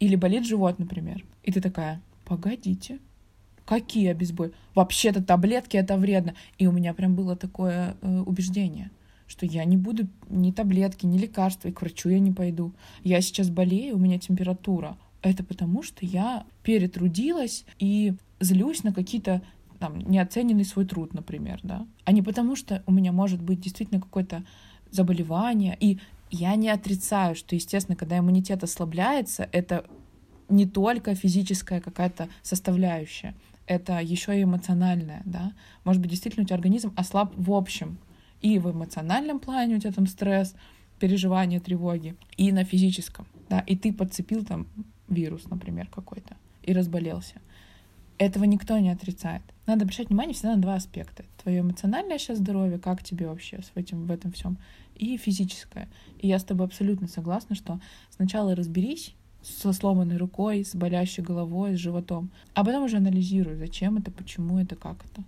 Или 0.00 0.16
болит 0.16 0.44
живот, 0.44 0.78
например. 0.78 1.24
И 1.42 1.50
ты 1.50 1.62
такая, 1.62 2.02
погодите, 2.26 2.98
Какие 3.64 4.08
обезболивающие? 4.08 4.60
Вообще-то 4.74 5.22
таблетки 5.22 5.76
это 5.76 5.96
вредно. 5.96 6.34
И 6.58 6.66
у 6.66 6.72
меня 6.72 6.94
прям 6.94 7.14
было 7.14 7.36
такое 7.36 7.96
э, 8.00 8.20
убеждение, 8.20 8.90
что 9.26 9.46
я 9.46 9.64
не 9.64 9.76
буду 9.76 10.08
ни 10.28 10.50
таблетки, 10.50 11.06
ни 11.06 11.18
лекарства, 11.18 11.68
и 11.68 11.72
к 11.72 11.80
врачу 11.80 12.08
я 12.08 12.18
не 12.18 12.32
пойду. 12.32 12.72
Я 13.04 13.20
сейчас 13.20 13.50
болею, 13.50 13.96
у 13.96 13.98
меня 13.98 14.18
температура. 14.18 14.96
Это 15.22 15.44
потому, 15.44 15.82
что 15.82 16.04
я 16.04 16.44
перетрудилась 16.62 17.64
и 17.78 18.14
злюсь 18.40 18.82
на 18.82 18.92
какие-то 18.92 19.42
там 19.78 19.98
неоцененный 20.00 20.64
свой 20.64 20.84
труд, 20.84 21.12
например, 21.12 21.58
да, 21.64 21.86
а 22.04 22.12
не 22.12 22.22
потому, 22.22 22.54
что 22.54 22.84
у 22.86 22.92
меня 22.92 23.10
может 23.10 23.42
быть 23.42 23.60
действительно 23.60 24.00
какое-то 24.00 24.44
заболевание. 24.92 25.76
И 25.80 25.98
я 26.30 26.54
не 26.54 26.70
отрицаю, 26.70 27.34
что, 27.34 27.54
естественно, 27.54 27.96
когда 27.96 28.18
иммунитет 28.18 28.62
ослабляется, 28.62 29.48
это 29.52 29.84
не 30.48 30.66
только 30.66 31.14
физическая 31.14 31.80
какая-то 31.80 32.28
составляющая 32.42 33.34
это 33.72 34.00
еще 34.00 34.38
и 34.38 34.42
эмоциональное, 34.42 35.22
да. 35.24 35.52
Может 35.84 36.02
быть, 36.02 36.10
действительно 36.10 36.44
у 36.44 36.46
тебя 36.46 36.56
организм 36.56 36.92
ослаб 36.96 37.32
в 37.36 37.52
общем. 37.52 37.98
И 38.40 38.58
в 38.58 38.70
эмоциональном 38.70 39.38
плане 39.38 39.76
у 39.76 39.78
тебя 39.78 39.92
там 39.92 40.06
стресс, 40.06 40.54
переживания, 40.98 41.60
тревоги, 41.60 42.16
и 42.36 42.52
на 42.52 42.64
физическом, 42.64 43.26
да. 43.48 43.60
И 43.60 43.76
ты 43.76 43.92
подцепил 43.92 44.44
там 44.44 44.66
вирус, 45.08 45.44
например, 45.48 45.88
какой-то, 45.88 46.36
и 46.62 46.72
разболелся. 46.72 47.40
Этого 48.18 48.44
никто 48.44 48.78
не 48.78 48.90
отрицает. 48.90 49.42
Надо 49.66 49.82
обращать 49.82 50.08
внимание 50.08 50.34
всегда 50.34 50.54
на 50.54 50.62
два 50.62 50.74
аспекта. 50.74 51.24
Твое 51.42 51.60
эмоциональное 51.60 52.18
сейчас 52.18 52.38
здоровье, 52.38 52.78
как 52.78 53.02
тебе 53.02 53.28
вообще 53.28 53.62
с 53.62 53.72
этим, 53.74 54.06
в 54.06 54.10
этом 54.10 54.32
всем, 54.32 54.58
и 54.94 55.16
физическое. 55.16 55.88
И 56.18 56.28
я 56.28 56.38
с 56.38 56.44
тобой 56.44 56.66
абсолютно 56.66 57.08
согласна, 57.08 57.56
что 57.56 57.80
сначала 58.10 58.54
разберись, 58.54 59.14
со 59.42 59.72
сломанной 59.72 60.16
рукой, 60.16 60.64
с 60.64 60.74
болящей 60.74 61.22
головой, 61.22 61.74
с 61.74 61.78
животом. 61.78 62.30
А 62.54 62.64
потом 62.64 62.84
уже 62.84 62.96
анализирую, 62.98 63.58
зачем 63.58 63.98
это, 63.98 64.10
почему 64.10 64.58
это, 64.58 64.76
как 64.76 64.96
это. 65.04 65.24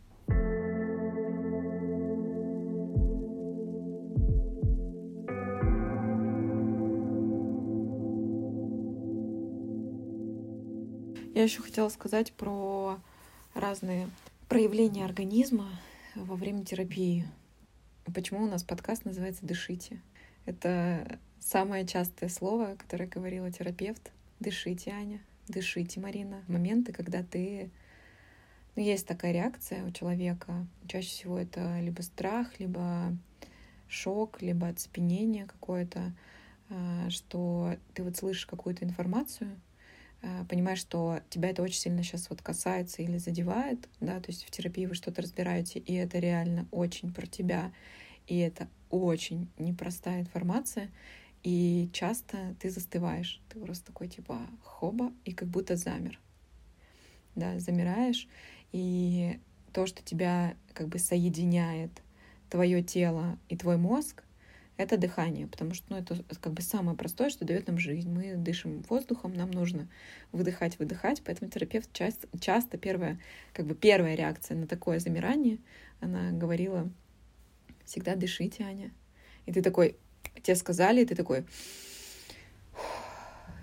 Я 11.35 11.43
еще 11.43 11.62
хотела 11.62 11.89
сказать 11.89 12.33
про 12.33 12.97
разные 13.55 14.09
проявления 14.49 15.05
организма 15.05 15.67
во 16.15 16.37
время 16.37 16.65
терапии. 16.65 17.27
Почему 18.15 18.45
у 18.45 18.49
нас 18.49 18.62
подкаст 18.62 19.05
называется 19.05 19.45
«Дышите»? 19.45 20.01
Это 20.47 21.19
самое 21.41 21.87
частое 21.87 22.29
слово, 22.29 22.77
которое 22.77 23.07
говорила 23.07 23.51
терапевт. 23.51 24.13
Дышите, 24.41 24.91
Аня, 24.91 25.21
дышите, 25.49 26.01
Марина. 26.01 26.43
Моменты, 26.49 26.93
когда 26.93 27.23
ты... 27.23 27.71
Ну, 28.77 28.83
есть 28.83 29.07
такая 29.07 29.33
реакция 29.33 29.85
у 29.85 29.91
человека. 29.91 30.67
Чаще 30.89 31.09
всего 31.09 31.39
это 31.39 31.79
либо 31.81 32.03
страх, 32.03 32.59
либо 32.59 33.17
шок, 33.89 34.43
либо 34.43 34.69
оцепенение 34.69 35.47
какое-то, 35.47 36.13
а, 36.71 37.09
что 37.11 37.77
ты 37.95 38.03
вот 38.03 38.17
слышишь 38.17 38.47
какую-то 38.47 38.85
информацию, 38.85 39.61
а, 40.23 40.45
понимаешь, 40.47 40.81
что 40.81 41.21
тебя 41.31 41.51
это 41.51 41.63
очень 41.63 41.79
сильно 41.79 42.03
сейчас 42.03 42.31
вот 42.31 42.43
касается 42.43 43.03
или 43.03 43.19
задевает, 43.19 43.89
да, 44.01 44.21
то 44.21 44.31
есть 44.31 44.45
в 44.45 44.51
терапии 44.51 44.87
вы 44.87 44.95
что-то 44.95 45.23
разбираете, 45.23 45.79
и 45.79 45.95
это 45.95 46.19
реально 46.19 46.67
очень 46.71 47.13
про 47.13 47.27
тебя, 47.27 47.73
и 48.27 48.39
это 48.39 48.69
очень 48.95 49.49
непростая 49.59 50.21
информация, 50.21 50.91
и 51.43 51.91
часто 51.93 52.55
ты 52.61 52.71
застываешь, 52.71 53.41
ты 53.49 53.61
просто 53.61 53.87
такой 53.87 54.09
типа 54.09 54.41
хоба, 54.63 55.13
и 55.25 55.33
как 55.33 55.49
будто 55.49 55.77
замер, 55.77 56.19
да, 57.35 57.59
замираешь, 57.59 58.29
и 58.73 59.39
то, 59.73 59.87
что 59.87 60.03
тебя 60.03 60.55
как 60.73 60.89
бы 60.89 60.99
соединяет 60.99 61.91
твое 62.49 62.83
тело 62.83 63.39
и 63.49 63.57
твой 63.57 63.77
мозг, 63.77 64.25
это 64.77 64.97
дыхание, 64.97 65.47
потому 65.47 65.73
что 65.75 65.87
ну, 65.91 65.97
это 65.99 66.17
как 66.41 66.53
бы 66.53 66.63
самое 66.63 66.97
простое, 66.97 67.31
что 67.31 67.45
дает 67.45 67.69
нам 67.69 67.79
жизнь. 67.79 68.11
Мы 68.11 68.35
дышим 68.35 68.83
воздухом, 68.89 69.33
нам 69.35 69.51
нужно 69.51 69.89
выдыхать, 70.33 70.79
выдыхать, 70.79 71.23
поэтому 71.25 71.51
терапевт 71.51 71.93
часто, 71.93 72.27
часто 72.41 72.77
первая, 72.77 73.21
как 73.53 73.67
бы 73.67 73.75
первая 73.75 74.17
реакция 74.17 74.57
на 74.57 74.67
такое 74.67 74.99
замирание, 74.99 75.59
она 76.01 76.33
говорила, 76.33 76.91
всегда 77.85 78.16
дышите, 78.16 78.64
Аня. 78.64 78.91
И 79.47 79.53
ты 79.53 79.62
такой, 79.62 79.97
тебе 80.43 80.57
сказали, 80.57 81.03
и 81.03 81.07
ты 81.07 81.14
такой, 81.14 81.45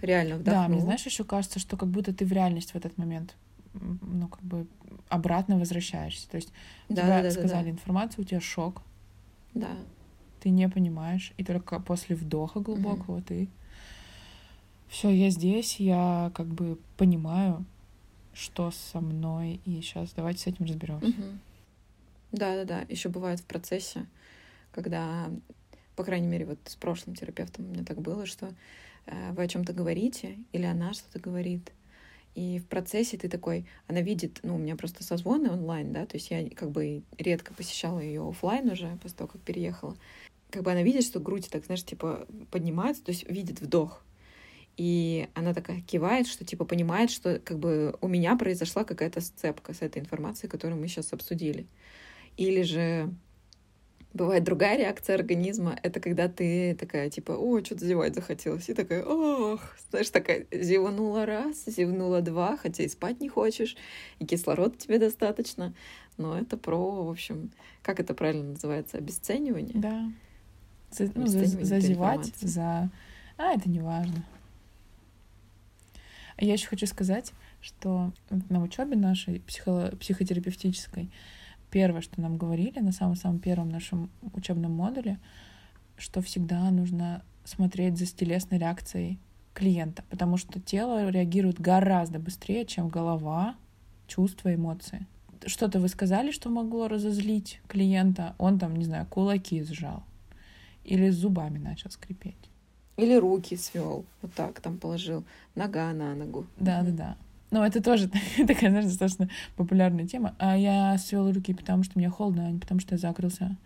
реально 0.01 0.35
вдохнул. 0.35 0.63
Да, 0.63 0.67
мне 0.67 0.81
знаешь, 0.81 1.05
еще 1.05 1.23
кажется, 1.23 1.59
что 1.59 1.77
как 1.77 1.89
будто 1.89 2.13
ты 2.13 2.25
в 2.25 2.31
реальность 2.31 2.71
в 2.71 2.75
этот 2.75 2.97
момент 2.97 3.35
ну, 3.73 4.27
как 4.27 4.41
бы 4.41 4.67
обратно 5.07 5.57
возвращаешься. 5.57 6.29
То 6.29 6.35
есть 6.35 6.51
да, 6.89 7.03
тебе 7.03 7.07
да, 7.07 7.21
да, 7.23 7.31
сказали 7.31 7.63
да, 7.63 7.63
да. 7.63 7.69
информацию, 7.69 8.23
у 8.23 8.27
тебя 8.27 8.41
шок. 8.41 8.81
Да 9.53 9.69
ты 10.41 10.49
не 10.49 10.67
понимаешь, 10.67 11.33
и 11.37 11.43
только 11.43 11.79
после 11.79 12.15
вдоха 12.15 12.59
глубокого 12.59 13.19
mm-hmm. 13.19 13.25
ты 13.27 13.49
все, 14.87 15.09
я 15.09 15.29
здесь, 15.29 15.79
я 15.79 16.31
как 16.35 16.47
бы 16.47 16.77
понимаю, 16.97 17.63
что 18.33 18.71
со 18.71 18.99
мной, 18.99 19.61
и 19.65 19.79
сейчас 19.81 20.11
давайте 20.13 20.39
с 20.41 20.47
этим 20.47 20.65
разберемся. 20.65 21.07
Mm-hmm. 21.07 21.37
Да, 22.31 22.55
да, 22.55 22.65
да. 22.65 22.85
Еще 22.89 23.09
бывает 23.09 23.39
в 23.39 23.45
процессе, 23.45 24.05
когда, 24.71 25.29
по 25.95 26.03
крайней 26.03 26.27
мере, 26.27 26.45
вот 26.45 26.59
с 26.65 26.75
прошлым 26.75 27.15
терапевтом 27.15 27.65
у 27.65 27.69
меня 27.69 27.83
так 27.83 28.01
было, 28.01 28.25
что 28.25 28.53
э, 29.05 29.31
вы 29.33 29.43
о 29.43 29.47
чем-то 29.47 29.73
говорите, 29.73 30.37
или 30.51 30.65
она 30.65 30.93
что-то 30.93 31.19
говорит, 31.19 31.71
и 32.35 32.59
в 32.59 32.67
процессе 32.67 33.17
ты 33.17 33.27
такой, 33.27 33.65
она 33.87 34.01
видит, 34.01 34.39
ну, 34.43 34.55
у 34.55 34.57
меня 34.57 34.77
просто 34.77 35.03
созвоны 35.03 35.49
онлайн, 35.51 35.91
да, 35.91 36.05
то 36.05 36.15
есть 36.15 36.31
я 36.31 36.49
как 36.49 36.71
бы 36.71 37.03
редко 37.17 37.53
посещала 37.53 37.99
ее 37.99 38.27
офлайн 38.27 38.69
уже 38.69 38.97
после 39.01 39.17
того, 39.17 39.27
как 39.27 39.41
переехала 39.41 39.97
как 40.51 40.63
бы 40.63 40.71
она 40.71 40.83
видит, 40.83 41.03
что 41.03 41.19
грудь 41.19 41.49
так, 41.49 41.65
знаешь, 41.65 41.83
типа 41.83 42.27
поднимается, 42.51 43.03
то 43.03 43.11
есть 43.11 43.27
видит 43.27 43.61
вдох. 43.61 44.03
И 44.77 45.27
она 45.33 45.53
такая 45.53 45.81
кивает, 45.81 46.27
что 46.27 46.45
типа 46.45 46.65
понимает, 46.65 47.09
что 47.11 47.39
как 47.39 47.57
бы 47.59 47.95
у 48.01 48.07
меня 48.07 48.35
произошла 48.35 48.83
какая-то 48.83 49.21
сцепка 49.21 49.73
с 49.73 49.81
этой 49.81 50.01
информацией, 50.01 50.49
которую 50.49 50.79
мы 50.79 50.87
сейчас 50.87 51.13
обсудили. 51.13 51.65
Или 52.37 52.61
же 52.63 53.13
бывает 54.13 54.43
другая 54.43 54.77
реакция 54.77 55.15
организма, 55.15 55.77
это 55.83 55.99
когда 55.99 56.27
ты 56.27 56.75
такая 56.75 57.09
типа, 57.09 57.31
о, 57.31 57.63
что-то 57.63 57.85
зевать 57.85 58.15
захотелось, 58.15 58.69
и 58.69 58.73
такая, 58.73 59.03
ох, 59.05 59.61
знаешь, 59.89 60.09
такая 60.09 60.47
зевнула 60.51 61.25
раз, 61.25 61.63
зевнула 61.65 62.21
два, 62.21 62.57
хотя 62.57 62.83
и 62.83 62.89
спать 62.89 63.21
не 63.21 63.29
хочешь, 63.29 63.77
и 64.19 64.25
кислорода 64.25 64.75
тебе 64.77 64.99
достаточно, 64.99 65.73
но 66.17 66.37
это 66.37 66.57
про, 66.57 67.05
в 67.05 67.09
общем, 67.09 67.51
как 67.81 67.99
это 67.99 68.13
правильно 68.13 68.51
называется, 68.51 68.97
обесценивание? 68.97 69.73
Да. 69.75 70.11
За, 70.91 71.09
ну, 71.15 71.25
за, 71.25 71.45
зазевать, 71.45 72.35
за... 72.35 72.89
А, 73.37 73.53
это 73.53 73.69
не 73.69 73.79
важно. 73.79 74.25
Я 76.37 76.53
еще 76.53 76.67
хочу 76.67 76.85
сказать, 76.85 77.31
что 77.61 78.11
на 78.49 78.61
учебе 78.61 78.97
нашей 78.97 79.39
психо 79.41 79.93
психотерапевтической 79.99 81.09
первое, 81.71 82.01
что 82.01 82.21
нам 82.21 82.37
говорили 82.37 82.79
на 82.79 82.91
самом-самом 82.91 83.39
первом 83.39 83.69
нашем 83.69 84.09
учебном 84.33 84.73
модуле, 84.73 85.19
что 85.97 86.21
всегда 86.21 86.69
нужно 86.69 87.23
смотреть 87.43 87.97
за 87.97 88.05
телесной 88.05 88.59
реакцией 88.59 89.19
клиента, 89.53 90.03
потому 90.09 90.37
что 90.37 90.59
тело 90.59 91.09
реагирует 91.09 91.59
гораздо 91.59 92.19
быстрее, 92.19 92.65
чем 92.65 92.89
голова, 92.89 93.55
чувства, 94.07 94.53
эмоции. 94.53 95.07
Что-то 95.45 95.79
вы 95.79 95.87
сказали, 95.87 96.31
что 96.31 96.49
могло 96.49 96.87
разозлить 96.87 97.61
клиента, 97.67 98.35
он 98.37 98.59
там, 98.59 98.75
не 98.75 98.85
знаю, 98.85 99.07
кулаки 99.07 99.63
сжал 99.63 100.03
или 100.83 101.09
зубами 101.09 101.57
начал 101.57 101.89
скрипеть. 101.89 102.35
Или 102.97 103.15
руки 103.15 103.55
свел, 103.55 104.05
вот 104.21 104.33
так 104.33 104.59
там 104.59 104.77
положил, 104.77 105.23
нога 105.55 105.91
на 105.93 106.13
ногу. 106.15 106.45
Да, 106.59 106.81
да, 106.83 106.91
да. 106.91 107.17
Но 107.51 107.65
это 107.65 107.83
тоже 107.83 108.07
такая, 108.37 108.69
знаешь, 108.69 108.85
достаточно 108.85 109.29
популярная 109.55 110.07
тема. 110.07 110.35
А 110.39 110.57
я 110.57 110.97
свел 110.97 111.31
руки, 111.31 111.53
потому 111.53 111.83
что 111.83 111.99
мне 111.99 112.09
холодно, 112.09 112.47
а 112.47 112.51
не 112.51 112.59
потому 112.59 112.79
что 112.79 112.95
я 112.95 112.97
закрылся. 112.97 113.57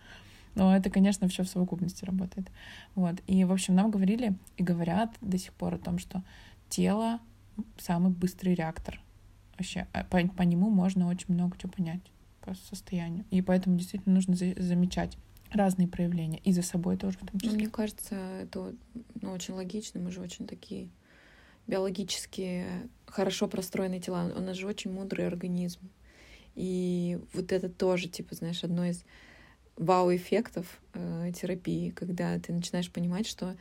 Но 0.55 0.75
это, 0.75 0.89
конечно, 0.89 1.27
все 1.27 1.43
в 1.43 1.49
совокупности 1.49 2.05
работает. 2.05 2.47
Вот. 2.95 3.15
И, 3.27 3.43
в 3.43 3.51
общем, 3.51 3.75
нам 3.75 3.91
говорили 3.91 4.35
и 4.57 4.63
говорят 4.63 5.13
до 5.21 5.37
сих 5.37 5.53
пор 5.53 5.75
о 5.75 5.77
том, 5.77 5.99
что 5.99 6.23
тело 6.69 7.19
самый 7.77 8.11
быстрый 8.11 8.55
реактор. 8.55 8.99
Вообще, 9.57 9.87
а 9.93 10.03
по, 10.03 10.19
по 10.27 10.41
нему 10.41 10.69
можно 10.69 11.07
очень 11.07 11.33
много 11.33 11.57
чего 11.57 11.71
понять 11.71 12.01
по 12.41 12.53
состоянию. 12.55 13.25
И 13.31 13.41
поэтому 13.41 13.77
действительно 13.77 14.15
нужно 14.15 14.35
за 14.35 14.53
замечать 14.57 15.17
разные 15.51 15.87
проявления. 15.87 16.39
И 16.39 16.51
за 16.51 16.61
собой 16.61 16.97
тоже 16.97 17.17
в 17.17 17.25
том 17.25 17.39
числе. 17.39 17.55
Мне 17.55 17.67
кажется, 17.67 18.15
это 18.15 18.73
ну, 19.21 19.31
очень 19.31 19.53
логично. 19.53 19.99
Мы 19.99 20.11
же 20.11 20.21
очень 20.21 20.47
такие 20.47 20.89
биологически 21.67 22.65
хорошо 23.07 23.47
простроенные 23.47 24.01
тела. 24.01 24.31
У 24.35 24.41
нас 24.41 24.57
же 24.57 24.67
очень 24.67 24.91
мудрый 24.91 25.27
организм. 25.27 25.89
И 26.55 27.19
вот 27.33 27.51
это 27.51 27.69
тоже, 27.69 28.07
типа, 28.07 28.35
знаешь, 28.35 28.63
одно 28.63 28.85
из 28.85 29.03
вау-эффектов 29.75 30.79
э, 30.93 31.31
терапии, 31.35 31.89
когда 31.89 32.39
ты 32.39 32.53
начинаешь 32.53 32.91
понимать, 32.91 33.27
что 33.27 33.55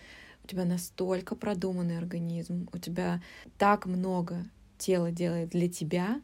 у 0.44 0.46
тебя 0.46 0.64
настолько 0.64 1.34
продуманный 1.34 1.98
организм, 1.98 2.68
у 2.72 2.78
тебя 2.78 3.20
так 3.58 3.86
много 3.86 4.44
тела 4.78 5.10
делает 5.10 5.48
для 5.48 5.68
тебя, 5.68 6.20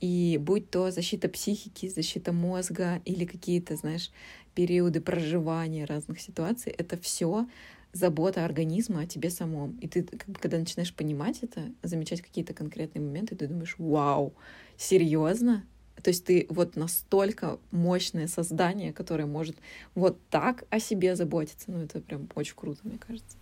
и 0.00 0.38
будь 0.40 0.70
то 0.70 0.90
защита 0.90 1.28
психики, 1.28 1.88
защита 1.88 2.32
мозга 2.32 3.02
или 3.04 3.24
какие-то, 3.24 3.74
знаешь, 3.74 4.10
периоды 4.54 5.00
проживания 5.00 5.84
разных 5.84 6.20
ситуаций, 6.20 6.72
это 6.72 6.96
все 6.96 7.48
забота 7.92 8.44
организма 8.44 9.00
о 9.00 9.06
тебе 9.06 9.30
самом. 9.30 9.76
И 9.80 9.88
ты, 9.88 10.02
когда 10.02 10.58
начинаешь 10.58 10.94
понимать 10.94 11.40
это, 11.42 11.72
замечать 11.82 12.20
какие-то 12.20 12.54
конкретные 12.54 13.02
моменты, 13.02 13.36
ты 13.36 13.46
думаешь, 13.46 13.76
вау, 13.78 14.34
серьезно? 14.76 15.64
То 16.02 16.10
есть 16.10 16.24
ты 16.24 16.46
вот 16.48 16.76
настолько 16.76 17.58
мощное 17.70 18.28
создание, 18.28 18.92
которое 18.92 19.26
может 19.26 19.56
вот 19.94 20.18
так 20.30 20.64
о 20.70 20.78
себе 20.78 21.16
заботиться. 21.16 21.70
Ну, 21.70 21.78
это 21.78 22.00
прям 22.00 22.28
очень 22.34 22.54
круто, 22.54 22.80
мне 22.84 22.98
кажется. 22.98 23.36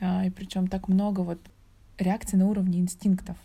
Да, 0.00 0.24
и 0.24 0.30
причем 0.30 0.68
так 0.68 0.88
много 0.88 1.20
вот 1.20 1.38
реакций 1.98 2.38
на 2.38 2.48
уровне 2.48 2.78
инстинктов. 2.78 3.36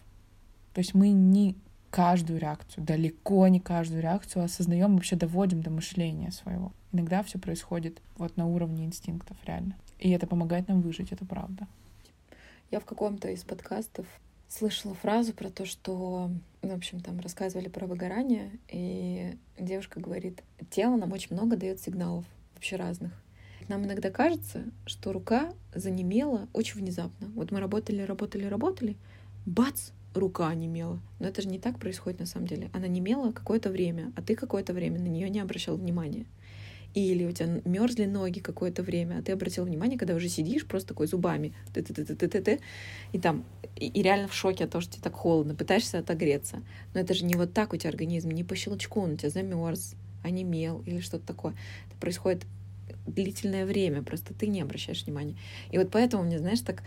То 0.73 0.79
есть 0.79 0.93
мы 0.93 1.09
не 1.09 1.55
каждую 1.89 2.39
реакцию, 2.39 2.85
далеко 2.85 3.47
не 3.47 3.59
каждую 3.59 4.01
реакцию 4.01 4.45
осознаем, 4.45 4.95
вообще 4.95 5.15
доводим 5.15 5.61
до 5.61 5.69
мышления 5.69 6.31
своего. 6.31 6.71
Иногда 6.91 7.23
все 7.23 7.37
происходит 7.37 8.01
вот 8.17 8.37
на 8.37 8.47
уровне 8.47 8.85
инстинктов, 8.85 9.37
реально. 9.45 9.75
И 10.01 10.09
это 10.09 10.27
помогает 10.27 10.67
нам 10.67 10.81
выжить, 10.81 11.11
это 11.11 11.25
правда. 11.25 11.67
Я 12.71 12.79
в 12.79 12.85
каком-то 12.85 13.29
из 13.29 13.43
подкастов 13.43 14.07
слышала 14.49 14.95
фразу 14.95 15.33
про 15.33 15.49
то, 15.49 15.65
что, 15.65 16.29
в 16.61 16.73
общем, 16.73 16.99
там 16.99 17.19
рассказывали 17.19 17.69
про 17.69 17.85
выгорание, 17.85 18.51
и 18.67 19.37
девушка 19.59 19.99
говорит, 19.99 20.43
тело 20.71 20.97
нам 20.97 21.11
очень 21.13 21.35
много 21.35 21.55
дает 21.55 21.79
сигналов, 21.79 22.25
вообще 22.55 22.75
разных. 22.75 23.13
нам 23.69 23.85
иногда 23.85 24.09
кажется, 24.09 24.65
что 24.85 25.13
рука 25.13 25.53
занемела 25.73 26.47
очень 26.51 26.79
внезапно. 26.79 27.27
Вот 27.35 27.51
мы 27.51 27.59
работали, 27.59 28.01
работали, 28.01 28.45
работали, 28.45 28.97
бац, 29.45 29.91
рука 30.13 30.49
онемела. 30.49 30.99
Но 31.19 31.27
это 31.27 31.41
же 31.41 31.47
не 31.47 31.59
так 31.59 31.79
происходит 31.79 32.19
на 32.19 32.25
самом 32.25 32.47
деле. 32.47 32.69
Она 32.73 32.87
немела 32.87 33.31
какое-то 33.31 33.69
время, 33.69 34.11
а 34.15 34.21
ты 34.21 34.35
какое-то 34.35 34.73
время 34.73 34.99
на 34.99 35.07
нее 35.07 35.29
не 35.29 35.39
обращал 35.39 35.77
внимания. 35.77 36.25
Или 36.93 37.25
у 37.25 37.31
тебя 37.31 37.61
мерзли 37.63 38.05
ноги 38.05 38.39
какое-то 38.39 38.83
время, 38.83 39.19
а 39.19 39.21
ты 39.21 39.31
обратил 39.31 39.65
внимание, 39.65 39.97
когда 39.97 40.13
уже 40.13 40.27
сидишь 40.27 40.65
просто 40.65 40.89
такой 40.89 41.07
зубами, 41.07 41.53
ты 41.73 41.81
ты 41.81 41.93
ты 41.93 42.03
ты 42.03 42.27
ты 42.27 42.41
ты 42.41 42.59
и 43.13 43.19
там, 43.19 43.45
и, 43.77 43.87
и 43.87 44.01
реально 44.01 44.27
в 44.27 44.33
шоке 44.33 44.65
от 44.65 44.71
того, 44.71 44.81
что 44.81 44.93
тебе 44.93 45.03
так 45.03 45.13
холодно, 45.13 45.55
пытаешься 45.55 45.99
отогреться. 45.99 46.61
Но 46.93 46.99
это 46.99 47.13
же 47.13 47.25
не 47.25 47.35
вот 47.35 47.53
так 47.53 47.73
у 47.73 47.77
тебя 47.77 47.89
организм, 47.89 48.29
не 48.31 48.43
по 48.43 48.55
щелчку, 48.55 49.01
он 49.01 49.13
у 49.13 49.15
тебя 49.15 49.29
замерз, 49.29 49.95
онемел 50.23 50.83
или 50.85 50.99
что-то 50.99 51.25
такое. 51.25 51.53
Это 51.87 51.97
происходит 51.99 52.45
длительное 53.07 53.65
время, 53.65 54.03
просто 54.03 54.33
ты 54.33 54.47
не 54.47 54.61
обращаешь 54.61 55.05
внимания. 55.05 55.35
И 55.71 55.77
вот 55.77 55.89
поэтому 55.91 56.23
мне, 56.23 56.39
знаешь, 56.39 56.61
так 56.61 56.83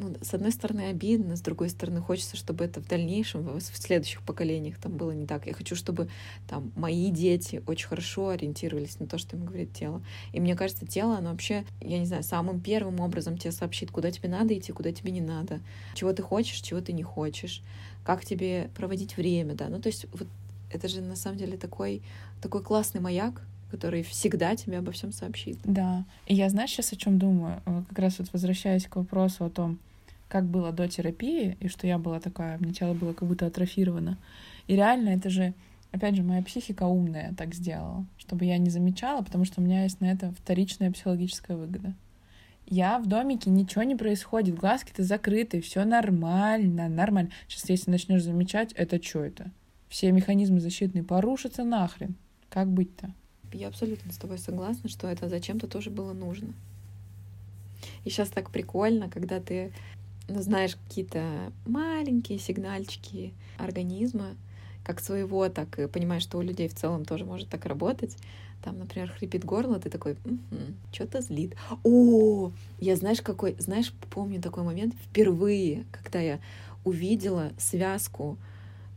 ну, 0.00 0.14
с 0.20 0.34
одной 0.34 0.52
стороны, 0.52 0.88
обидно, 0.88 1.36
с 1.36 1.40
другой 1.40 1.68
стороны, 1.68 2.00
хочется, 2.00 2.36
чтобы 2.36 2.64
это 2.64 2.80
в 2.80 2.88
дальнейшем, 2.88 3.42
в, 3.42 3.60
следующих 3.60 4.22
поколениях 4.22 4.78
там 4.78 4.96
было 4.96 5.12
не 5.12 5.26
так. 5.26 5.46
Я 5.46 5.52
хочу, 5.52 5.76
чтобы 5.76 6.08
там 6.48 6.72
мои 6.76 7.10
дети 7.10 7.62
очень 7.66 7.88
хорошо 7.88 8.30
ориентировались 8.30 8.98
на 8.98 9.06
то, 9.06 9.18
что 9.18 9.36
им 9.36 9.44
говорит 9.44 9.72
тело. 9.72 10.02
И 10.32 10.40
мне 10.40 10.56
кажется, 10.56 10.86
тело, 10.86 11.18
оно 11.18 11.30
вообще, 11.30 11.64
я 11.80 11.98
не 11.98 12.06
знаю, 12.06 12.22
самым 12.22 12.60
первым 12.60 13.00
образом 13.00 13.36
тебе 13.36 13.52
сообщит, 13.52 13.90
куда 13.90 14.10
тебе 14.10 14.28
надо 14.28 14.56
идти, 14.56 14.72
куда 14.72 14.92
тебе 14.92 15.12
не 15.12 15.20
надо, 15.20 15.60
чего 15.94 16.12
ты 16.12 16.22
хочешь, 16.22 16.60
чего 16.60 16.80
ты 16.80 16.92
не 16.92 17.02
хочешь, 17.02 17.62
как 18.04 18.24
тебе 18.24 18.70
проводить 18.74 19.16
время, 19.16 19.54
да. 19.54 19.68
Ну, 19.68 19.80
то 19.80 19.88
есть 19.88 20.06
вот 20.12 20.26
это 20.72 20.88
же 20.88 21.00
на 21.00 21.16
самом 21.16 21.36
деле 21.36 21.56
такой, 21.56 22.02
такой 22.40 22.62
классный 22.62 23.00
маяк, 23.00 23.42
который 23.70 24.02
всегда 24.02 24.56
тебе 24.56 24.78
обо 24.78 24.92
всем 24.92 25.12
сообщит. 25.12 25.58
Да. 25.64 26.04
И 26.26 26.34
я, 26.34 26.48
знаешь, 26.48 26.70
сейчас 26.70 26.92
о 26.92 26.96
чем 26.96 27.18
думаю? 27.18 27.62
Э, 27.66 27.82
как 27.88 27.98
раз 27.98 28.18
вот 28.18 28.28
возвращаясь 28.32 28.86
к 28.86 28.96
вопросу 28.96 29.44
о 29.44 29.50
том, 29.50 29.78
как 30.30 30.46
было 30.46 30.70
до 30.70 30.88
терапии, 30.88 31.56
и 31.60 31.68
что 31.68 31.86
я 31.86 31.98
была 31.98 32.20
такая, 32.20 32.56
мне 32.58 32.72
тело 32.72 32.94
было 32.94 33.12
как 33.12 33.28
будто 33.28 33.46
атрофировано. 33.46 34.16
И 34.68 34.76
реально 34.76 35.10
это 35.10 35.28
же, 35.28 35.54
опять 35.90 36.14
же, 36.14 36.22
моя 36.22 36.40
психика 36.42 36.84
умная 36.84 37.34
так 37.36 37.52
сделала, 37.52 38.06
чтобы 38.16 38.44
я 38.44 38.56
не 38.58 38.70
замечала, 38.70 39.22
потому 39.22 39.44
что 39.44 39.60
у 39.60 39.64
меня 39.64 39.82
есть 39.82 40.00
на 40.00 40.06
это 40.06 40.32
вторичная 40.40 40.92
психологическая 40.92 41.56
выгода. 41.56 41.94
Я 42.66 43.00
в 43.00 43.08
домике, 43.08 43.50
ничего 43.50 43.82
не 43.82 43.96
происходит, 43.96 44.54
глазки-то 44.54 45.02
закрыты, 45.02 45.60
все 45.60 45.84
нормально, 45.84 46.88
нормально. 46.88 47.30
Сейчас, 47.48 47.68
если 47.68 47.90
начнешь 47.90 48.22
замечать, 48.22 48.72
это 48.74 49.02
что 49.02 49.24
это? 49.24 49.50
Все 49.88 50.12
механизмы 50.12 50.60
защитные 50.60 51.02
порушатся 51.02 51.64
нахрен. 51.64 52.14
Как 52.48 52.68
быть-то? 52.68 53.12
Я 53.52 53.66
абсолютно 53.66 54.12
с 54.12 54.16
тобой 54.16 54.38
согласна, 54.38 54.88
что 54.88 55.08
это 55.08 55.28
зачем-то 55.28 55.66
тоже 55.66 55.90
было 55.90 56.12
нужно. 56.12 56.54
И 58.04 58.10
сейчас 58.10 58.28
так 58.28 58.50
прикольно, 58.50 59.10
когда 59.10 59.40
ты 59.40 59.72
ну, 60.30 60.42
знаешь 60.42 60.76
какие-то 60.76 61.52
маленькие 61.66 62.38
сигнальчики 62.38 63.34
организма, 63.58 64.36
как 64.84 65.00
своего, 65.00 65.48
так 65.48 65.78
и 65.78 65.86
понимаешь, 65.86 66.22
что 66.22 66.38
у 66.38 66.42
людей 66.42 66.68
в 66.68 66.74
целом 66.74 67.04
тоже 67.04 67.24
может 67.24 67.48
так 67.48 67.66
работать. 67.66 68.16
Там, 68.62 68.78
например, 68.78 69.10
хрипит 69.10 69.44
горло, 69.44 69.78
ты 69.78 69.88
такой, 69.88 70.12
угу, 70.24 70.58
что-то 70.92 71.22
злит. 71.22 71.54
О, 71.82 72.52
я 72.78 72.96
знаешь, 72.96 73.22
какой, 73.22 73.56
знаешь, 73.58 73.92
помню 74.10 74.40
такой 74.40 74.64
момент 74.64 74.94
впервые, 74.94 75.84
когда 75.90 76.20
я 76.20 76.40
увидела 76.84 77.52
связку 77.58 78.38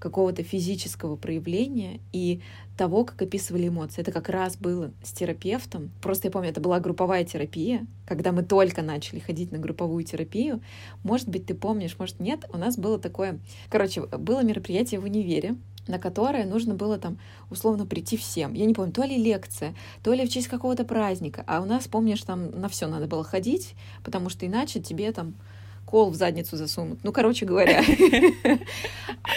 какого-то 0.04 0.44
физического 0.44 1.16
проявления 1.16 2.02
и 2.12 2.42
того, 2.78 3.06
как 3.06 3.22
описывали 3.22 3.70
эмоции. 3.70 4.02
Это 4.02 4.12
как 4.12 4.28
раз 4.28 4.58
было 4.58 4.92
с 5.02 5.14
терапевтом. 5.14 5.92
Просто 6.02 6.28
я 6.28 6.32
помню, 6.32 6.50
это 6.50 6.60
была 6.60 6.82
групповая 6.82 7.24
терапия, 7.24 7.88
когда 8.06 8.34
мы 8.34 8.44
только 8.44 8.82
начали 8.82 9.20
ходить 9.20 9.54
на 9.54 9.60
групповую 9.60 10.04
терапию. 10.04 10.60
Может 11.04 11.30
быть, 11.30 11.46
ты 11.46 11.54
помнишь, 11.54 11.96
может, 11.98 12.20
нет. 12.20 12.44
У 12.52 12.58
нас 12.58 12.78
было 12.78 13.00
такое... 13.00 13.40
Короче, 13.70 14.02
было 14.02 14.44
мероприятие 14.44 15.00
в 15.00 15.06
универе, 15.06 15.56
на 15.88 16.00
которое 16.00 16.46
нужно 16.46 16.76
было 16.76 16.98
там 16.98 17.18
условно 17.50 17.86
прийти 17.86 18.18
всем. 18.18 18.54
Я 18.56 18.66
не 18.66 18.74
помню, 18.74 18.92
то 18.92 19.04
ли 19.04 19.16
лекция, 19.16 19.74
то 20.04 20.12
ли 20.12 20.26
в 20.26 20.30
честь 20.30 20.50
какого-то 20.50 20.84
праздника. 20.84 21.46
А 21.48 21.62
у 21.62 21.66
нас, 21.66 21.88
помнишь, 21.88 22.24
там 22.24 22.52
на 22.52 22.68
все 22.68 22.88
надо 22.88 23.08
было 23.08 23.24
ходить, 23.24 23.76
потому 24.04 24.28
что 24.28 24.46
иначе 24.46 24.82
тебе 24.82 25.14
там 25.14 25.36
кол 25.94 26.10
в 26.10 26.16
задницу 26.16 26.58
засунут. 26.58 27.04
Ну, 27.04 27.12
короче 27.12 27.46
говоря. 27.46 27.84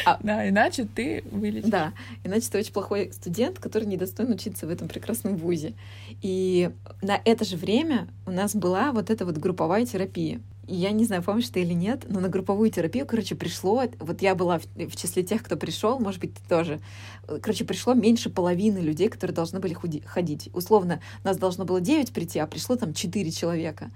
А, 0.04 0.18
да, 0.22 0.48
иначе 0.48 0.84
ты 0.84 1.22
вылечишь. 1.30 1.70
Да, 1.70 1.92
иначе 2.24 2.48
ты 2.50 2.58
очень 2.58 2.72
плохой 2.72 3.12
студент, 3.12 3.58
который 3.58 3.86
недостоин 3.86 4.32
учиться 4.32 4.66
в 4.66 4.70
этом 4.70 4.88
прекрасном 4.88 5.36
вузе. 5.36 5.74
И 6.22 6.70
на 7.02 7.20
это 7.24 7.44
же 7.44 7.56
время 7.56 8.08
у 8.26 8.30
нас 8.30 8.54
была 8.56 8.92
вот 8.92 9.10
эта 9.10 9.24
вот 9.24 9.36
групповая 9.36 9.86
терапия. 9.86 10.40
И 10.66 10.74
я 10.74 10.90
не 10.90 11.04
знаю, 11.04 11.22
помнишь 11.22 11.48
ты 11.50 11.60
или 11.60 11.72
нет, 11.72 12.06
но 12.08 12.18
на 12.20 12.28
групповую 12.28 12.70
терапию, 12.70 13.06
короче, 13.06 13.36
пришло, 13.36 13.84
вот 14.00 14.22
я 14.22 14.34
была 14.34 14.58
в, 14.58 14.64
в 14.74 14.96
числе 14.96 15.22
тех, 15.22 15.42
кто 15.42 15.56
пришел, 15.56 16.00
может 16.00 16.20
быть, 16.20 16.34
ты 16.34 16.40
тоже. 16.48 16.80
Короче, 17.26 17.64
пришло 17.64 17.94
меньше 17.94 18.30
половины 18.30 18.78
людей, 18.78 19.08
которые 19.08 19.34
должны 19.34 19.60
были 19.60 19.74
худи- 19.74 20.04
ходить. 20.04 20.50
Условно, 20.52 21.00
нас 21.22 21.36
должно 21.36 21.64
было 21.64 21.80
9 21.80 22.12
прийти, 22.12 22.40
а 22.40 22.46
пришло 22.48 22.74
там 22.76 22.94
4 22.94 23.30
человека. 23.30 23.90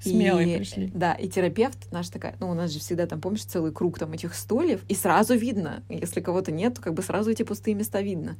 Смелые 0.00 0.54
и, 0.54 0.56
пришли. 0.58 0.90
Да, 0.94 1.14
и 1.14 1.28
терапевт 1.28 1.90
наш 1.90 2.08
такая, 2.08 2.36
ну, 2.40 2.50
у 2.50 2.54
нас 2.54 2.70
же 2.70 2.78
всегда 2.78 3.06
там, 3.06 3.20
помнишь, 3.20 3.44
целый 3.44 3.72
круг 3.72 3.98
там 3.98 4.12
этих 4.12 4.34
стульев, 4.34 4.82
и 4.88 4.94
сразу 4.94 5.34
видно, 5.34 5.82
если 5.88 6.20
кого-то 6.20 6.52
нет, 6.52 6.74
то 6.74 6.80
как 6.80 6.94
бы 6.94 7.02
сразу 7.02 7.30
эти 7.30 7.42
пустые 7.42 7.74
места 7.74 8.00
видно. 8.00 8.36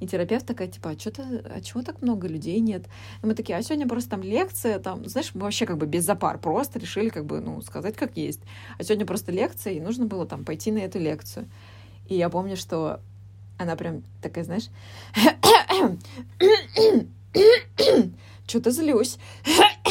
И 0.00 0.06
терапевт 0.06 0.46
такая, 0.46 0.68
типа, 0.68 0.90
а 0.90 0.98
что-то, 0.98 1.22
а 1.54 1.60
чего 1.60 1.82
так 1.82 2.02
много 2.02 2.26
людей 2.26 2.60
нет? 2.60 2.84
И 3.22 3.26
мы 3.26 3.34
такие, 3.34 3.58
а 3.58 3.62
сегодня 3.62 3.86
просто 3.86 4.10
там 4.10 4.22
лекция, 4.22 4.78
там, 4.78 5.06
знаешь, 5.06 5.30
мы 5.34 5.42
вообще 5.42 5.66
как 5.66 5.78
бы 5.78 5.86
без 5.86 6.04
запар, 6.04 6.38
просто 6.38 6.78
решили 6.78 7.08
как 7.08 7.26
бы, 7.26 7.40
ну, 7.40 7.60
сказать 7.62 7.96
как 7.96 8.16
есть. 8.16 8.40
А 8.78 8.82
сегодня 8.82 9.06
просто 9.06 9.32
лекция, 9.32 9.74
и 9.74 9.80
нужно 9.80 10.06
было 10.06 10.26
там 10.26 10.44
пойти 10.44 10.72
на 10.72 10.78
эту 10.78 10.98
лекцию. 10.98 11.48
И 12.08 12.16
я 12.16 12.28
помню, 12.28 12.56
что 12.56 13.00
она 13.58 13.76
прям 13.76 14.02
такая, 14.22 14.44
знаешь, 14.44 14.68
что-то 18.46 18.70
злюсь. 18.70 19.18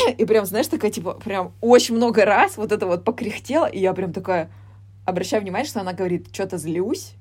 И 0.18 0.26
прям, 0.26 0.46
знаешь, 0.46 0.68
такая, 0.68 0.92
типа, 0.92 1.14
прям 1.14 1.54
очень 1.62 1.96
много 1.96 2.26
раз 2.26 2.58
вот 2.58 2.72
это 2.72 2.86
вот 2.86 3.04
покряхтела, 3.04 3.66
и 3.66 3.80
я 3.80 3.94
прям 3.94 4.14
такая 4.14 4.50
обращаю 5.06 5.42
внимание, 5.42 5.68
что 5.68 5.82
она 5.82 5.94
говорит, 5.94 6.28
что-то 6.34 6.58
злюсь, 6.58 7.14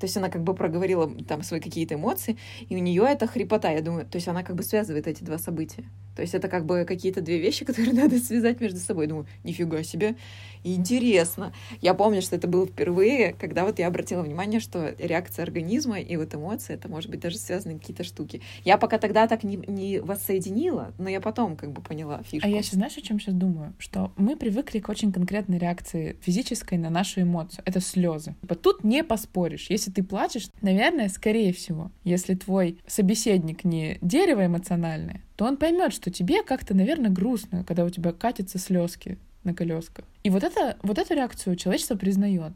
то 0.00 0.04
есть 0.04 0.16
она 0.16 0.28
как 0.28 0.42
бы 0.42 0.54
проговорила 0.54 1.10
там 1.26 1.42
свои 1.42 1.60
какие-то 1.60 1.94
эмоции, 1.94 2.36
и 2.68 2.76
у 2.76 2.78
нее 2.78 3.04
это 3.04 3.26
хрипота, 3.26 3.70
я 3.70 3.82
думаю, 3.82 4.06
то 4.06 4.16
есть 4.16 4.28
она 4.28 4.42
как 4.42 4.56
бы 4.56 4.62
связывает 4.62 5.06
эти 5.06 5.24
два 5.24 5.38
события. 5.38 5.84
То 6.18 6.22
есть 6.22 6.34
это 6.34 6.48
как 6.48 6.66
бы 6.66 6.84
какие-то 6.84 7.20
две 7.20 7.38
вещи, 7.38 7.64
которые 7.64 7.92
надо 7.92 8.18
связать 8.18 8.60
между 8.60 8.80
собой. 8.80 9.06
Думаю, 9.06 9.28
нифига 9.44 9.84
себе, 9.84 10.16
интересно. 10.64 11.52
Я 11.80 11.94
помню, 11.94 12.22
что 12.22 12.34
это 12.34 12.48
было 12.48 12.66
впервые, 12.66 13.34
когда 13.34 13.64
вот 13.64 13.78
я 13.78 13.86
обратила 13.86 14.22
внимание, 14.22 14.58
что 14.58 14.96
реакция 14.98 15.44
организма 15.44 16.00
и 16.00 16.16
вот 16.16 16.34
эмоции, 16.34 16.74
это 16.74 16.88
может 16.88 17.08
быть 17.08 17.20
даже 17.20 17.38
связаны 17.38 17.78
какие-то 17.78 18.02
штуки. 18.02 18.42
Я 18.64 18.78
пока 18.78 18.98
тогда 18.98 19.28
так 19.28 19.44
не, 19.44 19.58
не 19.68 20.00
воссоединила, 20.00 20.92
но 20.98 21.08
я 21.08 21.20
потом 21.20 21.56
как 21.56 21.70
бы 21.70 21.82
поняла 21.82 22.20
фишку. 22.24 22.48
А 22.48 22.50
я 22.50 22.62
сейчас, 22.62 22.74
знаешь, 22.74 22.96
о 22.96 23.00
чем 23.00 23.20
сейчас 23.20 23.36
думаю? 23.36 23.72
Что 23.78 24.10
мы 24.16 24.34
привыкли 24.34 24.80
к 24.80 24.88
очень 24.88 25.12
конкретной 25.12 25.58
реакции 25.58 26.16
физической 26.20 26.78
на 26.78 26.90
нашу 26.90 27.20
эмоцию. 27.20 27.62
Это 27.64 27.78
слезы. 27.78 28.34
Типа 28.40 28.56
тут 28.56 28.82
не 28.82 29.04
поспоришь. 29.04 29.70
Если 29.70 29.92
ты 29.92 30.02
плачешь, 30.02 30.48
наверное, 30.62 31.10
скорее 31.10 31.52
всего, 31.52 31.92
если 32.02 32.34
твой 32.34 32.80
собеседник 32.88 33.62
не 33.62 33.98
дерево 34.00 34.46
эмоциональное, 34.46 35.22
то 35.38 35.44
он 35.44 35.56
поймет, 35.56 35.92
что 35.92 36.10
тебе 36.10 36.42
как-то, 36.42 36.74
наверное, 36.74 37.10
грустно, 37.10 37.62
когда 37.62 37.84
у 37.84 37.90
тебя 37.90 38.12
катятся 38.12 38.58
слезки 38.58 39.18
на 39.44 39.54
колесках. 39.54 40.04
И 40.24 40.30
вот, 40.30 40.42
это, 40.42 40.76
вот 40.82 40.98
эту 40.98 41.14
реакцию 41.14 41.54
человечество 41.54 41.94
признает. 41.94 42.54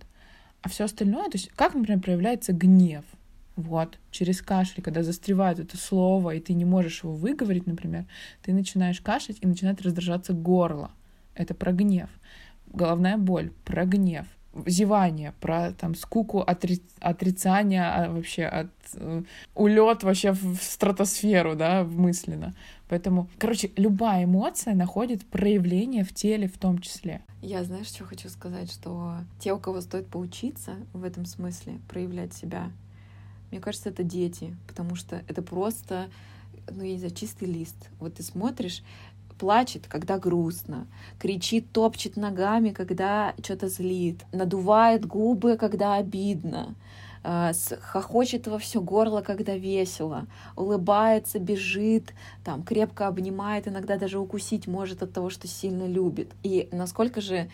А 0.63 0.69
все 0.69 0.87
остальное, 0.87 1.27
то 1.27 1.39
есть 1.39 1.51
как, 1.55 1.75
например, 1.75 2.01
проявляется 2.01 2.53
гнев, 2.53 3.05
вот, 3.55 4.01
через 4.11 4.43
кашель, 4.43 4.83
когда 4.83 5.05
застревает 5.05 5.61
это 5.61 5.77
слово, 5.77 6.35
и 6.35 6.41
ты 6.41 6.55
не 6.55 6.65
можешь 6.65 7.05
его 7.05 7.15
выговорить, 7.15 7.69
например, 7.69 8.05
ты 8.43 8.53
начинаешь 8.53 9.01
кашлять, 9.01 9.39
и 9.41 9.47
начинает 9.47 9.81
раздражаться 9.81 10.33
горло. 10.33 10.91
Это 11.37 11.55
про 11.55 11.71
гнев. 11.71 12.11
Головная 12.67 13.17
боль, 13.17 13.53
про 13.65 13.85
гнев 13.85 14.27
зевание, 14.67 15.33
про 15.41 15.73
там 15.73 15.95
скуку, 15.95 16.41
отри... 16.41 16.83
отрицание, 17.01 17.85
а 17.85 18.11
вообще 18.11 18.45
от 18.45 18.71
э, 18.95 19.23
улет 19.55 20.03
вообще 20.03 20.33
в 20.33 20.57
стратосферу, 20.57 21.57
да, 21.57 21.85
мысленно. 21.85 22.55
Поэтому, 22.89 23.29
короче, 23.39 23.71
любая 23.77 24.25
эмоция 24.25 24.75
находит 24.75 25.25
проявление 25.27 26.05
в 26.05 26.13
теле 26.13 26.49
в 26.49 26.59
том 26.59 26.79
числе. 26.79 27.23
Я, 27.41 27.65
знаешь, 27.65 27.87
что 27.87 28.05
хочу 28.05 28.29
сказать, 28.29 28.71
что 28.71 29.17
те, 29.39 29.53
у 29.53 29.59
кого 29.59 29.81
стоит 29.81 30.09
поучиться 30.09 30.77
в 30.93 31.05
этом 31.05 31.25
смысле, 31.25 31.81
проявлять 31.89 32.35
себя, 32.35 32.71
мне 33.51 33.61
кажется, 33.61 33.91
это 33.91 34.03
дети, 34.03 34.57
потому 34.67 34.95
что 34.95 35.23
это 35.29 35.43
просто, 35.43 36.09
ну, 36.71 36.83
я 36.83 36.93
не 36.93 36.99
знаю, 36.99 37.15
чистый 37.15 37.45
лист. 37.45 37.77
Вот 38.01 38.15
ты 38.15 38.23
смотришь, 38.23 38.83
плачет, 39.43 39.89
когда 39.89 40.19
грустно, 40.19 40.87
кричит, 41.19 41.73
топчет 41.73 42.17
ногами, 42.17 42.71
когда 42.71 43.35
что-то 43.43 43.67
злит, 43.67 44.25
надувает 44.31 45.05
губы, 45.05 45.57
когда 45.57 45.97
обидно, 45.97 46.77
э, 47.25 47.51
хохочет 47.81 48.47
во 48.47 48.61
все 48.61 48.81
горло, 48.81 49.21
когда 49.21 49.57
весело, 49.57 50.29
улыбается, 50.55 51.41
бежит, 51.41 52.15
там, 52.45 52.63
крепко 52.63 53.09
обнимает, 53.09 53.67
иногда 53.67 53.97
даже 53.97 54.21
укусить 54.21 54.69
может 54.69 55.03
от 55.03 55.13
того, 55.13 55.29
что 55.29 55.49
сильно 55.49 55.89
любит. 55.89 56.31
И 56.45 56.69
насколько 56.71 57.21
же 57.21 57.51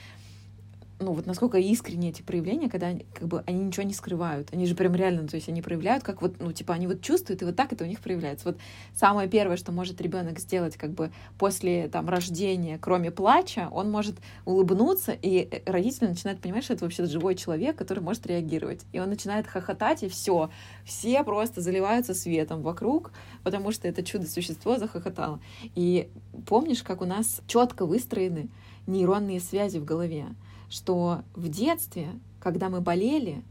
ну 1.01 1.13
вот 1.13 1.27
насколько 1.27 1.59
искренние 1.59 2.11
эти 2.11 2.23
проявления, 2.23 2.69
когда 2.69 2.89
они, 2.89 3.07
как 3.15 3.29
бы 3.29 3.45
они 3.47 3.61
ничего 3.61 3.85
не 3.85 3.95
скрывают. 3.95 4.49
Они 4.53 4.67
же 4.67 4.75
прям 4.75 4.95
реально, 4.95 5.29
то 5.29 5.37
есть 5.37 5.49
они 5.49 5.63
проявляют, 5.63 6.03
как 6.03 6.23
вот, 6.23 6.35
ну, 6.41 6.53
типа, 6.53 6.75
они 6.75 6.87
вот 6.87 7.01
чувствуют, 7.03 7.43
и 7.43 7.45
вот 7.45 7.55
так 7.55 7.73
это 7.73 7.85
у 7.85 7.87
них 7.87 8.01
проявляется. 8.01 8.49
Вот 8.49 8.59
самое 8.95 9.29
первое, 9.29 9.57
что 9.57 9.71
может 9.71 10.01
ребенок 10.01 10.41
сделать, 10.41 10.77
как 10.77 10.91
бы 10.91 11.13
после 11.39 11.89
там 11.89 12.09
рождения, 12.09 12.79
кроме 12.79 13.11
плача, 13.11 13.69
он 13.71 13.91
может 13.91 14.17
улыбнуться, 14.45 15.13
и 15.13 15.63
родители 15.67 16.07
начинают 16.07 16.41
понимать, 16.41 16.65
что 16.65 16.75
это 16.75 16.85
вообще 16.85 17.05
живой 17.07 17.37
человек, 17.37 17.77
который 17.77 18.01
может 18.01 18.27
реагировать. 18.27 18.81
И 18.93 18.99
он 18.99 19.09
начинает 19.09 19.47
хохотать, 19.47 20.03
и 20.03 20.09
все. 20.09 20.51
Все 20.85 21.23
просто 21.23 21.61
заливаются 21.61 22.13
светом 22.13 22.63
вокруг, 22.63 23.13
потому 23.45 23.71
что 23.71 23.87
это 23.87 24.03
чудо-существо 24.03 24.79
захохотало. 24.79 25.41
И 25.77 26.09
помнишь, 26.47 26.83
как 26.83 27.03
у 27.03 27.05
нас 27.05 27.41
четко 27.47 27.87
выстроены 27.87 28.49
нейронные 28.87 29.39
связи 29.39 29.79
в 29.79 29.85
голове? 29.85 30.27
Что 30.69 31.23
в 31.35 31.49
детстве, 31.49 32.09
когда 32.41 32.69
мы 32.69 32.81
болели, 32.81 33.43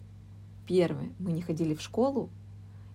первое, 0.68 1.10
мы 1.20 1.32
не 1.32 1.42
ходили 1.42 1.74
в 1.76 1.82
школу 1.82 2.30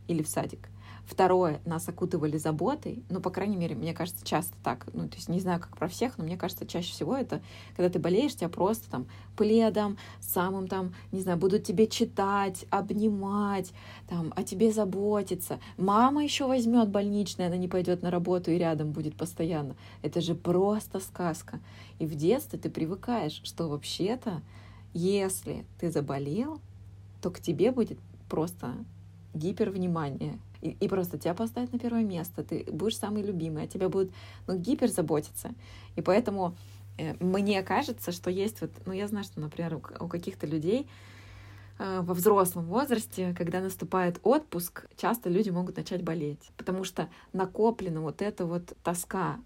или 0.08 0.22
в 0.22 0.28
садик, 0.28 0.68
Второе, 1.06 1.60
нас 1.66 1.88
окутывали 1.88 2.38
заботой. 2.38 3.02
Ну, 3.10 3.20
по 3.20 3.30
крайней 3.30 3.56
мере, 3.56 3.74
мне 3.74 3.92
кажется, 3.92 4.24
часто 4.24 4.54
так. 4.62 4.86
Ну, 4.92 5.08
то 5.08 5.16
есть 5.16 5.28
не 5.28 5.40
знаю, 5.40 5.60
как 5.60 5.76
про 5.76 5.88
всех, 5.88 6.16
но 6.16 6.24
мне 6.24 6.36
кажется, 6.36 6.66
чаще 6.66 6.92
всего 6.92 7.16
это, 7.16 7.42
когда 7.76 7.90
ты 7.90 7.98
болеешь, 7.98 8.34
тебя 8.34 8.48
просто 8.48 8.90
там 8.90 9.06
пледом, 9.36 9.98
самым 10.20 10.68
там, 10.68 10.94
не 11.10 11.20
знаю, 11.20 11.38
будут 11.38 11.64
тебе 11.64 11.86
читать, 11.86 12.64
обнимать, 12.70 13.72
там, 14.08 14.32
о 14.36 14.42
тебе 14.42 14.72
заботиться. 14.72 15.58
Мама 15.76 16.22
еще 16.22 16.46
возьмет 16.46 16.88
больничное, 16.88 17.48
она 17.48 17.56
не 17.56 17.68
пойдет 17.68 18.02
на 18.02 18.10
работу 18.10 18.50
и 18.50 18.58
рядом 18.58 18.92
будет 18.92 19.16
постоянно. 19.16 19.74
Это 20.02 20.20
же 20.20 20.34
просто 20.34 21.00
сказка. 21.00 21.60
И 21.98 22.06
в 22.06 22.14
детстве 22.14 22.58
ты 22.58 22.70
привыкаешь, 22.70 23.40
что 23.44 23.68
вообще-то, 23.68 24.40
если 24.94 25.66
ты 25.78 25.90
заболел, 25.90 26.60
то 27.20 27.30
к 27.30 27.40
тебе 27.40 27.70
будет 27.72 27.98
просто 28.28 28.72
гипервнимание, 29.34 30.38
и, 30.62 30.88
просто 30.88 31.18
тебя 31.18 31.34
поставят 31.34 31.72
на 31.72 31.78
первое 31.78 32.04
место, 32.04 32.44
ты 32.44 32.64
будешь 32.70 32.96
самый 32.96 33.22
любимый, 33.22 33.64
а 33.64 33.66
тебя 33.66 33.88
будут 33.88 34.12
ну, 34.46 34.56
гипер 34.56 34.88
заботиться. 34.88 35.52
И 35.96 36.02
поэтому 36.02 36.56
э, 36.98 37.14
мне 37.22 37.62
кажется, 37.62 38.12
что 38.12 38.30
есть 38.30 38.60
вот, 38.60 38.70
ну 38.86 38.92
я 38.92 39.08
знаю, 39.08 39.24
что, 39.24 39.40
например, 39.40 39.74
у, 39.74 40.04
у 40.04 40.08
каких-то 40.08 40.46
людей 40.46 40.88
э, 41.78 42.00
во 42.02 42.14
взрослом 42.14 42.66
возрасте, 42.66 43.34
когда 43.36 43.60
наступает 43.60 44.20
отпуск, 44.22 44.86
часто 44.96 45.28
люди 45.28 45.50
могут 45.50 45.76
начать 45.76 46.02
болеть, 46.02 46.52
потому 46.56 46.84
что 46.84 47.08
накоплена 47.32 48.00
вот 48.00 48.22
эта 48.22 48.46
вот 48.46 48.76
тоска 48.84 49.40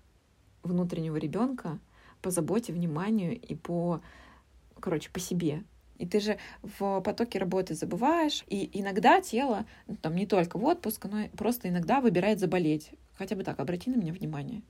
внутреннего 0.62 1.16
ребенка 1.16 1.78
по 2.20 2.30
заботе, 2.30 2.74
вниманию 2.74 3.40
и 3.40 3.54
по, 3.54 4.00
короче, 4.80 5.10
по 5.10 5.20
себе. 5.20 5.64
И 5.98 6.06
ты 6.06 6.20
же 6.20 6.38
в 6.62 7.00
потоке 7.00 7.38
работы 7.38 7.74
забываешь, 7.74 8.44
и 8.48 8.68
иногда 8.80 9.20
тело, 9.20 9.66
ну, 9.86 9.96
там 9.96 10.14
не 10.14 10.26
только 10.26 10.58
в 10.58 10.64
отпуск, 10.64 11.06
но 11.06 11.28
просто 11.36 11.68
иногда 11.68 12.00
выбирает 12.00 12.40
заболеть. 12.40 12.90
Хотя 13.14 13.34
бы 13.36 13.44
так, 13.44 13.60
обрати 13.60 13.90
на 13.90 13.96
меня 13.96 14.12
внимание. 14.12 14.62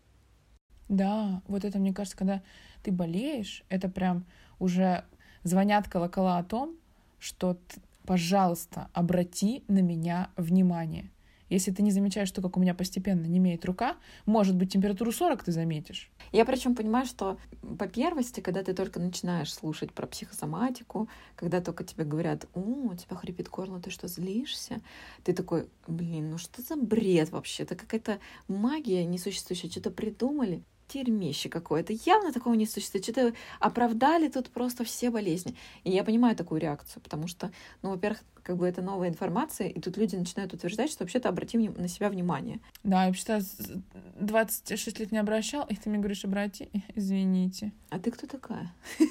Да, 0.89 1.43
вот 1.49 1.65
это, 1.65 1.79
мне 1.79 1.93
кажется, 1.93 2.17
когда 2.17 2.43
ты 2.83 2.93
болеешь, 2.93 3.65
это 3.69 3.89
прям 3.89 4.25
уже 4.59 5.05
звонят 5.43 5.89
колокола 5.89 6.39
о 6.39 6.45
том, 6.45 6.77
что, 7.19 7.59
пожалуйста, 8.05 8.89
обрати 8.93 9.65
на 9.69 9.81
меня 9.81 10.31
внимание. 10.37 11.11
Если 11.49 11.71
ты 11.71 11.83
не 11.83 11.91
замечаешь, 11.91 12.29
что 12.29 12.43
как 12.43 12.57
у 12.57 12.61
меня 12.61 12.75
постепенно 12.75 13.25
не 13.27 13.39
имеет 13.39 13.65
рука, 13.65 13.97
может 14.25 14.57
быть, 14.57 14.73
температуру 14.73 15.13
40 15.13 15.45
ты 15.45 15.53
заметишь. 15.53 16.11
Я 16.33 16.45
причем 16.45 16.75
понимаю, 16.75 17.07
что 17.07 17.39
по 17.79 17.87
первости, 17.87 18.41
когда 18.41 18.63
ты 18.63 18.75
только 18.75 18.99
начинаешь 19.01 19.53
слушать 19.53 19.93
про 19.93 20.07
психосоматику, 20.07 21.09
когда 21.37 21.61
только 21.61 21.85
тебе 21.85 22.05
говорят, 22.05 22.47
о, 22.55 22.61
у 22.61 22.95
тебя 22.95 23.17
хрипит 23.17 23.49
горло, 23.49 23.81
ты 23.81 23.91
что, 23.91 24.09
злишься? 24.09 24.81
Ты 25.25 25.33
такой, 25.33 25.69
блин, 25.87 26.31
ну 26.31 26.39
что 26.39 26.63
за 26.63 26.77
бред 26.77 27.31
вообще? 27.31 27.63
Это 27.63 27.77
какая-то 27.77 28.19
магия 28.49 29.05
несуществующая, 29.05 29.71
что-то 29.71 29.91
придумали 29.91 30.63
дерьмище 30.89 31.49
какое-то. 31.49 31.93
Явно 31.93 32.33
такого 32.33 32.55
не 32.55 32.67
существует. 32.67 33.05
Что-то 33.05 33.33
оправдали 33.61 34.29
тут 34.29 34.51
просто 34.51 34.85
все 34.85 35.11
болезни. 35.11 35.55
И 35.85 35.91
я 35.91 36.05
понимаю 36.05 36.37
такую 36.37 36.61
реакцию, 36.61 37.03
потому 37.03 37.27
что, 37.29 37.51
ну, 37.83 37.91
во-первых, 37.91 38.23
как 38.43 38.57
бы 38.57 38.67
это 38.69 38.81
новая 38.81 39.09
информация, 39.09 39.69
и 39.69 39.81
тут 39.81 39.97
люди 39.97 40.15
начинают 40.15 40.55
утверждать, 40.55 40.91
что 40.91 41.03
вообще-то 41.03 41.29
обрати 41.29 41.59
на 41.59 41.89
себя 41.89 42.09
внимание. 42.09 42.61
Да, 42.85 43.03
я 43.03 43.09
вообще-то 43.09 43.41
26 44.21 45.01
лет 45.01 45.11
не 45.11 45.19
обращал, 45.19 45.67
и 45.69 45.75
ты 45.75 45.91
мне 45.91 45.99
говоришь, 45.99 46.25
обрати, 46.25 46.71
извините. 46.95 47.73
А 47.91 47.99
ты 47.99 48.11
кто 48.11 48.27
такая? 48.27 48.73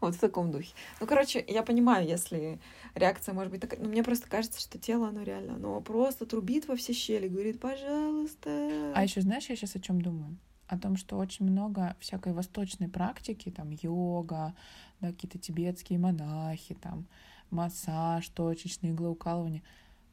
Вот 0.00 0.14
в 0.14 0.18
таком 0.18 0.50
духе. 0.50 0.72
Ну, 0.98 1.06
короче, 1.06 1.44
я 1.46 1.62
понимаю, 1.62 2.08
если 2.08 2.58
реакция 2.94 3.34
может 3.34 3.52
быть 3.52 3.60
такая. 3.60 3.80
Но 3.80 3.88
мне 3.88 4.02
просто 4.02 4.28
кажется, 4.30 4.58
что 4.58 4.78
тело, 4.78 5.08
оно 5.08 5.22
реально, 5.22 5.56
оно 5.56 5.80
просто 5.82 6.24
трубит 6.24 6.68
во 6.68 6.76
все 6.76 6.94
щели, 6.94 7.28
говорит, 7.28 7.60
пожалуйста. 7.60 8.92
А 8.94 9.02
еще 9.02 9.20
знаешь, 9.20 9.50
я 9.50 9.56
сейчас 9.56 9.76
о 9.76 9.80
чем 9.80 10.00
думаю? 10.00 10.38
О 10.70 10.78
том, 10.78 10.96
что 10.96 11.18
очень 11.18 11.46
много 11.46 11.96
всякой 11.98 12.32
восточной 12.32 12.88
практики, 12.88 13.50
там 13.50 13.70
йога, 13.70 14.54
да, 15.00 15.08
какие-то 15.08 15.36
тибетские 15.36 15.98
монахи, 15.98 16.74
там 16.74 17.08
массаж, 17.50 18.28
точечные 18.28 18.92
иглоукалывания. 18.92 19.64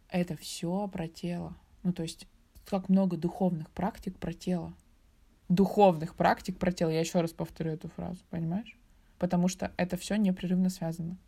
Это 0.09 0.35
все 0.35 0.87
про 0.87 1.07
тело. 1.07 1.55
Ну, 1.83 1.93
то 1.93 2.01
есть, 2.01 2.27
как 2.65 2.89
много 2.89 3.17
духовных 3.17 3.69
практик 3.69 4.17
про 4.17 4.33
тело. 4.33 4.73
Духовных 5.47 6.15
практик 6.15 6.57
про 6.57 6.71
тело. 6.71 6.89
Я 6.89 7.01
еще 7.01 7.21
раз 7.21 7.33
повторю 7.33 7.73
эту 7.73 7.89
фразу, 7.89 8.23
понимаешь? 8.31 8.79
Потому 9.19 9.49
что 9.49 9.71
это 9.77 9.95
все 9.95 10.15
непрерывно 10.15 10.71
связано. 10.71 11.19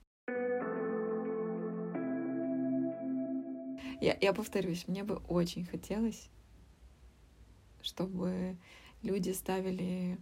Я, 4.02 4.18
я 4.20 4.34
повторюсь, 4.34 4.88
мне 4.88 5.04
бы 5.04 5.18
очень 5.28 5.66
хотелось, 5.66 6.30
чтобы 7.82 8.58
люди 9.02 9.32
ставили 9.32 10.18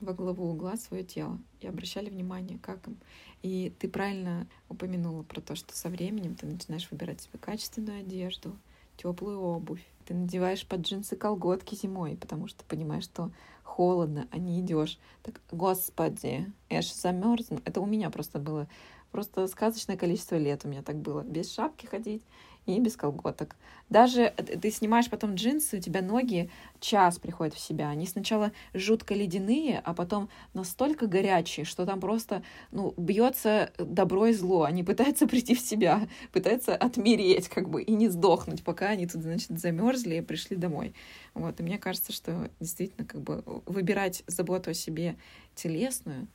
во 0.00 0.12
главу 0.12 0.50
угла 0.50 0.76
свое 0.76 1.04
тело 1.04 1.38
и 1.60 1.66
обращали 1.66 2.10
внимание, 2.10 2.58
как 2.58 2.86
им. 2.86 2.96
И 3.42 3.72
ты 3.78 3.88
правильно 3.88 4.46
упомянула 4.68 5.22
про 5.22 5.40
то, 5.40 5.54
что 5.54 5.74
со 5.76 5.88
временем 5.88 6.34
ты 6.34 6.46
начинаешь 6.46 6.88
выбирать 6.90 7.20
себе 7.20 7.38
качественную 7.38 8.00
одежду, 8.00 8.56
теплую 8.96 9.40
обувь. 9.40 9.84
Ты 10.06 10.14
надеваешь 10.14 10.66
под 10.66 10.80
джинсы 10.80 11.16
колготки 11.16 11.74
зимой, 11.74 12.16
потому 12.16 12.48
что 12.48 12.64
понимаешь, 12.64 13.04
что 13.04 13.30
холодно, 13.62 14.26
а 14.32 14.38
не 14.38 14.60
идешь. 14.60 14.98
Так, 15.22 15.40
господи, 15.50 16.52
я 16.68 16.82
же 16.82 16.92
замерзну. 16.92 17.60
Это 17.64 17.80
у 17.80 17.86
меня 17.86 18.10
просто 18.10 18.38
было 18.38 18.68
просто 19.12 19.46
сказочное 19.46 19.96
количество 19.96 20.36
лет 20.36 20.64
у 20.64 20.68
меня 20.68 20.82
так 20.82 20.96
было. 20.96 21.22
Без 21.22 21.52
шапки 21.52 21.86
ходить 21.86 22.22
и 22.66 22.78
без 22.78 22.96
колготок. 22.96 23.56
Даже 23.88 24.30
ты 24.30 24.70
снимаешь 24.70 25.10
потом 25.10 25.34
джинсы, 25.34 25.78
у 25.78 25.80
тебя 25.80 26.00
ноги 26.00 26.50
час 26.80 27.18
приходят 27.18 27.54
в 27.54 27.58
себя. 27.58 27.88
Они 27.88 28.06
сначала 28.06 28.52
жутко 28.72 29.14
ледяные, 29.14 29.80
а 29.84 29.94
потом 29.94 30.28
настолько 30.54 31.06
горячие, 31.06 31.66
что 31.66 31.84
там 31.84 32.00
просто 32.00 32.42
ну, 32.70 32.94
бьется 32.96 33.72
добро 33.78 34.26
и 34.26 34.32
зло. 34.32 34.62
Они 34.62 34.84
пытаются 34.84 35.26
прийти 35.26 35.54
в 35.54 35.60
себя, 35.60 36.08
пытаются 36.32 36.76
отмереть, 36.76 37.48
как 37.48 37.68
бы, 37.68 37.82
и 37.82 37.92
не 37.92 38.08
сдохнуть, 38.08 38.62
пока 38.62 38.88
они 38.88 39.06
тут, 39.06 39.22
значит, 39.22 39.58
замерзли 39.58 40.16
и 40.16 40.20
пришли 40.20 40.56
домой. 40.56 40.94
Вот. 41.34 41.58
И 41.60 41.62
мне 41.62 41.78
кажется, 41.78 42.12
что 42.12 42.48
действительно, 42.60 43.06
как 43.06 43.20
бы, 43.20 43.42
выбирать 43.66 44.22
заботу 44.26 44.70
о 44.70 44.74
себе 44.74 45.16
телесную, 45.54 46.28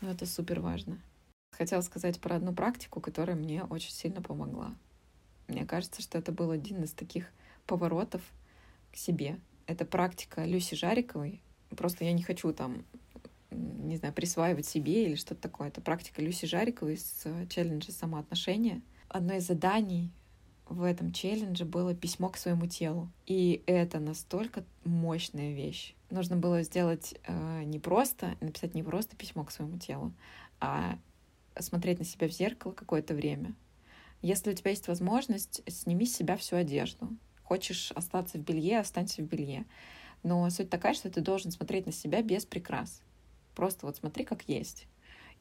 ну, 0.00 0.10
это 0.10 0.26
супер 0.26 0.60
важно. 0.60 0.98
Хотела 1.56 1.80
сказать 1.80 2.20
про 2.20 2.36
одну 2.36 2.52
практику, 2.52 3.00
которая 3.00 3.36
мне 3.36 3.64
очень 3.64 3.92
сильно 3.92 4.20
помогла. 4.20 4.74
Мне 5.48 5.64
кажется, 5.64 6.02
что 6.02 6.18
это 6.18 6.32
был 6.32 6.50
один 6.50 6.82
из 6.84 6.92
таких 6.92 7.26
поворотов 7.66 8.22
к 8.92 8.96
себе. 8.96 9.38
Это 9.66 9.84
практика 9.84 10.44
Люси 10.44 10.74
Жариковой. 10.74 11.40
Просто 11.70 12.04
я 12.04 12.12
не 12.12 12.22
хочу 12.22 12.52
там, 12.52 12.84
не 13.50 13.96
знаю, 13.96 14.14
присваивать 14.14 14.66
себе 14.66 15.06
или 15.06 15.14
что-то 15.16 15.42
такое. 15.42 15.68
Это 15.68 15.80
практика 15.80 16.22
Люси 16.22 16.46
Жариковой 16.46 16.96
с 16.96 17.26
челленджа 17.48 17.92
самоотношения. 17.92 18.82
Одно 19.08 19.34
из 19.34 19.46
заданий 19.46 20.10
в 20.68 20.82
этом 20.82 21.12
челлендже 21.12 21.64
было 21.64 21.94
письмо 21.94 22.28
к 22.30 22.36
своему 22.36 22.66
телу. 22.66 23.10
И 23.26 23.62
это 23.66 24.00
настолько 24.00 24.64
мощная 24.84 25.52
вещь. 25.52 25.94
Нужно 26.10 26.36
было 26.36 26.62
сделать 26.62 27.14
э, 27.26 27.62
не 27.64 27.78
просто, 27.78 28.36
написать 28.40 28.74
не 28.74 28.82
просто 28.82 29.16
письмо 29.16 29.44
к 29.44 29.50
своему 29.50 29.78
телу, 29.78 30.12
а 30.60 30.98
смотреть 31.58 31.98
на 31.98 32.04
себя 32.04 32.28
в 32.28 32.32
зеркало 32.32 32.72
какое-то 32.72 33.14
время, 33.14 33.54
если 34.24 34.50
у 34.50 34.54
тебя 34.54 34.70
есть 34.70 34.88
возможность, 34.88 35.60
сними 35.70 36.06
с 36.06 36.16
себя 36.16 36.38
всю 36.38 36.56
одежду. 36.56 37.14
Хочешь 37.42 37.92
остаться 37.92 38.38
в 38.38 38.40
белье, 38.40 38.78
останься 38.78 39.20
в 39.20 39.26
белье. 39.26 39.66
Но 40.22 40.48
суть 40.48 40.70
такая, 40.70 40.94
что 40.94 41.10
ты 41.10 41.20
должен 41.20 41.50
смотреть 41.50 41.84
на 41.84 41.92
себя 41.92 42.22
без 42.22 42.46
прикрас. 42.46 43.02
Просто 43.54 43.84
вот 43.84 43.96
смотри, 43.96 44.24
как 44.24 44.48
есть. 44.48 44.86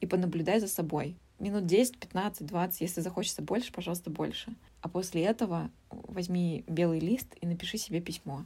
И 0.01 0.05
понаблюдай 0.05 0.59
за 0.59 0.67
собой. 0.67 1.15
минут 1.39 1.65
10, 1.65 1.97
15, 1.97 2.45
20, 2.45 2.81
если 2.81 2.99
захочется 2.99 3.41
больше, 3.41 3.71
пожалуйста, 3.71 4.09
больше. 4.09 4.53
А 4.81 4.89
после 4.89 5.23
этого 5.23 5.71
возьми 5.89 6.65
белый 6.67 6.99
лист 6.99 7.37
и 7.39 7.47
напиши 7.47 7.77
себе 7.77 8.01
письмо. 8.01 8.45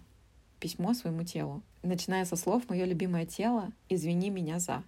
Письмо 0.59 0.93
своему 0.93 1.23
телу. 1.23 1.63
Начиная 1.81 2.25
со 2.25 2.35
слов 2.35 2.69
«Мое 2.69 2.85
любимое 2.85 3.25
тело, 3.25 3.71
извини 3.89 4.29
меня 4.29 4.59
за». 4.59 4.83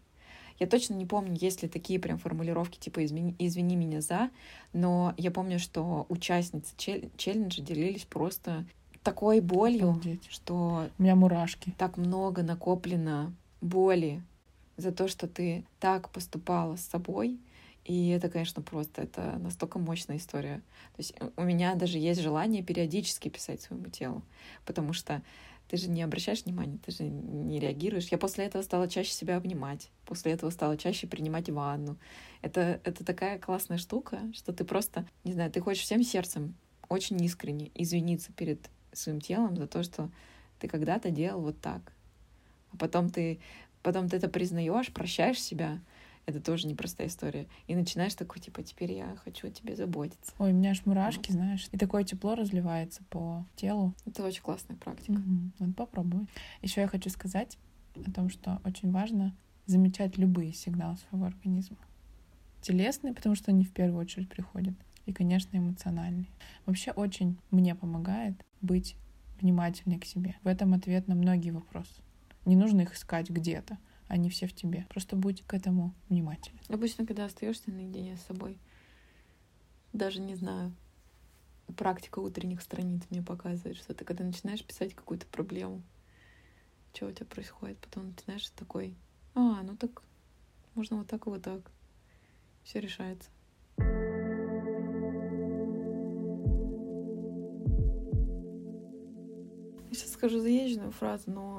Я 0.59 0.67
точно 0.67 0.93
не 0.95 1.05
помню, 1.05 1.35
есть 1.39 1.63
ли 1.63 1.69
такие 1.69 1.99
прям 1.99 2.17
формулировки 2.17 2.77
типа 2.77 3.05
«извини, 3.05 3.35
извини 3.39 3.75
меня 3.75 4.01
за», 4.01 4.29
но 4.73 5.13
я 5.17 5.31
помню, 5.31 5.57
что 5.57 6.05
участницы 6.09 6.73
челленджа 6.77 7.61
делились 7.61 8.03
просто 8.03 8.65
такой 9.03 9.39
болью, 9.39 9.89
Обалдеть. 9.91 10.27
что 10.29 10.89
У 10.97 11.03
меня 11.03 11.15
мурашки. 11.15 11.73
так 11.77 11.97
много 11.97 12.43
накоплено 12.43 13.33
боли 13.61 14.21
за 14.77 14.91
то, 14.91 15.07
что 15.07 15.27
ты 15.27 15.63
так 15.79 16.09
поступала 16.09 16.75
с 16.75 16.81
собой. 16.81 17.39
И 17.85 18.09
это, 18.09 18.29
конечно, 18.29 18.61
просто 18.61 19.01
это 19.01 19.37
настолько 19.39 19.79
мощная 19.79 20.17
история. 20.17 20.57
То 20.95 20.99
есть 20.99 21.15
у 21.37 21.43
меня 21.43 21.75
даже 21.75 21.97
есть 21.97 22.21
желание 22.21 22.61
периодически 22.61 23.29
писать 23.29 23.61
своему 23.61 23.87
телу, 23.87 24.21
потому 24.65 24.93
что 24.93 25.23
ты 25.69 25.77
же 25.77 25.87
не 25.87 26.01
обращаешь 26.01 26.43
внимания, 26.45 26.79
ты 26.83 26.91
же 26.91 27.03
не 27.03 27.59
реагируешь. 27.59 28.07
Я 28.07 28.17
после 28.17 28.45
этого 28.45 28.63
стала 28.63 28.89
чаще 28.89 29.11
себя 29.11 29.37
обнимать, 29.37 29.91
после 30.05 30.31
этого 30.31 30.49
стала 30.49 30.77
чаще 30.77 31.05
принимать 31.05 31.49
ванну. 31.49 31.97
Это, 32.41 32.81
это 32.83 33.05
такая 33.05 33.37
классная 33.37 33.77
штука, 33.77 34.19
что 34.33 34.51
ты 34.51 34.63
просто, 34.63 35.05
не 35.23 35.33
знаю, 35.33 35.51
ты 35.51 35.61
хочешь 35.61 35.83
всем 35.83 36.03
сердцем 36.03 36.55
очень 36.89 37.23
искренне 37.23 37.69
извиниться 37.75 38.33
перед 38.33 38.67
своим 38.93 39.21
телом 39.21 39.55
за 39.55 39.67
то, 39.67 39.83
что 39.83 40.09
ты 40.59 40.67
когда-то 40.67 41.11
делал 41.11 41.41
вот 41.41 41.61
так. 41.61 41.93
А 42.71 42.77
потом 42.77 43.11
ты, 43.11 43.39
потом 43.83 44.09
ты 44.09 44.17
это 44.17 44.27
признаешь, 44.27 44.91
прощаешь 44.91 45.39
себя, 45.39 45.79
это 46.29 46.41
тоже 46.41 46.67
непростая 46.67 47.07
история. 47.07 47.47
И 47.67 47.75
начинаешь 47.75 48.15
такой, 48.15 48.41
типа, 48.41 48.63
теперь 48.63 48.93
я 48.93 49.15
хочу 49.23 49.47
о 49.47 49.51
тебе 49.51 49.75
заботиться. 49.75 50.31
Ой, 50.39 50.51
у 50.51 50.55
меня 50.55 50.71
аж 50.71 50.85
мурашки, 50.85 51.31
знаешь. 51.31 51.67
И 51.71 51.77
такое 51.77 52.03
тепло 52.03 52.35
разливается 52.35 53.03
по 53.09 53.45
телу. 53.55 53.93
Это 54.05 54.23
очень 54.23 54.41
классная 54.41 54.77
практика. 54.77 55.13
Мгм. 55.13 55.53
Надо 55.59 55.73
попробовать. 55.73 56.29
Еще 56.61 56.81
я 56.81 56.87
хочу 56.87 57.09
сказать 57.09 57.57
о 58.05 58.11
том, 58.11 58.29
что 58.29 58.61
очень 58.63 58.91
важно 58.91 59.35
замечать 59.65 60.17
любые 60.17 60.53
сигналы 60.53 60.97
своего 60.97 61.27
организма. 61.27 61.77
Телесные, 62.61 63.13
потому 63.13 63.35
что 63.35 63.51
они 63.51 63.63
в 63.63 63.71
первую 63.71 63.99
очередь 63.99 64.29
приходят. 64.29 64.73
И, 65.05 65.13
конечно, 65.13 65.57
эмоциональные. 65.57 66.27
Вообще 66.65 66.91
очень 66.91 67.37
мне 67.51 67.75
помогает 67.75 68.35
быть 68.61 68.95
внимательнее 69.41 69.99
к 69.99 70.05
себе. 70.05 70.35
В 70.43 70.47
этом 70.47 70.73
ответ 70.73 71.07
на 71.07 71.15
многие 71.15 71.51
вопросы. 71.51 72.01
Не 72.45 72.55
нужно 72.55 72.81
их 72.81 72.93
искать 72.93 73.29
где-то. 73.29 73.77
Они 74.09 74.29
все 74.29 74.47
в 74.47 74.53
тебе. 74.53 74.85
Просто 74.89 75.15
будь 75.15 75.43
к 75.43 75.53
этому 75.53 75.93
внимательным. 76.09 76.59
Обычно, 76.67 77.05
когда 77.05 77.25
остаешься 77.25 77.71
наедине 77.71 78.17
с 78.17 78.23
собой, 78.23 78.57
даже 79.93 80.19
не 80.19 80.35
знаю, 80.35 80.73
практика 81.77 82.19
утренних 82.19 82.61
страниц 82.61 83.03
мне 83.09 83.21
показывает, 83.21 83.77
что 83.77 83.93
ты 83.93 84.03
когда 84.03 84.23
начинаешь 84.23 84.63
писать 84.63 84.93
какую-то 84.95 85.27
проблему, 85.27 85.81
что 86.93 87.05
у 87.05 87.11
тебя 87.11 87.27
происходит, 87.27 87.77
потом 87.77 88.07
начинаешь 88.07 88.49
такой, 88.49 88.95
а, 89.35 89.61
ну 89.63 89.77
так 89.77 90.01
можно 90.75 90.97
вот 90.97 91.07
так 91.07 91.27
и 91.27 91.29
вот 91.29 91.43
так. 91.43 91.71
Все 92.63 92.79
решается. 92.79 93.29
Я 99.89 99.95
сейчас 99.95 100.13
скажу 100.13 100.39
заезженную 100.39 100.91
фразу, 100.91 101.31
но 101.31 101.58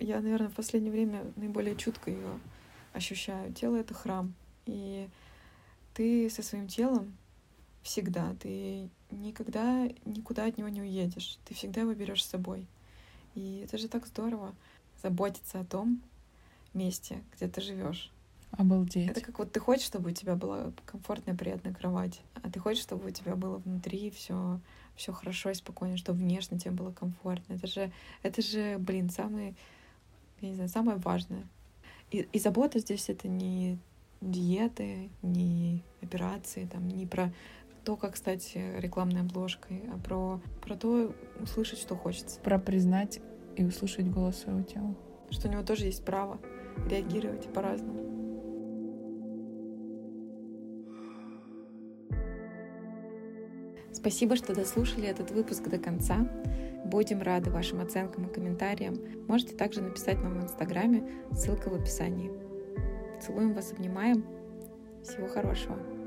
я, 0.00 0.20
наверное, 0.20 0.48
в 0.48 0.54
последнее 0.54 0.92
время 0.92 1.24
наиболее 1.36 1.76
чутко 1.76 2.10
ее 2.10 2.40
ощущаю. 2.92 3.52
Тело— 3.52 3.76
это 3.76 3.94
храм. 3.94 4.34
И 4.66 5.08
ты 5.94 6.28
со 6.30 6.42
своим 6.42 6.68
телом 6.68 7.16
всегда, 7.82 8.34
ты 8.40 8.88
никогда 9.10 9.88
никуда 10.04 10.46
от 10.46 10.58
него 10.58 10.68
не 10.68 10.80
уедешь. 10.80 11.38
Ты 11.44 11.54
всегда 11.54 11.82
его 11.82 11.94
берешь 11.94 12.24
с 12.24 12.28
собой. 12.28 12.66
И 13.34 13.62
это 13.64 13.78
же 13.78 13.88
так 13.88 14.06
здорово 14.06 14.54
заботиться 15.02 15.60
о 15.60 15.64
том 15.64 16.02
месте, 16.74 17.22
где 17.34 17.48
ты 17.48 17.60
живешь. 17.60 18.10
Обалдеть. 18.52 19.08
Это 19.08 19.20
как 19.20 19.38
вот 19.38 19.52
ты 19.52 19.60
хочешь, 19.60 19.86
чтобы 19.86 20.10
у 20.10 20.12
тебя 20.12 20.34
была 20.34 20.72
комфортная, 20.84 21.36
приятная 21.36 21.72
кровать, 21.72 22.20
а 22.42 22.50
ты 22.50 22.58
хочешь, 22.58 22.82
чтобы 22.82 23.08
у 23.08 23.10
тебя 23.10 23.36
было 23.36 23.58
внутри 23.58 24.10
все 24.10 24.60
все 25.00 25.12
хорошо 25.12 25.50
и 25.50 25.54
спокойно, 25.54 25.96
чтобы 25.96 26.18
внешне 26.18 26.58
тебе 26.58 26.72
было 26.72 26.92
комфортно. 26.92 27.54
Это 27.54 27.66
же, 27.66 27.90
это 28.22 28.42
же, 28.42 28.76
блин, 28.78 29.08
самый, 29.08 29.56
я 30.40 30.48
не 30.48 30.54
знаю, 30.54 30.68
самое 30.68 30.98
важное. 30.98 31.46
И, 32.10 32.28
и 32.32 32.38
забота 32.38 32.78
здесь 32.78 33.08
это 33.08 33.28
не 33.28 33.78
диеты, 34.20 35.10
не 35.22 35.82
операции, 36.02 36.68
там, 36.70 36.88
не 36.88 37.06
про 37.06 37.32
то, 37.84 37.96
как 37.96 38.16
стать 38.16 38.52
рекламной 38.54 39.22
обложкой, 39.22 39.82
а 39.92 39.98
про, 39.98 40.40
про 40.62 40.76
то, 40.76 41.14
услышать, 41.40 41.78
что 41.78 41.96
хочется. 41.96 42.40
Про 42.40 42.58
признать 42.58 43.20
и 43.56 43.64
услышать 43.64 44.10
голос 44.10 44.38
своего 44.38 44.62
тела. 44.62 44.94
Что 45.30 45.48
у 45.48 45.52
него 45.52 45.62
тоже 45.62 45.86
есть 45.86 46.04
право 46.04 46.38
реагировать 46.88 47.52
по-разному. 47.52 48.10
Спасибо, 53.92 54.36
что 54.36 54.54
дослушали 54.54 55.06
этот 55.06 55.30
выпуск 55.30 55.68
до 55.68 55.78
конца. 55.78 56.26
Будем 56.84 57.22
рады 57.22 57.50
вашим 57.50 57.80
оценкам 57.80 58.26
и 58.26 58.32
комментариям. 58.32 58.96
Можете 59.28 59.56
также 59.56 59.82
написать 59.82 60.20
нам 60.22 60.40
в 60.40 60.44
Инстаграме, 60.44 61.08
ссылка 61.32 61.68
в 61.68 61.74
описании. 61.74 62.30
Целуем 63.20 63.54
вас, 63.54 63.72
обнимаем. 63.72 64.24
Всего 65.02 65.28
хорошего. 65.28 65.99